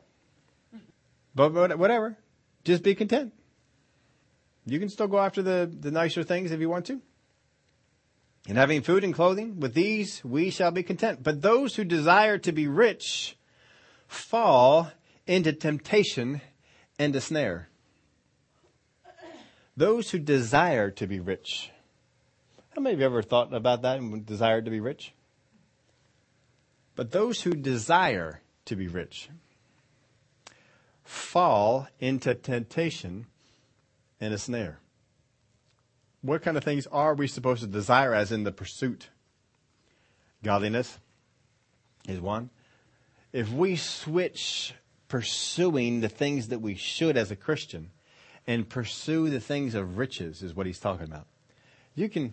But 1.35 1.53
whatever, 1.79 2.17
just 2.65 2.83
be 2.83 2.95
content. 2.95 3.33
You 4.71 4.79
can 4.79 4.89
still 4.89 5.07
go 5.07 5.19
after 5.19 5.43
the, 5.43 5.71
the 5.81 5.91
nicer 5.91 6.23
things 6.23 6.51
if 6.51 6.61
you 6.61 6.69
want 6.69 6.87
to. 6.87 7.01
And 8.49 8.57
having 8.57 8.83
food 8.83 9.05
and 9.05 9.15
clothing, 9.15 9.61
with 9.61 9.75
these 9.75 10.25
we 10.25 10.51
shall 10.51 10.71
be 10.71 10.83
content. 10.83 11.23
But 11.23 11.43
those 11.43 11.77
who 11.77 11.85
desire 11.85 12.39
to 12.39 12.53
be 12.53 12.67
rich 12.67 13.37
fall 14.07 14.91
into 15.27 15.53
temptation 15.53 16.41
and 16.99 17.15
a 17.15 17.21
snare. 17.21 17.69
Those 19.77 20.11
who 20.11 20.19
desire 20.19 20.91
to 20.93 21.07
be 21.07 21.21
rich. 21.21 21.71
How 22.71 22.81
many 22.81 22.95
of 22.95 23.01
you 23.01 23.07
ever 23.07 23.23
thought 23.23 23.53
about 23.53 23.83
that 23.83 23.99
and 23.99 24.25
desired 24.25 24.65
to 24.65 24.71
be 24.71 24.81
rich? 24.81 25.13
But 26.97 27.13
those 27.13 27.43
who 27.43 27.53
desire 27.53 28.41
to 28.65 28.77
be 28.77 28.89
rich 28.89 29.29
fall 31.05 31.87
into 32.01 32.35
temptation 32.35 33.27
and 34.21 34.35
a 34.35 34.39
snare. 34.39 34.79
What 36.23 36.43
kind 36.43 36.57
of 36.57 36.65
things 36.65 36.87
are 36.89 37.15
we 37.15 37.29
supposed 37.29 37.63
to 37.63 37.69
desire 37.69 38.15
as 38.15 38.33
in 38.33 38.45
the 38.45 38.53
pursuit? 38.53 39.09
Godliness 40.43 40.99
is 42.09 42.21
one. 42.21 42.51
If 43.33 43.53
we 43.53 43.77
switch 43.77 44.75
pursuing 45.09 46.01
the 46.01 46.09
things 46.09 46.49
that 46.49 46.61
we 46.61 46.75
should 46.75 47.17
as 47.17 47.31
a 47.31 47.37
Christian 47.37 47.91
and 48.47 48.69
pursue 48.69 49.29
the 49.29 49.41
things 49.41 49.75
of 49.75 49.99
riches 49.99 50.43
is 50.43 50.55
what 50.55 50.67
he's 50.67 50.81
talking 50.81 51.07
about. 51.07 51.27
You 51.95 52.09
can, 52.09 52.33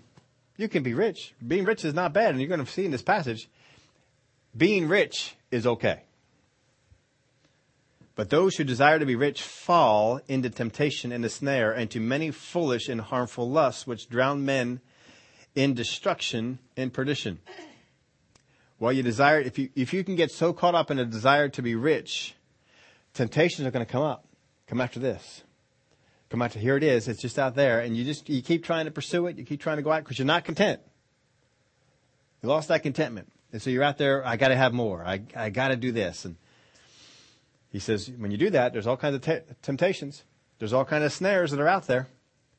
you 0.57 0.67
can 0.67 0.81
be 0.81 0.93
rich. 0.93 1.33
Being 1.45 1.65
rich 1.65 1.83
is 1.83 1.93
not 1.93 2.13
bad. 2.13 2.31
And 2.31 2.39
you're 2.39 2.47
going 2.47 2.63
to 2.63 2.71
see 2.71 2.85
in 2.85 2.91
this 2.91 3.01
passage, 3.01 3.49
being 4.55 4.87
rich 4.87 5.35
is 5.51 5.67
okay. 5.67 6.03
But 8.15 8.29
those 8.29 8.55
who 8.55 8.63
desire 8.63 8.97
to 8.97 9.05
be 9.05 9.15
rich 9.15 9.41
fall 9.41 10.21
into 10.27 10.49
temptation 10.49 11.11
and 11.11 11.23
a 11.25 11.29
snare 11.29 11.73
and 11.73 11.91
to 11.91 11.99
many 11.99 12.31
foolish 12.31 12.87
and 12.87 13.01
harmful 13.01 13.49
lusts 13.49 13.85
which 13.85 14.09
drown 14.09 14.45
men 14.45 14.79
in 15.53 15.73
destruction 15.73 16.59
and 16.77 16.93
perdition. 16.93 17.39
While 18.77 18.93
you 18.93 19.03
desire, 19.03 19.39
if 19.39 19.57
you, 19.57 19.69
if 19.75 19.93
you 19.93 20.03
can 20.03 20.15
get 20.15 20.31
so 20.31 20.53
caught 20.53 20.75
up 20.75 20.91
in 20.91 20.99
a 20.99 21.05
desire 21.05 21.49
to 21.49 21.61
be 21.61 21.75
rich, 21.75 22.35
temptations 23.13 23.67
are 23.67 23.71
going 23.71 23.85
to 23.85 23.91
come 23.91 24.03
up. 24.03 24.27
Come 24.67 24.81
after 24.81 24.99
this. 24.99 25.43
Come 26.29 26.41
after, 26.41 26.59
here 26.59 26.75
it 26.75 26.83
is. 26.83 27.07
It's 27.07 27.21
just 27.21 27.37
out 27.37 27.55
there. 27.55 27.81
And 27.81 27.95
you 27.95 28.03
just, 28.03 28.29
you 28.29 28.41
keep 28.41 28.63
trying 28.63 28.85
to 28.85 28.91
pursue 28.91 29.27
it. 29.27 29.37
You 29.37 29.45
keep 29.45 29.61
trying 29.61 29.77
to 29.77 29.83
go 29.83 29.91
out 29.91 30.03
because 30.03 30.17
you're 30.17 30.25
not 30.25 30.43
content. 30.43 30.79
You 32.41 32.49
lost 32.49 32.69
that 32.69 32.81
contentment. 32.83 33.31
And 33.51 33.61
so 33.61 33.69
you're 33.69 33.83
out 33.83 33.97
there, 33.97 34.25
I 34.25 34.37
got 34.37 34.49
to 34.49 34.55
have 34.55 34.73
more. 34.73 35.05
I, 35.05 35.21
I 35.35 35.49
got 35.49 35.69
to 35.69 35.75
do 35.75 35.91
this. 35.91 36.25
And 36.25 36.35
he 37.75 37.79
says, 37.79 38.09
when 38.09 38.31
you 38.31 38.37
do 38.37 38.51
that, 38.51 38.71
there's 38.71 38.87
all 38.87 38.95
kinds 38.95 39.15
of 39.15 39.21
te- 39.21 39.53
temptations. 39.61 40.23
There's 40.59 40.71
all 40.71 40.85
kinds 40.85 41.03
of 41.03 41.11
snares 41.11 41.51
that 41.51 41.59
are 41.59 41.67
out 41.67 41.87
there. 41.87 42.07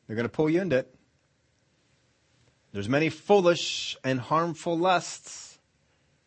They're 0.06 0.14
going 0.14 0.28
to 0.28 0.28
pull 0.28 0.50
you 0.50 0.60
into 0.60 0.76
it. 0.76 0.94
There's 2.74 2.86
many 2.86 3.08
foolish 3.08 3.96
and 4.04 4.20
harmful 4.20 4.76
lusts 4.76 5.58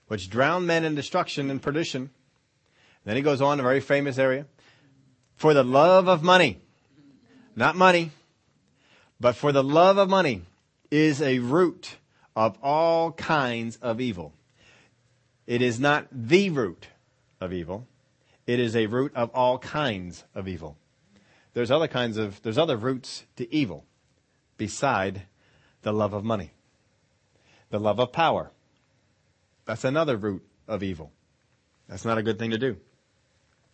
which 0.08 0.28
drown 0.28 0.66
men 0.66 0.86
in 0.86 0.96
destruction 0.96 1.52
and 1.52 1.62
perdition. 1.62 2.10
Then 3.06 3.16
he 3.16 3.22
goes 3.22 3.42
on 3.42 3.60
a 3.60 3.62
very 3.62 3.80
famous 3.80 4.18
area. 4.18 4.48
For 5.36 5.54
the 5.54 5.64
love 5.64 6.08
of 6.08 6.24
money, 6.24 6.58
not 7.56 7.76
money, 7.76 8.10
but 9.20 9.36
for 9.36 9.52
the 9.52 9.64
love 9.64 10.00
of 10.00 10.10
money 10.10 10.42
is 10.90 11.22
a 11.22 11.38
root 11.38 11.98
of 12.36 12.58
all 12.64 13.12
kinds 13.12 13.76
of 13.84 14.02
evil. 14.02 14.34
It 15.46 15.62
is 15.62 15.80
not 15.80 16.08
the 16.12 16.50
root 16.50 16.88
of 17.40 17.54
evil. 17.54 17.86
It 18.50 18.60
is 18.60 18.76
a 18.76 18.88
root 18.88 19.16
of 19.16 19.30
all 19.36 19.60
kinds 19.60 20.24
of 20.34 20.48
evil. 20.48 20.76
There's 21.54 21.70
other 21.70 21.88
kinds 21.88 22.18
of, 22.18 22.42
there's 22.42 22.58
other 22.58 22.78
roots 22.78 23.26
to 23.36 23.54
evil 23.54 23.86
beside 24.58 25.22
the 25.84 25.94
love 25.94 26.14
of 26.14 26.24
money. 26.24 26.54
The 27.70 27.80
love 27.80 28.00
of 28.00 28.12
power. 28.12 28.50
That's 29.66 29.84
another 29.84 30.18
root 30.18 30.44
of 30.68 30.82
evil. 30.82 31.12
That's 31.88 32.04
not 32.04 32.18
a 32.18 32.24
good 32.24 32.40
thing 32.40 32.50
to 32.50 32.58
do. 32.58 32.78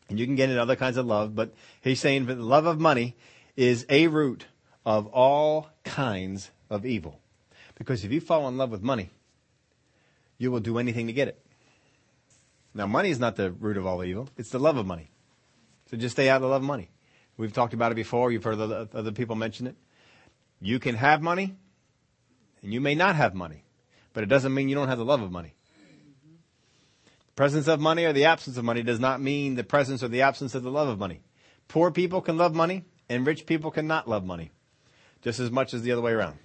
And 0.10 0.20
you 0.20 0.26
can 0.26 0.36
get 0.36 0.50
in 0.50 0.58
other 0.58 0.76
kinds 0.76 0.98
of 0.98 1.06
love, 1.06 1.36
but 1.36 1.54
he's 1.80 2.02
saying 2.02 2.26
that 2.26 2.36
the 2.36 2.44
love 2.44 2.66
of 2.66 2.78
money 2.78 3.16
is 3.56 3.86
a 3.88 4.08
root 4.08 4.46
of 4.86 5.08
all 5.08 5.70
kinds 5.86 6.52
of 6.70 6.86
evil. 6.86 7.22
Because 7.76 8.04
if 8.04 8.12
you 8.12 8.20
fall 8.20 8.46
in 8.50 8.58
love 8.58 8.72
with 8.72 8.82
money, 8.82 9.10
you 10.38 10.52
will 10.52 10.60
do 10.60 10.80
anything 10.80 11.08
to 11.08 11.14
get 11.14 11.30
it. 11.30 11.45
Now, 12.76 12.86
money 12.86 13.10
is 13.10 13.20
not 13.20 13.38
the 13.38 13.52
root 13.52 13.78
of 13.78 13.88
all 13.88 14.04
evil. 14.04 14.28
It's 14.38 14.50
the 14.50 14.60
love 14.60 14.76
of 14.76 14.86
money. 14.86 15.10
So 15.90 15.96
just 15.96 16.16
stay 16.16 16.28
out 16.28 16.38
of 16.38 16.42
the 16.42 16.48
love 16.50 16.62
of 16.62 16.68
money. 16.68 16.90
We've 17.38 17.54
talked 17.54 17.74
about 17.74 17.94
it 17.94 17.96
before. 17.96 18.32
You've 18.32 18.44
heard 18.44 18.60
other, 18.60 19.12
people 19.14 19.38
mention 19.38 19.66
it. 19.66 19.76
You 20.60 20.78
can 20.80 20.96
have 20.96 21.22
money, 21.22 21.56
and 22.62 22.74
you 22.74 22.82
may 22.82 22.94
not 22.94 23.16
have 23.16 23.34
money, 23.34 23.64
but 24.14 24.24
it 24.24 24.28
doesn't 24.28 24.54
mean 24.54 24.68
you 24.68 24.76
don't 24.76 24.90
have 24.90 24.98
the 24.98 25.06
love 25.06 25.22
of 25.22 25.32
money. 25.32 25.54
The 27.28 27.34
Presence 27.36 27.68
of 27.68 27.80
money 27.80 28.04
or 28.04 28.14
the 28.14 28.26
absence 28.26 28.58
of 28.58 28.66
money 28.66 28.84
does 28.84 29.00
not 29.00 29.22
mean 29.22 29.56
the 29.56 29.64
presence 29.64 30.04
or 30.04 30.10
the 30.10 30.22
absence 30.22 30.54
of 30.54 30.64
the 30.64 30.72
love 30.72 30.88
of 30.88 31.00
money. 31.00 31.22
Poor 31.68 31.92
people 31.92 32.22
can 32.22 32.38
love 32.38 32.54
money, 32.54 32.84
and 33.10 33.26
rich 33.26 33.46
people 33.46 33.72
cannot 33.72 34.08
love 34.08 34.26
money, 34.26 34.52
just 35.22 35.40
as 35.40 35.52
much 35.52 35.74
as 35.74 35.82
the 35.82 35.92
other 35.92 36.02
way 36.02 36.12
around. 36.12 36.40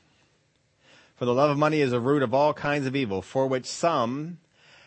For 1.15 1.25
the 1.25 1.35
love 1.35 1.51
of 1.51 1.59
money 1.59 1.81
is 1.81 1.93
a 1.93 2.01
root 2.01 2.23
of 2.23 2.35
all 2.35 2.55
kinds 2.55 2.87
of 2.87 2.97
evil, 2.97 3.21
for 3.21 3.47
which 3.47 3.67
some 3.67 4.39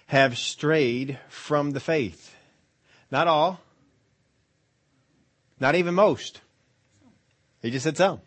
have 0.08 0.38
strayed 0.38 1.20
from 1.30 1.72
the 1.72 1.80
faith. 1.80 2.36
Not 3.12 3.28
all. 3.28 3.60
Not 5.60 5.76
even 5.76 5.94
most. 5.94 6.42
He 7.62 7.72
just 7.72 7.84
said 7.84 7.98
some. 7.98 8.22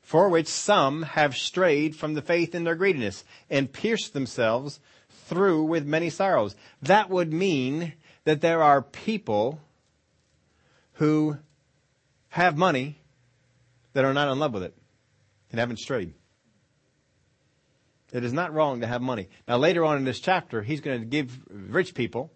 For 0.00 0.28
which 0.28 0.48
some 0.48 1.02
have 1.02 1.36
strayed 1.36 1.96
from 1.96 2.14
the 2.14 2.22
faith 2.22 2.54
in 2.54 2.64
their 2.64 2.74
greediness 2.74 3.24
and 3.48 3.72
pierced 3.72 4.12
themselves 4.12 4.80
through 5.08 5.64
with 5.64 5.86
many 5.86 6.10
sorrows. 6.10 6.56
That 6.82 7.08
would 7.08 7.32
mean 7.32 7.94
that 8.24 8.40
there 8.40 8.62
are 8.62 8.82
people 8.82 9.60
who 10.94 11.38
have 12.30 12.56
money 12.56 12.98
that 13.92 14.04
are 14.04 14.14
not 14.14 14.30
in 14.30 14.38
love 14.38 14.52
with 14.52 14.64
it 14.64 14.74
and 15.50 15.60
haven't 15.60 15.78
strayed. 15.78 16.14
It 18.12 18.24
is 18.24 18.32
not 18.32 18.52
wrong 18.52 18.82
to 18.82 18.86
have 18.86 19.00
money. 19.00 19.28
Now, 19.48 19.56
later 19.56 19.84
on 19.84 19.96
in 19.96 20.04
this 20.04 20.20
chapter, 20.20 20.62
he's 20.62 20.82
going 20.82 21.00
to 21.00 21.06
give 21.06 21.40
rich 21.48 21.94
people 21.94 22.30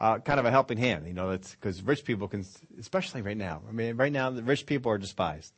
uh, 0.00 0.18
kind 0.18 0.40
of 0.40 0.46
a 0.46 0.50
helping 0.50 0.78
hand. 0.78 1.06
You 1.06 1.12
know, 1.12 1.30
that's 1.30 1.50
because 1.50 1.82
rich 1.82 2.04
people 2.04 2.28
can, 2.28 2.44
especially 2.78 3.22
right 3.22 3.36
now. 3.36 3.62
I 3.68 3.72
mean, 3.72 3.96
right 3.96 4.12
now, 4.12 4.30
the 4.30 4.42
rich 4.42 4.64
people 4.66 4.90
are 4.92 4.98
despised. 4.98 5.52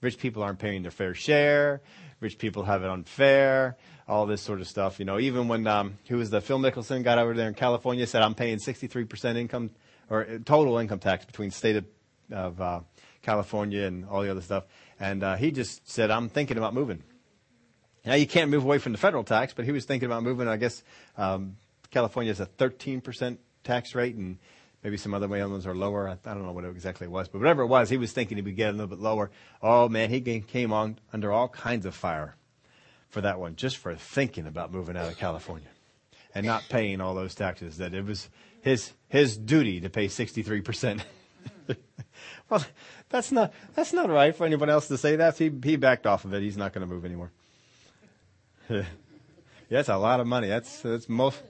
Rich 0.00 0.18
people 0.18 0.42
aren't 0.42 0.60
paying 0.60 0.82
their 0.82 0.92
fair 0.92 1.14
share. 1.14 1.80
Rich 2.20 2.38
people 2.38 2.64
have 2.64 2.84
it 2.84 2.90
unfair. 2.90 3.76
All 4.06 4.26
this 4.26 4.40
sort 4.40 4.60
of 4.60 4.68
stuff. 4.68 4.98
You 5.00 5.04
know, 5.04 5.18
even 5.18 5.48
when 5.48 5.66
um, 5.66 5.98
who 6.08 6.18
was 6.18 6.30
the 6.30 6.40
Phil 6.40 6.58
Mickelson 6.58 7.02
got 7.02 7.18
over 7.18 7.34
there 7.34 7.48
in 7.48 7.54
California 7.54 8.06
said, 8.06 8.22
"I'm 8.22 8.34
paying 8.34 8.58
63% 8.58 9.36
income 9.36 9.70
or 10.08 10.22
uh, 10.22 10.38
total 10.44 10.78
income 10.78 11.00
tax 11.00 11.24
between 11.24 11.50
state 11.50 11.76
of, 11.76 11.84
of 12.30 12.60
uh, 12.60 12.80
California 13.22 13.82
and 13.86 14.06
all 14.06 14.22
the 14.22 14.30
other 14.30 14.40
stuff," 14.40 14.64
and 15.00 15.22
uh, 15.24 15.36
he 15.36 15.50
just 15.50 15.88
said, 15.88 16.10
"I'm 16.10 16.28
thinking 16.28 16.58
about 16.58 16.74
moving." 16.74 17.02
Now 18.08 18.14
you 18.14 18.26
can't 18.26 18.50
move 18.50 18.64
away 18.64 18.78
from 18.78 18.92
the 18.92 18.98
federal 18.98 19.22
tax, 19.22 19.52
but 19.52 19.66
he 19.66 19.70
was 19.70 19.84
thinking 19.84 20.06
about 20.06 20.22
moving. 20.22 20.48
I 20.48 20.56
guess 20.56 20.82
um, 21.18 21.58
California 21.90 22.30
has 22.30 22.40
a 22.40 22.46
13% 22.46 23.36
tax 23.64 23.94
rate, 23.94 24.14
and 24.14 24.38
maybe 24.82 24.96
some 24.96 25.12
other 25.12 25.28
ones 25.28 25.66
are 25.66 25.74
lower. 25.74 26.08
I, 26.08 26.12
I 26.12 26.32
don't 26.32 26.46
know 26.46 26.52
what 26.52 26.64
it 26.64 26.70
exactly 26.70 27.06
was, 27.06 27.28
but 27.28 27.36
whatever 27.36 27.64
it 27.64 27.66
was, 27.66 27.90
he 27.90 27.98
was 27.98 28.12
thinking 28.12 28.38
he 28.38 28.42
would 28.42 28.56
get 28.56 28.70
a 28.70 28.72
little 28.72 28.86
bit 28.86 28.98
lower. 28.98 29.30
Oh 29.60 29.90
man, 29.90 30.08
he 30.08 30.22
came 30.40 30.72
on 30.72 30.98
under 31.12 31.30
all 31.30 31.48
kinds 31.48 31.84
of 31.84 31.94
fire 31.94 32.34
for 33.10 33.20
that 33.20 33.38
one, 33.38 33.56
just 33.56 33.76
for 33.76 33.94
thinking 33.94 34.46
about 34.46 34.72
moving 34.72 34.96
out 34.96 35.12
of 35.12 35.18
California 35.18 35.68
and 36.34 36.46
not 36.46 36.64
paying 36.70 37.02
all 37.02 37.14
those 37.14 37.34
taxes. 37.34 37.76
That 37.76 37.92
it 37.92 38.06
was 38.06 38.30
his 38.62 38.90
his 39.08 39.36
duty 39.36 39.82
to 39.82 39.90
pay 39.90 40.06
63%. 40.06 41.02
well, 42.48 42.64
that's 43.10 43.30
not 43.30 43.52
that's 43.74 43.92
not 43.92 44.08
right 44.08 44.34
for 44.34 44.46
anyone 44.46 44.70
else 44.70 44.88
to 44.88 44.96
say 44.96 45.16
that. 45.16 45.36
He 45.36 45.52
he 45.62 45.76
backed 45.76 46.06
off 46.06 46.24
of 46.24 46.32
it. 46.32 46.40
He's 46.40 46.56
not 46.56 46.72
going 46.72 46.88
to 46.88 46.94
move 46.94 47.04
anymore. 47.04 47.32
Yeah, 48.68 48.84
that's 49.70 49.88
a 49.88 49.96
lot 49.96 50.20
of 50.20 50.26
money. 50.26 50.48
That's 50.48 50.82
that's 50.82 51.08
most 51.08 51.42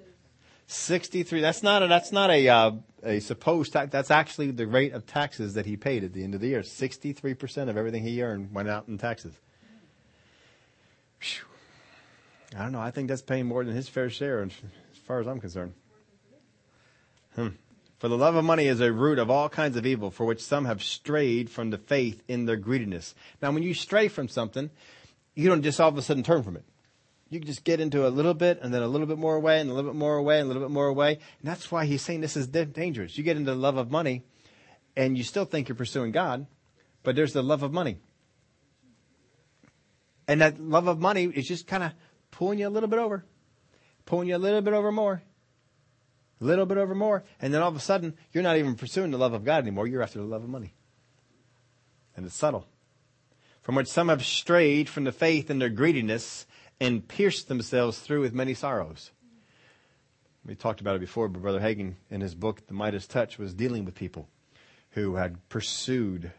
sixty-three. 0.66 1.40
That's 1.40 1.62
not 1.62 1.82
a, 1.82 1.88
that's 1.88 2.12
not 2.12 2.30
a 2.30 2.48
uh, 2.48 2.72
a 3.02 3.20
supposed 3.20 3.72
tax. 3.72 3.90
That's 3.90 4.10
actually 4.10 4.50
the 4.50 4.66
rate 4.66 4.92
of 4.92 5.06
taxes 5.06 5.54
that 5.54 5.66
he 5.66 5.76
paid 5.76 6.04
at 6.04 6.12
the 6.12 6.24
end 6.24 6.34
of 6.34 6.40
the 6.40 6.48
year. 6.48 6.62
Sixty-three 6.62 7.34
percent 7.34 7.70
of 7.70 7.76
everything 7.76 8.02
he 8.02 8.22
earned 8.22 8.52
went 8.52 8.68
out 8.68 8.88
in 8.88 8.98
taxes. 8.98 9.34
Whew. 11.20 11.44
I 12.56 12.62
don't 12.62 12.72
know. 12.72 12.80
I 12.80 12.90
think 12.90 13.08
that's 13.08 13.22
paying 13.22 13.46
more 13.46 13.64
than 13.64 13.74
his 13.74 13.88
fair 13.88 14.08
share, 14.08 14.42
as 14.42 14.52
far 15.06 15.20
as 15.20 15.26
I'm 15.26 15.40
concerned. 15.40 15.74
Hmm. 17.34 17.48
For 17.98 18.08
the 18.08 18.16
love 18.16 18.36
of 18.36 18.44
money 18.44 18.66
is 18.66 18.80
a 18.80 18.92
root 18.92 19.18
of 19.18 19.28
all 19.28 19.48
kinds 19.48 19.76
of 19.76 19.84
evil, 19.84 20.10
for 20.10 20.24
which 20.24 20.42
some 20.42 20.64
have 20.66 20.82
strayed 20.82 21.50
from 21.50 21.70
the 21.70 21.78
faith 21.78 22.22
in 22.28 22.46
their 22.46 22.56
greediness. 22.56 23.14
Now, 23.42 23.50
when 23.50 23.64
you 23.64 23.74
stray 23.74 24.06
from 24.06 24.28
something, 24.28 24.70
you 25.34 25.48
don't 25.48 25.62
just 25.62 25.80
all 25.80 25.88
of 25.88 25.98
a 25.98 26.02
sudden 26.02 26.22
turn 26.22 26.42
from 26.42 26.56
it. 26.56 26.64
You 27.30 27.40
can 27.40 27.46
just 27.46 27.64
get 27.64 27.80
into 27.80 28.06
a 28.06 28.08
little 28.08 28.32
bit 28.32 28.60
and 28.62 28.72
then 28.72 28.82
a 28.82 28.88
little 28.88 29.06
bit 29.06 29.18
more 29.18 29.34
away 29.34 29.60
and 29.60 29.70
a 29.70 29.74
little 29.74 29.90
bit 29.90 29.98
more 29.98 30.16
away 30.16 30.40
and 30.40 30.44
a 30.44 30.48
little 30.48 30.62
bit 30.62 30.72
more 30.72 30.86
away. 30.86 31.12
And 31.12 31.50
that's 31.50 31.70
why 31.70 31.84
he's 31.84 32.00
saying 32.00 32.22
this 32.22 32.36
is 32.36 32.46
dangerous. 32.46 33.18
You 33.18 33.24
get 33.24 33.36
into 33.36 33.50
the 33.50 33.58
love 33.58 33.76
of 33.76 33.90
money 33.90 34.24
and 34.96 35.16
you 35.16 35.24
still 35.24 35.44
think 35.44 35.68
you're 35.68 35.76
pursuing 35.76 36.10
God, 36.10 36.46
but 37.02 37.16
there's 37.16 37.34
the 37.34 37.42
love 37.42 37.62
of 37.62 37.72
money. 37.72 37.98
And 40.26 40.40
that 40.40 40.58
love 40.58 40.88
of 40.88 41.00
money 41.00 41.24
is 41.24 41.46
just 41.46 41.66
kind 41.66 41.82
of 41.82 41.92
pulling 42.30 42.58
you 42.58 42.68
a 42.68 42.70
little 42.70 42.88
bit 42.88 42.98
over, 42.98 43.24
pulling 44.06 44.28
you 44.28 44.36
a 44.36 44.38
little 44.38 44.60
bit 44.62 44.74
over 44.74 44.90
more, 44.90 45.22
a 46.40 46.44
little 46.44 46.66
bit 46.66 46.78
over 46.78 46.94
more. 46.94 47.24
And 47.40 47.52
then 47.52 47.62
all 47.62 47.68
of 47.68 47.76
a 47.76 47.80
sudden, 47.80 48.14
you're 48.32 48.42
not 48.42 48.56
even 48.56 48.74
pursuing 48.74 49.10
the 49.10 49.18
love 49.18 49.34
of 49.34 49.44
God 49.44 49.58
anymore. 49.58 49.86
You're 49.86 50.02
after 50.02 50.18
the 50.18 50.24
love 50.24 50.44
of 50.44 50.48
money. 50.48 50.74
And 52.16 52.26
it's 52.26 52.34
subtle. 52.34 52.66
From 53.62 53.74
which 53.74 53.88
some 53.88 54.08
have 54.08 54.24
strayed 54.24 54.88
from 54.88 55.04
the 55.04 55.12
faith 55.12 55.50
in 55.50 55.58
their 55.58 55.68
greediness 55.68 56.46
and 56.80 57.06
pierced 57.06 57.48
themselves 57.48 57.98
through 57.98 58.20
with 58.20 58.32
many 58.32 58.54
sorrows. 58.54 59.10
We 60.44 60.54
talked 60.54 60.80
about 60.80 60.96
it 60.96 61.00
before, 61.00 61.28
but 61.28 61.42
Brother 61.42 61.60
Hagin, 61.60 61.96
in 62.10 62.20
his 62.20 62.34
book, 62.34 62.66
The 62.66 62.74
Midas 62.74 63.06
Touch, 63.06 63.38
was 63.38 63.52
dealing 63.52 63.84
with 63.84 63.94
people 63.94 64.28
who 64.90 65.16
had 65.16 65.46
pursued 65.48 66.32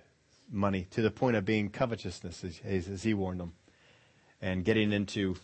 money 0.51 0.87
to 0.91 1.01
the 1.01 1.11
point 1.11 1.35
of 1.35 1.45
being 1.45 1.69
covetousness, 1.69 2.43
as, 2.43 2.87
as 2.87 3.03
he 3.03 3.13
warned 3.13 3.39
them, 3.39 3.53
and 4.41 4.65
getting 4.65 4.91
into 4.91 5.35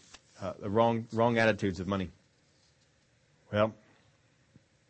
uh, 0.41 0.53
the 0.59 0.69
wrong, 0.69 1.07
wrong 1.13 1.37
attitudes 1.37 1.79
of 1.79 1.87
money. 1.87 2.09
Well, 3.51 3.73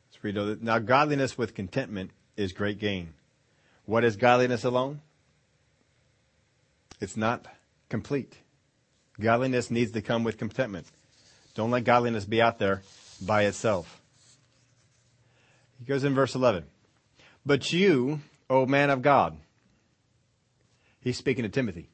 let's 0.07 0.23
read 0.23 0.63
Now, 0.63 0.79
godliness 0.79 1.37
with 1.37 1.53
contentment 1.53 2.11
is 2.37 2.53
great 2.53 2.79
gain. 2.79 3.13
What 3.85 4.03
is 4.03 4.15
godliness 4.15 4.63
alone? 4.63 5.01
It's 7.01 7.17
not 7.17 7.45
complete. 7.89 8.37
Godliness 9.19 9.71
needs 9.71 9.91
to 9.93 10.01
come 10.01 10.23
with 10.23 10.37
contentment. 10.37 10.87
Don't 11.53 11.71
let 11.71 11.85
godliness 11.85 12.25
be 12.25 12.41
out 12.41 12.59
there 12.59 12.81
by 13.21 13.43
itself. 13.43 14.01
He 15.79 15.85
goes 15.85 16.03
in 16.03 16.13
verse 16.13 16.35
11. 16.35 16.65
But 17.45 17.71
you, 17.71 18.21
O 18.49 18.65
man 18.65 18.89
of 18.89 19.01
God, 19.01 19.37
he's 20.99 21.17
speaking 21.17 21.43
to 21.43 21.49
Timothy. 21.49 21.89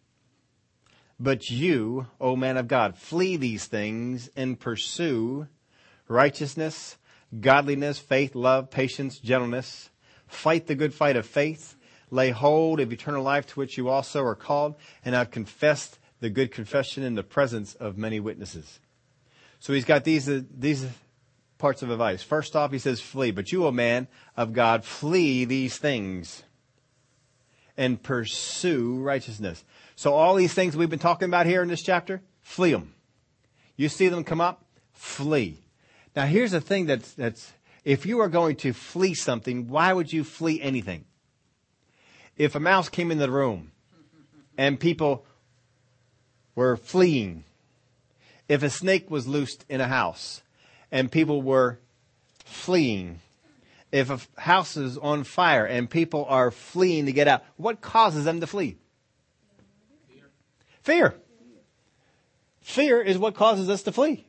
But 1.19 1.51
you, 1.51 2.07
O 2.19 2.35
man 2.35 2.57
of 2.57 2.67
God, 2.67 2.97
flee 2.97 3.37
these 3.37 3.65
things 3.65 4.29
and 4.35 4.59
pursue 4.59 5.47
righteousness, 6.07 6.97
godliness, 7.39 7.99
faith, 7.99 8.33
love, 8.33 8.71
patience, 8.71 9.19
gentleness. 9.19 9.89
Fight 10.25 10.65
the 10.65 10.75
good 10.75 10.93
fight 10.93 11.15
of 11.15 11.25
faith. 11.27 11.75
Lay 12.09 12.31
hold 12.31 12.79
of 12.79 12.91
eternal 12.91 13.23
life 13.23 13.45
to 13.47 13.59
which 13.59 13.77
you 13.77 13.89
also 13.89 14.23
are 14.23 14.35
called 14.35 14.75
and 15.05 15.13
have 15.13 15.29
confessed 15.29 15.99
the 16.21 16.29
good 16.29 16.51
confession 16.51 17.03
in 17.03 17.15
the 17.15 17.23
presence 17.23 17.73
of 17.75 17.97
many 17.97 18.19
witnesses. 18.19 18.79
So 19.59 19.73
he's 19.73 19.85
got 19.85 20.05
these, 20.05 20.29
uh, 20.29 20.41
these 20.57 20.87
parts 21.57 21.81
of 21.81 21.89
advice. 21.89 22.23
First 22.23 22.55
off, 22.55 22.71
he 22.71 22.79
says, 22.79 23.01
flee. 23.01 23.31
But 23.31 23.51
you, 23.51 23.65
O 23.65 23.71
man 23.71 24.07
of 24.37 24.53
God, 24.53 24.85
flee 24.85 25.45
these 25.45 25.77
things 25.77 26.43
and 27.75 28.01
pursue 28.01 28.99
righteousness. 29.01 29.63
So 29.95 30.13
all 30.13 30.35
these 30.35 30.53
things 30.53 30.77
we've 30.77 30.89
been 30.89 30.99
talking 30.99 31.27
about 31.27 31.45
here 31.45 31.61
in 31.61 31.69
this 31.69 31.83
chapter, 31.83 32.21
flee 32.41 32.71
them. 32.71 32.93
You 33.75 33.89
see 33.89 34.07
them 34.07 34.23
come 34.23 34.41
up, 34.41 34.63
flee. 34.93 35.59
Now 36.15 36.25
here's 36.25 36.51
the 36.51 36.61
thing 36.61 36.85
that's, 36.85 37.13
that's, 37.13 37.51
if 37.83 38.05
you 38.05 38.19
are 38.19 38.29
going 38.29 38.55
to 38.57 38.73
flee 38.73 39.13
something, 39.13 39.67
why 39.67 39.93
would 39.93 40.11
you 40.11 40.23
flee 40.23 40.61
anything? 40.61 41.05
If 42.37 42.55
a 42.55 42.59
mouse 42.59 42.89
came 42.89 43.11
in 43.11 43.17
the 43.17 43.31
room 43.31 43.71
and 44.57 44.79
people 44.79 45.25
were 46.61 46.77
fleeing. 46.77 47.43
If 48.47 48.61
a 48.61 48.69
snake 48.69 49.09
was 49.09 49.27
loosed 49.27 49.65
in 49.67 49.81
a 49.81 49.87
house 49.87 50.43
and 50.91 51.11
people 51.11 51.41
were 51.41 51.79
fleeing, 52.45 53.19
if 53.91 54.11
a 54.11 54.19
house 54.39 54.77
is 54.77 54.95
on 54.97 55.23
fire 55.23 55.65
and 55.65 55.89
people 55.89 56.25
are 56.25 56.51
fleeing 56.51 57.07
to 57.07 57.11
get 57.11 57.27
out, 57.27 57.43
what 57.57 57.81
causes 57.81 58.25
them 58.25 58.41
to 58.41 58.47
flee? 58.47 58.77
Fear. 60.83 61.15
Fear 62.61 63.01
is 63.01 63.17
what 63.17 63.33
causes 63.33 63.67
us 63.67 63.81
to 63.83 63.91
flee. 63.91 64.27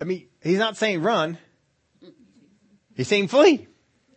I 0.00 0.04
mean, 0.04 0.28
he's 0.40 0.58
not 0.58 0.76
saying 0.76 1.02
run. 1.02 1.38
He's 2.94 3.08
saying 3.08 3.28
flee. 3.28 3.66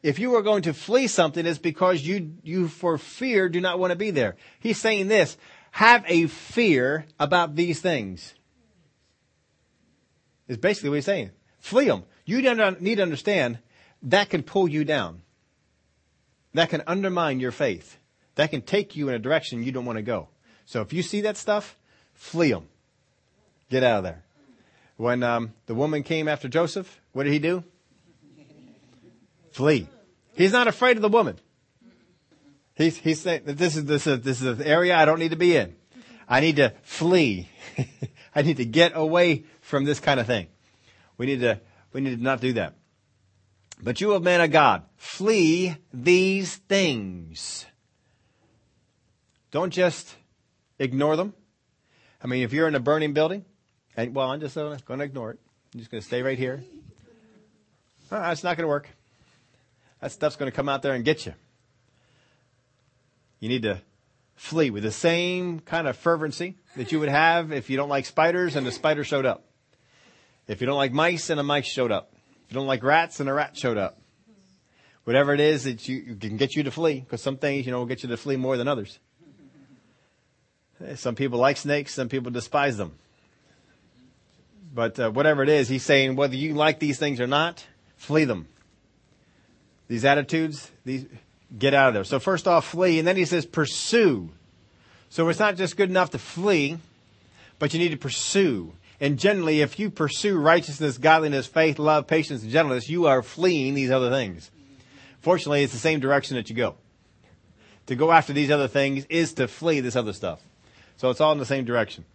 If 0.03 0.19
you 0.19 0.35
are 0.35 0.43
going 0.43 0.63
to 0.63 0.73
flee 0.73 1.07
something, 1.07 1.43
it's 1.45 1.59
because 1.59 2.01
you, 2.01 2.33
you 2.43 2.67
for 2.67 2.99
fear 2.99 3.49
do 3.49 3.61
not 3.61 3.79
want 3.79 3.91
to 3.91 3.97
be 3.97 4.11
there. 4.11 4.35
He's 4.59 4.79
saying 4.79 5.07
this, 5.07 5.37
have 5.71 6.03
a 6.07 6.27
fear 6.27 7.05
about 7.19 7.55
these 7.55 7.81
things. 7.81 8.33
Is 10.47 10.57
basically 10.57 10.89
what 10.89 10.95
he's 10.95 11.05
saying. 11.05 11.31
Flee 11.59 11.85
them. 11.85 12.03
You 12.25 12.41
need 12.79 12.95
to 12.95 13.03
understand 13.03 13.59
that 14.03 14.29
can 14.29 14.43
pull 14.43 14.67
you 14.67 14.83
down. 14.83 15.21
That 16.53 16.69
can 16.69 16.83
undermine 16.85 17.39
your 17.39 17.51
faith. 17.51 17.97
That 18.35 18.51
can 18.51 18.61
take 18.61 18.95
you 18.95 19.09
in 19.09 19.15
a 19.15 19.19
direction 19.19 19.63
you 19.63 19.71
don't 19.71 19.85
want 19.85 19.97
to 19.97 20.03
go. 20.03 20.27
So 20.65 20.81
if 20.81 20.93
you 20.93 21.03
see 21.03 21.21
that 21.21 21.37
stuff, 21.37 21.77
flee 22.13 22.51
them. 22.51 22.67
Get 23.69 23.83
out 23.83 23.99
of 23.99 24.03
there. 24.03 24.23
When 24.97 25.23
um, 25.23 25.53
the 25.65 25.75
woman 25.75 26.03
came 26.03 26.27
after 26.27 26.47
Joseph, 26.47 26.99
what 27.13 27.23
did 27.23 27.33
he 27.33 27.39
do? 27.39 27.63
Flee. 29.51 29.87
He's 30.35 30.51
not 30.51 30.67
afraid 30.67 30.97
of 30.97 31.01
the 31.01 31.09
woman. 31.09 31.39
He's, 32.75 32.97
he's 32.97 33.21
saying 33.21 33.43
that 33.45 33.57
this 33.57 33.75
is, 33.75 33.85
this 33.85 34.07
is, 34.07 34.21
this 34.21 34.41
is 34.41 34.59
an 34.59 34.65
area 34.65 34.95
I 34.95 35.05
don't 35.05 35.19
need 35.19 35.31
to 35.31 35.37
be 35.37 35.55
in. 35.55 35.75
I 36.27 36.39
need 36.39 36.55
to 36.57 36.73
flee. 36.83 37.49
I 38.35 38.41
need 38.41 38.57
to 38.57 38.65
get 38.65 38.93
away 38.95 39.43
from 39.59 39.83
this 39.83 39.99
kind 39.99 40.19
of 40.19 40.27
thing. 40.27 40.47
We 41.17 41.25
need 41.25 41.41
to, 41.41 41.59
we 41.93 42.01
need 42.01 42.17
to 42.17 42.23
not 42.23 42.39
do 42.39 42.53
that. 42.53 42.75
But 43.83 43.99
you, 43.99 44.13
of 44.13 44.23
man 44.23 44.41
of 44.41 44.51
God, 44.51 44.83
flee 44.95 45.75
these 45.93 46.55
things. 46.55 47.65
Don't 49.49 49.71
just 49.71 50.15
ignore 50.79 51.17
them. 51.17 51.33
I 52.23 52.27
mean, 52.27 52.43
if 52.43 52.53
you're 52.53 52.67
in 52.67 52.75
a 52.75 52.79
burning 52.79 53.13
building, 53.13 53.43
and 53.97 54.15
well, 54.15 54.29
I'm 54.29 54.39
just 54.39 54.55
going 54.55 54.77
to 54.77 55.03
ignore 55.03 55.31
it. 55.31 55.39
I'm 55.73 55.79
just 55.79 55.91
going 55.91 56.01
to 56.01 56.07
stay 56.07 56.21
right 56.21 56.37
here. 56.37 56.63
Uh, 58.11 58.29
it's 58.31 58.43
not 58.43 58.55
going 58.55 58.63
to 58.63 58.69
work. 58.69 58.89
That 59.99 60.11
stuff's 60.11 60.35
going 60.35 60.51
to 60.51 60.55
come 60.55 60.69
out 60.69 60.81
there 60.81 60.93
and 60.93 61.03
get 61.03 61.25
you. 61.25 61.33
You 63.41 63.49
need 63.49 63.63
to 63.63 63.81
flee 64.35 64.69
with 64.69 64.83
the 64.83 64.91
same 64.91 65.59
kind 65.59 65.87
of 65.87 65.97
fervency 65.97 66.55
that 66.77 66.91
you 66.91 66.99
would 66.99 67.09
have 67.09 67.51
if 67.51 67.69
you 67.69 67.75
don't 67.75 67.89
like 67.89 68.05
spiders 68.05 68.55
and 68.55 68.65
a 68.65 68.71
spider 68.71 69.03
showed 69.03 69.25
up. 69.25 69.43
If 70.47 70.61
you 70.61 70.67
don't 70.67 70.77
like 70.77 70.93
mice 70.93 71.29
and 71.29 71.39
a 71.39 71.43
mice 71.43 71.65
showed 71.65 71.91
up. 71.91 72.13
If 72.45 72.51
you 72.51 72.55
don't 72.55 72.67
like 72.67 72.83
rats 72.83 73.19
and 73.19 73.27
a 73.27 73.33
rat 73.33 73.57
showed 73.57 73.77
up. 73.77 73.99
Whatever 75.03 75.33
it 75.33 75.39
is 75.39 75.63
that 75.63 75.87
you, 75.89 76.15
can 76.15 76.37
get 76.37 76.55
you 76.55 76.63
to 76.63 76.71
flee, 76.71 76.99
because 76.99 77.21
some 77.21 77.37
things, 77.37 77.65
you 77.65 77.71
know, 77.71 77.79
will 77.79 77.87
get 77.87 78.03
you 78.03 78.09
to 78.09 78.17
flee 78.17 78.35
more 78.37 78.57
than 78.57 78.67
others. 78.67 78.99
Some 80.95 81.15
people 81.15 81.39
like 81.39 81.57
snakes, 81.57 81.93
some 81.93 82.09
people 82.09 82.31
despise 82.31 82.77
them. 82.77 82.93
But 84.73 84.99
uh, 84.99 85.11
whatever 85.11 85.41
it 85.43 85.49
is, 85.49 85.67
he's 85.67 85.83
saying 85.83 86.15
whether 86.15 86.35
you 86.35 86.53
like 86.53 86.79
these 86.79 86.99
things 86.99 87.19
or 87.19 87.27
not, 87.27 87.65
flee 87.97 88.25
them. 88.25 88.47
These 89.87 90.05
attitudes, 90.05 90.71
these 90.85 91.05
get 91.57 91.73
out 91.73 91.89
of 91.89 91.93
there. 91.93 92.03
So 92.03 92.19
first 92.19 92.47
off, 92.47 92.67
flee, 92.67 92.99
and 92.99 93.07
then 93.07 93.17
he 93.17 93.25
says 93.25 93.45
pursue. 93.45 94.29
So 95.09 95.27
it's 95.29 95.39
not 95.39 95.57
just 95.57 95.77
good 95.77 95.89
enough 95.89 96.11
to 96.11 96.17
flee, 96.17 96.77
but 97.59 97.73
you 97.73 97.79
need 97.79 97.91
to 97.91 97.97
pursue. 97.97 98.73
And 98.99 99.17
generally, 99.17 99.61
if 99.61 99.79
you 99.79 99.89
pursue 99.89 100.37
righteousness, 100.37 100.97
godliness, 100.97 101.47
faith, 101.47 101.79
love, 101.79 102.07
patience, 102.07 102.43
and 102.43 102.51
gentleness, 102.51 102.89
you 102.89 103.07
are 103.07 103.21
fleeing 103.21 103.73
these 103.73 103.91
other 103.91 104.09
things. 104.09 104.51
Fortunately, 105.21 105.63
it's 105.63 105.73
the 105.73 105.79
same 105.79 105.99
direction 105.99 106.37
that 106.37 106.49
you 106.49 106.55
go. 106.55 106.75
To 107.87 107.95
go 107.95 108.11
after 108.11 108.31
these 108.31 108.51
other 108.51 108.67
things 108.67 109.05
is 109.09 109.33
to 109.33 109.47
flee 109.47 109.79
this 109.79 109.95
other 109.95 110.13
stuff. 110.13 110.41
So 110.97 111.09
it's 111.09 111.19
all 111.19 111.31
in 111.31 111.39
the 111.39 111.45
same 111.45 111.65
direction. 111.65 112.05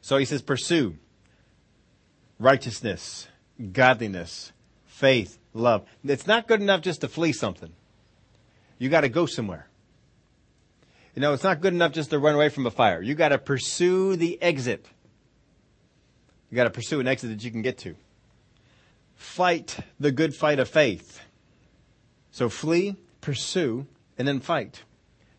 So 0.00 0.16
he 0.16 0.24
says, 0.24 0.42
pursue 0.42 0.96
righteousness, 2.38 3.26
godliness, 3.72 4.52
faith, 4.86 5.38
love. 5.56 5.84
It's 6.04 6.26
not 6.26 6.46
good 6.46 6.60
enough 6.60 6.82
just 6.82 7.00
to 7.02 7.08
flee 7.08 7.32
something. 7.32 7.72
You 8.78 8.88
got 8.88 9.02
to 9.02 9.08
go 9.08 9.26
somewhere. 9.26 9.66
You 11.14 11.22
know, 11.22 11.32
it's 11.32 11.44
not 11.44 11.60
good 11.60 11.72
enough 11.72 11.92
just 11.92 12.10
to 12.10 12.18
run 12.18 12.34
away 12.34 12.50
from 12.50 12.66
a 12.66 12.70
fire. 12.70 13.00
You 13.00 13.14
got 13.14 13.30
to 13.30 13.38
pursue 13.38 14.16
the 14.16 14.40
exit. 14.42 14.86
You 16.50 16.56
got 16.56 16.64
to 16.64 16.70
pursue 16.70 17.00
an 17.00 17.08
exit 17.08 17.30
that 17.30 17.42
you 17.42 17.50
can 17.50 17.62
get 17.62 17.78
to. 17.78 17.96
Fight 19.14 19.78
the 19.98 20.12
good 20.12 20.34
fight 20.34 20.58
of 20.58 20.68
faith. 20.68 21.20
So 22.32 22.50
flee, 22.50 22.96
pursue, 23.22 23.86
and 24.18 24.28
then 24.28 24.40
fight. 24.40 24.82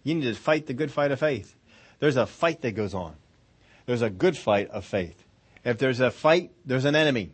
You 0.04 0.16
need 0.16 0.24
to 0.24 0.34
fight 0.34 0.66
the 0.66 0.74
good 0.74 0.92
fight 0.92 1.12
of 1.12 1.20
faith. 1.20 1.56
There's 2.00 2.18
a 2.18 2.26
fight 2.26 2.62
that 2.62 2.72
goes 2.72 2.94
on. 2.94 3.16
There's 3.86 4.02
a 4.02 4.10
good 4.10 4.36
fight 4.36 4.70
of 4.70 4.84
faith. 4.84 5.24
If 5.64 5.78
there's 5.78 6.00
a 6.00 6.10
fight, 6.10 6.52
there's 6.66 6.86
an 6.86 6.96
enemy. 6.96 7.34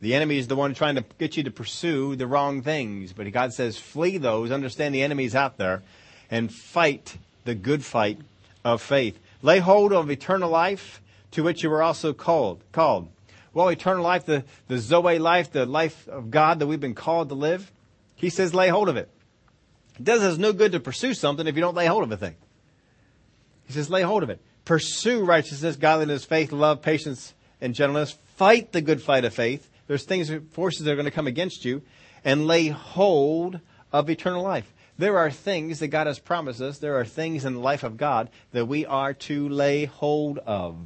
The 0.00 0.14
enemy 0.14 0.38
is 0.38 0.46
the 0.46 0.56
one 0.56 0.74
trying 0.74 0.94
to 0.94 1.04
get 1.18 1.36
you 1.36 1.42
to 1.42 1.50
pursue 1.50 2.14
the 2.14 2.26
wrong 2.26 2.62
things. 2.62 3.12
But 3.12 3.30
God 3.32 3.52
says, 3.52 3.78
flee 3.78 4.18
those, 4.18 4.50
understand 4.50 4.94
the 4.94 5.02
enemy's 5.02 5.34
out 5.34 5.56
there, 5.56 5.82
and 6.30 6.52
fight 6.52 7.16
the 7.44 7.54
good 7.54 7.84
fight 7.84 8.20
of 8.64 8.80
faith. 8.80 9.18
Lay 9.42 9.58
hold 9.58 9.92
of 9.92 10.10
eternal 10.10 10.50
life 10.50 11.00
to 11.32 11.42
which 11.42 11.62
you 11.62 11.70
were 11.70 11.82
also 11.82 12.12
called. 12.12 12.62
Called. 12.72 13.08
Well, 13.52 13.68
eternal 13.68 14.04
life, 14.04 14.24
the, 14.24 14.44
the 14.68 14.78
Zoe 14.78 15.18
life, 15.18 15.50
the 15.50 15.66
life 15.66 16.06
of 16.08 16.30
God 16.30 16.60
that 16.60 16.66
we've 16.66 16.80
been 16.80 16.94
called 16.94 17.28
to 17.30 17.34
live, 17.34 17.72
he 18.14 18.30
says 18.30 18.54
lay 18.54 18.68
hold 18.68 18.88
of 18.88 18.96
it. 18.96 19.08
It 19.98 20.04
does 20.04 20.22
us 20.22 20.38
no 20.38 20.52
good 20.52 20.72
to 20.72 20.80
pursue 20.80 21.14
something 21.14 21.46
if 21.46 21.56
you 21.56 21.60
don't 21.60 21.74
lay 21.74 21.86
hold 21.86 22.04
of 22.04 22.12
a 22.12 22.16
thing. 22.16 22.36
He 23.66 23.72
says 23.72 23.90
lay 23.90 24.02
hold 24.02 24.22
of 24.22 24.30
it. 24.30 24.40
Pursue 24.64 25.24
righteousness, 25.24 25.76
godliness, 25.76 26.24
faith, 26.24 26.52
love, 26.52 26.82
patience, 26.82 27.34
and 27.60 27.74
gentleness. 27.74 28.16
Fight 28.36 28.72
the 28.72 28.80
good 28.80 29.02
fight 29.02 29.24
of 29.24 29.34
faith. 29.34 29.68
There's 29.88 30.04
things, 30.04 30.30
forces 30.52 30.84
that 30.84 30.92
are 30.92 30.96
going 30.96 31.06
to 31.06 31.10
come 31.10 31.26
against 31.26 31.64
you 31.64 31.82
and 32.24 32.46
lay 32.46 32.68
hold 32.68 33.60
of 33.90 34.08
eternal 34.08 34.42
life. 34.42 34.72
There 34.96 35.18
are 35.18 35.30
things 35.30 35.78
that 35.78 35.88
God 35.88 36.06
has 36.06 36.18
promised 36.18 36.60
us. 36.60 36.78
There 36.78 36.98
are 36.98 37.04
things 37.04 37.44
in 37.44 37.54
the 37.54 37.60
life 37.60 37.82
of 37.84 37.96
God 37.96 38.30
that 38.52 38.66
we 38.66 38.84
are 38.84 39.14
to 39.14 39.48
lay 39.48 39.86
hold 39.86 40.38
of. 40.38 40.76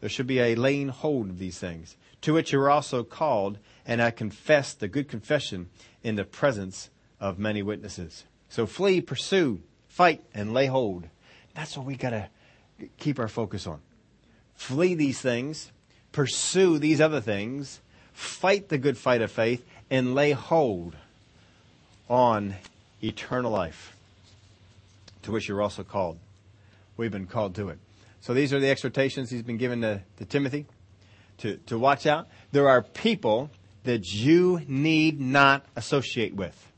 There 0.00 0.08
should 0.10 0.26
be 0.26 0.40
a 0.40 0.54
laying 0.54 0.88
hold 0.88 1.30
of 1.30 1.38
these 1.38 1.58
things, 1.58 1.96
to 2.22 2.34
which 2.34 2.52
you 2.52 2.60
are 2.60 2.70
also 2.70 3.04
called, 3.04 3.58
and 3.86 4.02
I 4.02 4.10
confess 4.10 4.74
the 4.74 4.88
good 4.88 5.08
confession 5.08 5.68
in 6.02 6.16
the 6.16 6.24
presence 6.24 6.90
of 7.20 7.38
many 7.38 7.62
witnesses. 7.62 8.24
So 8.48 8.66
flee, 8.66 9.00
pursue, 9.00 9.62
fight, 9.88 10.24
and 10.34 10.52
lay 10.52 10.66
hold. 10.66 11.08
That's 11.54 11.76
what 11.76 11.86
we 11.86 11.96
gotta 11.96 12.30
keep 12.98 13.18
our 13.18 13.28
focus 13.28 13.66
on. 13.66 13.80
Flee 14.54 14.94
these 14.94 15.20
things, 15.20 15.70
pursue 16.16 16.78
these 16.78 16.98
other 16.98 17.20
things, 17.20 17.78
fight 18.14 18.70
the 18.70 18.78
good 18.78 18.96
fight 18.96 19.20
of 19.20 19.30
faith, 19.30 19.62
and 19.90 20.14
lay 20.14 20.32
hold 20.32 20.96
on 22.08 22.54
eternal 23.04 23.50
life, 23.50 23.94
to 25.20 25.30
which 25.30 25.46
you're 25.46 25.60
also 25.60 25.84
called. 25.84 26.18
We've 26.96 27.12
been 27.12 27.26
called 27.26 27.54
to 27.56 27.68
it. 27.68 27.78
So 28.22 28.32
these 28.32 28.54
are 28.54 28.58
the 28.58 28.70
exhortations 28.70 29.28
he's 29.28 29.42
been 29.42 29.58
given 29.58 29.82
to, 29.82 30.00
to 30.16 30.24
Timothy 30.24 30.64
to, 31.38 31.58
to 31.66 31.78
watch 31.78 32.06
out. 32.06 32.28
There 32.50 32.66
are 32.66 32.80
people 32.80 33.50
that 33.84 34.10
you 34.10 34.62
need 34.66 35.20
not 35.20 35.66
associate 35.76 36.34
with. 36.34 36.72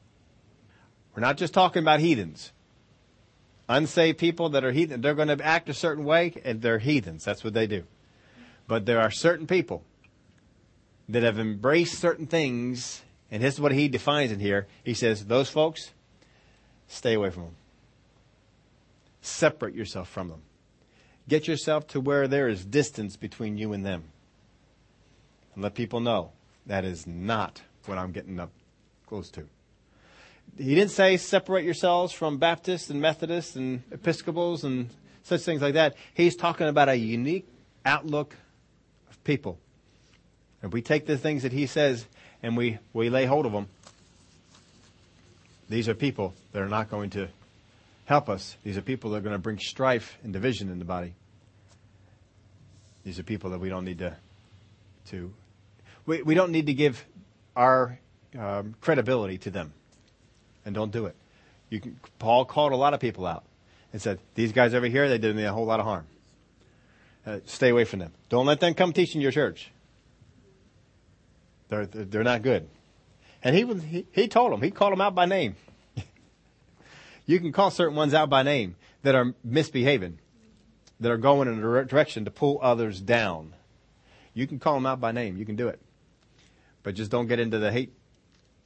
We're 1.14 1.20
not 1.20 1.36
just 1.36 1.54
talking 1.54 1.84
about 1.84 2.00
heathens. 2.00 2.50
Unsaved 3.68 4.18
people 4.18 4.48
that 4.48 4.64
are 4.64 4.72
heathen, 4.72 5.00
they're 5.00 5.14
going 5.14 5.28
to 5.28 5.40
act 5.44 5.68
a 5.68 5.74
certain 5.74 6.04
way 6.04 6.34
and 6.44 6.60
they're 6.60 6.80
heathens. 6.80 7.24
That's 7.24 7.44
what 7.44 7.54
they 7.54 7.68
do. 7.68 7.84
But 8.68 8.86
there 8.86 9.00
are 9.00 9.10
certain 9.10 9.46
people 9.46 9.82
that 11.08 11.22
have 11.22 11.38
embraced 11.38 11.98
certain 11.98 12.26
things, 12.26 13.02
and 13.30 13.42
this 13.42 13.54
is 13.54 13.60
what 13.60 13.72
he 13.72 13.88
defines 13.88 14.30
in 14.30 14.40
here. 14.40 14.66
He 14.84 14.92
says, 14.94 15.24
those 15.24 15.48
folks, 15.48 15.92
stay 16.86 17.14
away 17.14 17.30
from 17.30 17.44
them. 17.44 17.56
Separate 19.22 19.74
yourself 19.74 20.08
from 20.08 20.28
them. 20.28 20.42
Get 21.28 21.48
yourself 21.48 21.86
to 21.88 22.00
where 22.00 22.28
there 22.28 22.48
is 22.48 22.64
distance 22.64 23.16
between 23.16 23.58
you 23.58 23.72
and 23.72 23.84
them. 23.84 24.04
And 25.54 25.64
let 25.64 25.74
people 25.74 26.00
know 26.00 26.32
that 26.66 26.84
is 26.84 27.06
not 27.06 27.62
what 27.86 27.98
I'm 27.98 28.12
getting 28.12 28.38
up 28.38 28.50
close 29.06 29.30
to. 29.30 29.46
He 30.56 30.74
didn't 30.74 30.90
say 30.90 31.16
separate 31.16 31.64
yourselves 31.64 32.12
from 32.12 32.38
Baptists 32.38 32.90
and 32.90 33.00
Methodists 33.00 33.56
and 33.56 33.82
Episcopals 33.90 34.64
and 34.64 34.90
such 35.22 35.42
things 35.42 35.62
like 35.62 35.74
that. 35.74 35.94
He's 36.14 36.36
talking 36.36 36.68
about 36.68 36.88
a 36.88 36.96
unique 36.96 37.46
outlook 37.84 38.36
people. 39.24 39.58
If 40.62 40.72
we 40.72 40.82
take 40.82 41.06
the 41.06 41.16
things 41.16 41.42
that 41.42 41.52
he 41.52 41.66
says 41.66 42.06
and 42.42 42.56
we, 42.56 42.78
we 42.92 43.10
lay 43.10 43.26
hold 43.26 43.46
of 43.46 43.52
them, 43.52 43.68
these 45.68 45.88
are 45.88 45.94
people 45.94 46.34
that 46.52 46.62
are 46.62 46.68
not 46.68 46.90
going 46.90 47.10
to 47.10 47.28
help 48.06 48.28
us. 48.28 48.56
These 48.64 48.76
are 48.76 48.82
people 48.82 49.10
that 49.10 49.18
are 49.18 49.20
going 49.20 49.34
to 49.34 49.38
bring 49.38 49.58
strife 49.58 50.18
and 50.24 50.32
division 50.32 50.70
in 50.70 50.78
the 50.78 50.84
body. 50.84 51.14
These 53.04 53.18
are 53.18 53.22
people 53.22 53.50
that 53.50 53.60
we 53.60 53.68
don't 53.68 53.84
need 53.84 53.98
to, 53.98 54.16
to 55.10 55.32
we, 56.06 56.22
we 56.22 56.34
don't 56.34 56.50
need 56.50 56.66
to 56.66 56.74
give 56.74 57.04
our 57.54 57.98
um, 58.38 58.74
credibility 58.80 59.38
to 59.38 59.50
them. 59.50 59.72
And 60.64 60.74
don't 60.74 60.92
do 60.92 61.06
it. 61.06 61.16
You 61.70 61.80
can, 61.80 61.98
Paul 62.18 62.44
called 62.44 62.72
a 62.72 62.76
lot 62.76 62.94
of 62.94 63.00
people 63.00 63.26
out 63.26 63.44
and 63.92 64.02
said, 64.02 64.18
these 64.34 64.52
guys 64.52 64.74
over 64.74 64.86
here, 64.86 65.08
they 65.08 65.18
did 65.18 65.34
me 65.34 65.44
a 65.44 65.52
whole 65.52 65.64
lot 65.64 65.80
of 65.80 65.86
harm. 65.86 66.06
Uh, 67.26 67.40
stay 67.44 67.68
away 67.68 67.84
from 67.84 67.98
them. 67.98 68.12
Don't 68.28 68.46
let 68.46 68.60
them 68.60 68.74
come 68.74 68.92
teach 68.92 69.14
in 69.14 69.20
your 69.20 69.32
church. 69.32 69.70
They're, 71.68 71.86
they're 71.86 72.24
not 72.24 72.42
good. 72.42 72.68
And 73.42 73.54
he, 73.54 73.64
was, 73.64 73.82
he, 73.82 74.06
he 74.12 74.28
told 74.28 74.52
them, 74.52 74.62
he 74.62 74.70
called 74.70 74.92
them 74.92 75.00
out 75.00 75.14
by 75.14 75.26
name. 75.26 75.56
you 77.26 77.38
can 77.38 77.52
call 77.52 77.70
certain 77.70 77.96
ones 77.96 78.14
out 78.14 78.30
by 78.30 78.42
name 78.42 78.76
that 79.02 79.14
are 79.14 79.34
misbehaving, 79.44 80.18
that 81.00 81.12
are 81.12 81.18
going 81.18 81.48
in 81.48 81.62
a 81.62 81.84
direction 81.84 82.24
to 82.24 82.30
pull 82.30 82.58
others 82.62 83.00
down. 83.00 83.54
You 84.34 84.46
can 84.46 84.58
call 84.58 84.74
them 84.74 84.86
out 84.86 85.00
by 85.00 85.12
name. 85.12 85.36
You 85.36 85.44
can 85.44 85.56
do 85.56 85.68
it. 85.68 85.80
But 86.82 86.94
just 86.94 87.10
don't 87.10 87.26
get 87.26 87.38
into 87.38 87.58
the 87.58 87.70
hate 87.70 87.92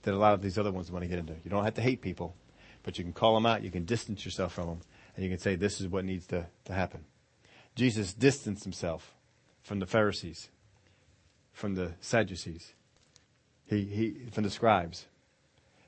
that 0.02 0.14
a 0.14 0.16
lot 0.16 0.34
of 0.34 0.42
these 0.42 0.58
other 0.58 0.70
ones 0.70 0.90
want 0.90 1.02
to 1.02 1.08
get 1.08 1.18
into. 1.18 1.34
You 1.44 1.50
don't 1.50 1.64
have 1.64 1.74
to 1.74 1.82
hate 1.82 2.00
people, 2.00 2.34
but 2.82 2.98
you 2.98 3.04
can 3.04 3.12
call 3.12 3.34
them 3.34 3.46
out. 3.46 3.62
You 3.62 3.70
can 3.70 3.84
distance 3.84 4.24
yourself 4.24 4.52
from 4.52 4.66
them. 4.66 4.80
And 5.14 5.24
you 5.24 5.30
can 5.30 5.38
say, 5.38 5.54
this 5.54 5.80
is 5.80 5.88
what 5.88 6.04
needs 6.04 6.26
to, 6.28 6.46
to 6.64 6.72
happen. 6.72 7.04
Jesus 7.74 8.12
distanced 8.12 8.64
himself 8.64 9.14
from 9.62 9.78
the 9.78 9.86
Pharisees, 9.86 10.48
from 11.52 11.74
the 11.74 11.92
Sadducees, 12.00 12.74
he, 13.66 13.84
he, 13.84 14.14
from 14.30 14.44
the 14.44 14.50
scribes. 14.50 15.06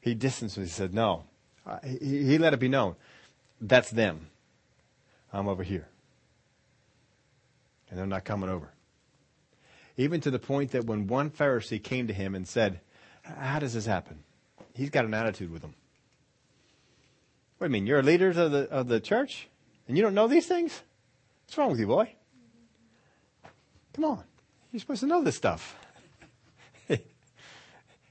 He 0.01 0.14
distanced 0.14 0.57
himself. 0.57 0.76
He 0.76 0.82
said, 0.82 0.95
no. 0.95 1.24
Uh, 1.66 1.78
he, 1.82 2.24
he 2.24 2.39
let 2.39 2.55
it 2.55 2.61
be 2.61 2.68
known. 2.68 2.97
That's 3.61 3.91
them. 3.91 4.28
I'm 5.32 5.49
over 5.49 5.62
here. 5.62 5.89
And 7.91 7.99
they're 7.99 8.07
not 8.07 8.24
coming 8.24 8.49
over. 8.49 8.70
Even 9.97 10.20
to 10.22 10.30
the 10.30 10.39
point 10.39 10.72
that 10.72 10.85
when 10.85 11.07
one 11.07 11.30
Pharisee 11.30 11.82
came 11.82 12.07
to 12.09 12.14
him 12.14 12.35
and 12.35 12.47
said, 12.47 12.80
how 13.22 13.59
does 13.59 13.74
this 13.74 13.87
happen? 13.87 14.22
He's 14.74 14.91
got 14.91 15.05
an 15.05 15.14
attitude 15.14 15.53
with 15.53 15.62
them. 15.62 15.74
What 17.59 17.68
do 17.68 17.70
you 17.70 17.72
mean? 17.72 17.87
You're 17.87 18.03
leaders 18.03 18.37
of 18.37 18.51
the, 18.53 18.68
of 18.70 18.89
the 18.89 19.01
church 19.01 19.49
and 19.87 19.97
you 19.97 20.03
don't 20.03 20.14
know 20.14 20.26
these 20.26 20.47
things? 20.47 20.82
What's 21.47 21.59
wrong 21.59 21.70
with 21.70 21.80
you, 21.80 21.86
boy? 21.86 22.12
Come 23.92 24.05
on. 24.05 24.24
You're 24.72 24.80
supposed 24.80 25.01
to 25.01 25.07
know 25.07 25.22
this 25.22 25.36
stuff. 25.36 25.78
he 26.88 26.99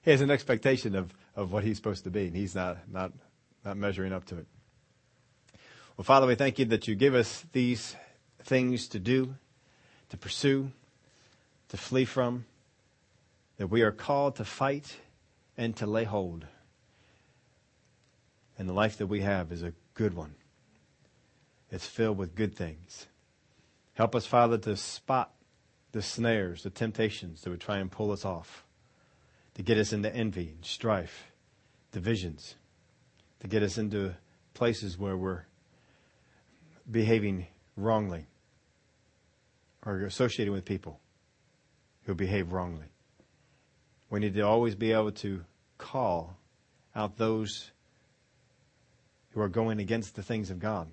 has 0.05 0.21
an 0.21 0.31
expectation 0.31 0.95
of, 0.95 1.13
of 1.35 1.51
what 1.51 1.63
he's 1.63 1.75
supposed 1.75 2.05
to 2.05 2.09
be, 2.09 2.27
and 2.27 2.35
he's 2.35 2.55
not, 2.55 2.77
not, 2.89 3.11
not 3.65 3.75
measuring 3.75 4.13
up 4.13 4.25
to 4.25 4.37
it. 4.37 4.45
Well, 5.97 6.05
Father, 6.05 6.25
we 6.25 6.35
thank 6.35 6.57
you 6.57 6.65
that 6.65 6.87
you 6.87 6.95
give 6.95 7.15
us 7.15 7.45
these 7.51 7.95
things 8.43 8.87
to 8.89 8.99
do, 8.99 9.35
to 10.09 10.17
pursue, 10.17 10.71
to 11.69 11.77
flee 11.77 12.05
from, 12.05 12.45
that 13.57 13.67
we 13.67 13.81
are 13.81 13.91
called 13.91 14.37
to 14.37 14.45
fight 14.45 14.95
and 15.57 15.75
to 15.75 15.85
lay 15.85 16.03
hold. 16.03 16.45
And 18.57 18.69
the 18.69 18.73
life 18.73 18.97
that 18.97 19.07
we 19.07 19.21
have 19.21 19.51
is 19.51 19.63
a 19.63 19.73
good 19.93 20.13
one. 20.13 20.35
It's 21.71 21.85
filled 21.85 22.17
with 22.17 22.35
good 22.35 22.55
things. 22.55 23.07
Help 23.93 24.15
us, 24.15 24.25
Father, 24.25 24.57
to 24.57 24.75
spot 24.75 25.33
the 25.91 26.01
snares, 26.01 26.63
the 26.63 26.69
temptations 26.69 27.41
that 27.41 27.49
would 27.51 27.61
try 27.61 27.77
and 27.77 27.91
pull 27.91 28.11
us 28.11 28.25
off, 28.25 28.65
to 29.53 29.61
get 29.61 29.77
us 29.77 29.93
into 29.93 30.13
envy 30.13 30.49
and 30.55 30.65
strife, 30.65 31.31
divisions, 31.91 32.55
to 33.39 33.47
get 33.47 33.61
us 33.61 33.77
into 33.77 34.15
places 34.55 34.97
where 34.97 35.15
we're 35.15 35.45
behaving 36.89 37.45
wrongly 37.77 38.25
or 39.85 40.01
associating 40.05 40.53
with 40.53 40.65
people 40.65 40.99
who 42.05 42.15
behave 42.15 42.51
wrongly. 42.51 42.87
We 44.09 44.19
need 44.19 44.33
to 44.35 44.41
always 44.41 44.75
be 44.75 44.91
able 44.91 45.11
to 45.11 45.43
call 45.77 46.37
out 46.95 47.17
those 47.17 47.71
who 49.31 49.41
are 49.41 49.49
going 49.49 49.79
against 49.79 50.15
the 50.15 50.23
things 50.23 50.49
of 50.49 50.59
God 50.59 50.87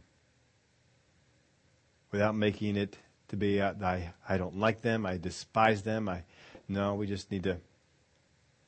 without 2.11 2.35
making 2.35 2.77
it 2.77 2.97
to 3.29 3.37
be 3.37 3.61
uh, 3.61 3.75
I 3.83 4.13
I 4.29 4.39
don't 4.39 4.59
like 4.59 4.83
them, 4.83 5.07
I 5.07 5.17
despise 5.17 5.83
them. 5.83 6.09
I 6.09 6.25
no, 6.69 6.95
we 6.95 7.07
just 7.07 7.31
need 7.31 7.45
to 7.45 7.59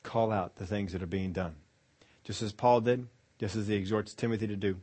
call 0.03 0.31
out 0.31 0.55
the 0.55 0.65
things 0.65 0.91
that 0.93 1.03
are 1.03 1.07
being 1.07 1.31
done. 1.31 1.55
Just 2.23 2.41
as 2.41 2.53
Paul 2.53 2.81
did, 2.81 3.07
just 3.39 3.55
as 3.55 3.67
he 3.67 3.75
exhorts 3.75 4.13
Timothy 4.13 4.47
to 4.47 4.55
do. 4.55 4.79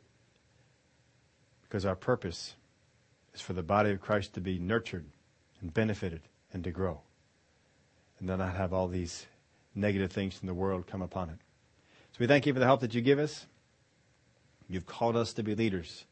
Because 1.63 1.87
our 1.87 1.97
purpose 1.97 2.55
is 3.35 3.41
for 3.41 3.53
the 3.53 3.63
body 3.63 3.91
of 3.91 4.01
Christ 4.01 4.35
to 4.35 4.41
be 4.41 4.59
nurtured 4.59 5.07
and 5.61 5.73
benefited 5.73 6.23
and 6.53 6.65
to 6.65 6.71
grow. 6.71 7.01
And 8.19 8.29
to 8.29 8.37
not 8.37 8.55
have 8.55 8.73
all 8.73 8.89
these 8.89 9.27
negative 9.75 10.13
things 10.13 10.37
from 10.37 10.47
the 10.47 10.55
world 10.55 10.87
come 10.87 11.01
upon 11.01 11.31
it. 11.31 11.39
So 12.13 12.19
we 12.19 12.27
thank 12.27 12.45
you 12.45 12.53
for 12.53 12.59
the 12.59 12.67
help 12.67 12.81
that 12.81 12.95
you 12.95 13.01
give 13.01 13.19
us. 13.19 13.47
You've 14.69 14.87
called 14.87 15.17
us 15.17 15.33
to 15.35 15.43
be 15.43 15.55
leaders 15.55 16.05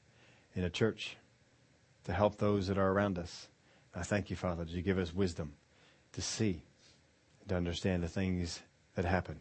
in 0.55 0.65
a 0.65 0.71
church 0.71 1.18
to 2.05 2.13
help 2.13 2.39
those 2.39 2.67
that 2.69 2.79
are 2.79 2.91
around 2.91 3.19
us. 3.19 3.49
I 3.95 4.03
thank 4.03 4.31
you, 4.31 4.37
Father, 4.37 4.65
that 4.65 4.73
you 4.73 4.83
give 4.83 4.99
us 4.99 5.15
wisdom 5.15 5.55
to 6.13 6.23
see, 6.23 6.63
to 7.49 7.57
understand 7.57 8.03
the 8.03 8.09
things 8.09 8.61
that 8.95 9.05
happen, 9.05 9.41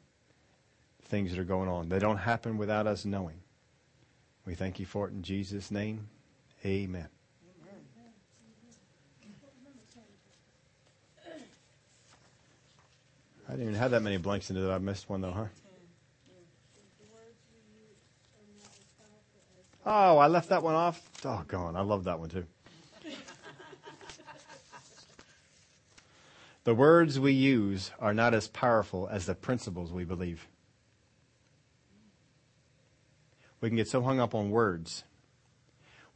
things 1.04 1.32
that 1.32 1.40
are 1.40 1.46
going 1.46 1.70
on. 1.70 1.90
They 1.90 2.00
don't 2.00 2.18
happen 2.18 2.58
without 2.58 2.88
us 2.88 3.06
knowing. 3.06 3.42
We 4.46 4.56
thank 4.56 4.80
you 4.80 4.86
for 4.86 5.08
it 5.08 5.12
in 5.12 5.24
Jesus' 5.24 5.72
name. 5.72 6.08
Amen. 6.66 7.08
I 13.48 13.52
didn't 13.52 13.68
even 13.68 13.76
have 13.76 13.92
that 13.92 14.02
many 14.02 14.18
blanks 14.18 14.50
into 14.50 14.62
that. 14.62 14.72
I 14.72 14.78
missed 14.78 15.10
one 15.10 15.22
though, 15.22 15.32
huh? 15.32 15.46
Oh, 19.90 20.18
I 20.18 20.28
left 20.28 20.50
that 20.50 20.64
one 20.64 20.76
off. 20.76 21.02
Oh, 21.24 21.46
gone. 21.48 21.78
I 21.78 21.82
love 21.82 22.04
that 22.04 22.20
one 22.20 22.28
too. 22.28 22.46
the 26.66 26.76
words 26.76 27.18
we 27.22 27.32
use 27.32 27.92
are 27.98 28.14
not 28.14 28.34
as 28.34 28.50
powerful 28.50 29.08
as 29.10 29.28
the 29.28 29.34
principles 29.34 29.94
we 29.94 30.04
believe. 30.04 30.46
We 33.62 33.70
can 33.70 33.78
get 33.78 33.88
so 33.88 34.02
hung 34.02 34.20
up 34.20 34.36
on 34.36 34.52
words, 34.52 35.06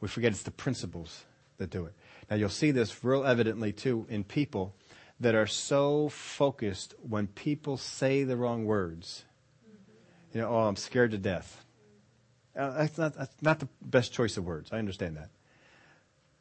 we 0.02 0.08
forget 0.08 0.32
it's 0.32 0.42
the 0.42 0.50
principles 0.50 1.24
that 1.56 1.70
do 1.70 1.86
it. 1.86 1.94
Now, 2.28 2.36
you'll 2.36 2.50
see 2.50 2.72
this 2.72 3.02
real 3.02 3.24
evidently 3.24 3.72
too 3.72 4.04
in 4.10 4.22
people 4.22 4.74
that 5.18 5.34
are 5.34 5.46
so 5.46 6.10
focused 6.10 6.94
when 7.00 7.26
people 7.26 7.78
say 7.78 8.22
the 8.22 8.36
wrong 8.36 8.66
words. 8.66 9.24
You 10.34 10.42
know, 10.42 10.50
oh, 10.50 10.68
I'm 10.68 10.76
scared 10.76 11.12
to 11.12 11.18
death. 11.18 11.61
Uh, 12.56 12.70
that's, 12.78 12.98
not, 12.98 13.14
that's 13.14 13.34
not 13.40 13.60
the 13.60 13.68
best 13.80 14.12
choice 14.12 14.36
of 14.36 14.44
words. 14.44 14.70
I 14.72 14.78
understand 14.78 15.16
that. 15.16 15.30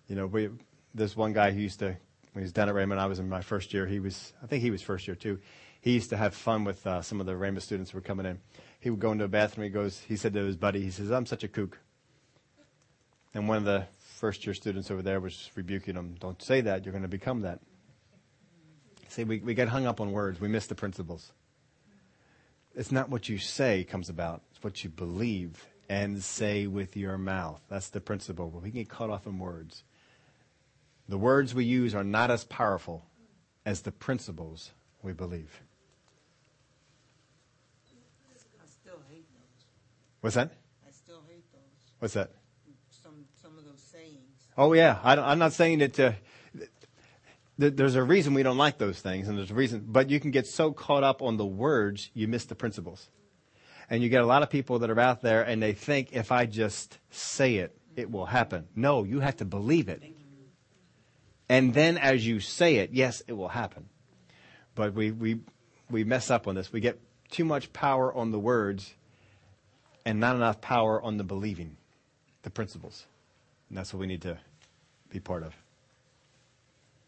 You 0.07 0.16
know, 0.16 0.28
we, 0.28 0.49
this 0.93 1.16
one 1.16 1.34
guy 1.34 1.51
who 1.51 1.62
used 1.62 1.80
to, 1.80 1.86
when 1.86 1.97
he 2.36 2.41
was 2.41 2.51
down 2.51 2.68
at 2.68 2.76
Rhema, 2.76 2.97
I 2.97 3.05
was 3.05 3.20
in 3.20 3.30
my 3.30 3.41
first 3.41 3.74
year, 3.74 3.86
he 3.88 3.99
was, 3.99 4.34
I 4.43 4.47
think 4.47 4.62
he 4.62 4.72
was 4.72 4.82
first 4.82 5.07
year 5.07 5.16
too. 5.16 5.39
He 5.80 5.93
used 5.93 6.09
to 6.09 6.18
have 6.18 6.34
fun 6.34 6.64
with 6.64 6.86
uh, 6.86 7.01
some 7.01 7.20
of 7.20 7.26
the 7.26 7.34
Rhema 7.34 7.62
students 7.62 7.91
who 7.91 7.97
were 7.97 8.03
coming 8.03 8.26
in. 8.26 8.39
He 8.80 8.89
would 8.89 8.99
go 8.99 9.12
into 9.12 9.24
a 9.24 9.30
bathroom, 9.30 9.64
he 9.64 9.70
goes, 9.70 9.99
he 9.99 10.16
said 10.16 10.34
to 10.34 10.45
his 10.45 10.57
buddy, 10.57 10.82
he 10.82 10.91
says, 10.91 11.12
I'm 11.12 11.26
such 11.26 11.43
a 11.43 11.47
kook. 11.47 11.80
And 13.34 13.47
one 13.47 13.57
of 13.57 13.64
the 13.64 13.86
first 13.99 14.45
year 14.45 14.53
students 14.53 14.91
over 14.91 15.01
there 15.01 15.20
was 15.22 15.49
rebuking 15.55 15.95
him, 15.95 16.16
don't 16.20 16.41
say 16.41 16.62
that, 16.62 16.84
you're 16.84 16.91
going 16.91 17.03
to 17.03 17.07
become 17.07 17.41
that. 17.41 17.59
See, 19.07 19.24
we, 19.24 19.39
we 19.39 19.53
get 19.53 19.70
hung 19.70 19.86
up 19.86 19.99
on 19.99 20.12
words. 20.12 20.39
We 20.39 20.47
miss 20.47 20.68
the 20.68 20.76
principles. 20.76 21.32
It's 22.76 22.91
not 22.91 23.09
what 23.09 23.28
you 23.28 23.38
say 23.38 23.84
comes 23.84 24.09
about. 24.09 24.41
It's 24.51 24.64
what 24.64 24.84
you 24.84 24.89
believe 24.89 25.66
and 25.92 26.24
say 26.24 26.68
with 26.68 26.96
your 26.96 27.18
mouth. 27.18 27.60
That's 27.68 27.89
the 27.89 28.00
principle. 28.00 28.50
But 28.50 28.64
we 28.64 28.72
can 28.72 28.80
get 28.80 28.88
caught 28.88 29.10
off 29.10 29.28
in 29.28 29.38
words. 29.39 29.84
The 31.10 31.18
words 31.18 31.54
we 31.54 31.66
use 31.66 31.94
are 31.94 32.04
not 32.06 32.32
as 32.32 32.46
powerful 32.46 33.04
as 33.66 33.82
the 33.82 33.92
principles 33.92 34.72
we 35.04 35.12
believe. 35.12 35.62
I 38.32 38.66
still 38.66 39.02
hate 39.10 39.26
those. 39.34 39.66
What's 40.22 40.36
that? 40.36 40.54
I 40.88 40.92
still 40.92 41.24
hate 41.28 41.44
those. 41.52 41.92
What's 42.00 42.14
that? 42.14 42.32
Some 43.04 43.26
some 43.42 43.58
of 43.58 43.66
those 43.66 43.82
sayings. 43.82 44.48
Oh 44.58 44.72
yeah, 44.72 44.98
I, 45.04 45.34
am 45.34 45.39
not 45.39 45.52
saying 45.52 45.80
that. 45.80 46.00
Uh, 46.00 46.12
there's 47.58 47.96
a 47.96 48.02
reason 48.02 48.34
we 48.34 48.44
don't 48.44 48.58
like 48.58 48.78
those 48.78 49.02
things, 49.02 49.28
and 49.28 49.38
there's 49.38 49.52
a 49.52 49.56
reason, 49.56 49.84
but 49.86 50.10
you 50.10 50.22
can 50.22 50.32
get 50.32 50.48
so 50.48 50.72
caught 50.72 51.04
up 51.04 51.22
on 51.22 51.36
the 51.36 51.46
words, 51.46 52.10
you 52.14 52.30
miss 52.30 52.46
the 52.46 52.56
principles. 52.56 53.10
And 53.92 54.02
you 54.02 54.08
get 54.08 54.22
a 54.22 54.26
lot 54.26 54.42
of 54.42 54.50
people 54.50 54.80
that 54.80 54.89
are 54.89 55.00
out 55.02 55.22
there 55.22 55.44
and 55.44 55.62
they 55.62 55.74
think 55.74 56.14
if 56.14 56.32
I 56.32 56.46
just 56.46 56.98
say 57.10 57.58
it, 57.58 57.78
it 57.98 58.10
will 58.10 58.26
happen. 58.26 58.70
No, 58.74 59.04
you 59.04 59.20
have 59.20 59.36
to 59.38 59.46
believe 59.46 59.89
it. 59.89 60.02
And 61.50 61.74
then 61.74 61.98
as 61.98 62.26
you 62.26 62.39
say 62.39 62.78
it, 62.78 62.92
yes, 62.94 63.22
it 63.28 63.34
will 63.34 63.50
happen. 63.50 63.89
But 64.76 64.94
we, 64.94 65.12
we, 65.12 65.39
we 65.89 66.06
mess 66.06 66.32
up 66.32 66.48
on 66.48 66.56
this. 66.56 66.72
We 66.72 66.80
get 66.80 67.02
too 67.32 67.44
much 67.44 67.74
power 67.74 68.14
on 68.14 68.32
the 68.32 68.39
words 68.39 68.94
and 70.06 70.22
not 70.22 70.38
enough 70.38 70.62
power 70.62 71.02
on 71.02 71.18
the 71.18 71.26
believing, 71.26 71.76
the 72.44 72.50
principles. 72.50 73.06
And 73.68 73.78
that's 73.78 73.94
what 73.94 74.00
we 74.00 74.08
need 74.08 74.22
to 74.22 74.38
be 75.10 75.20
part 75.20 75.44
of. 75.44 75.54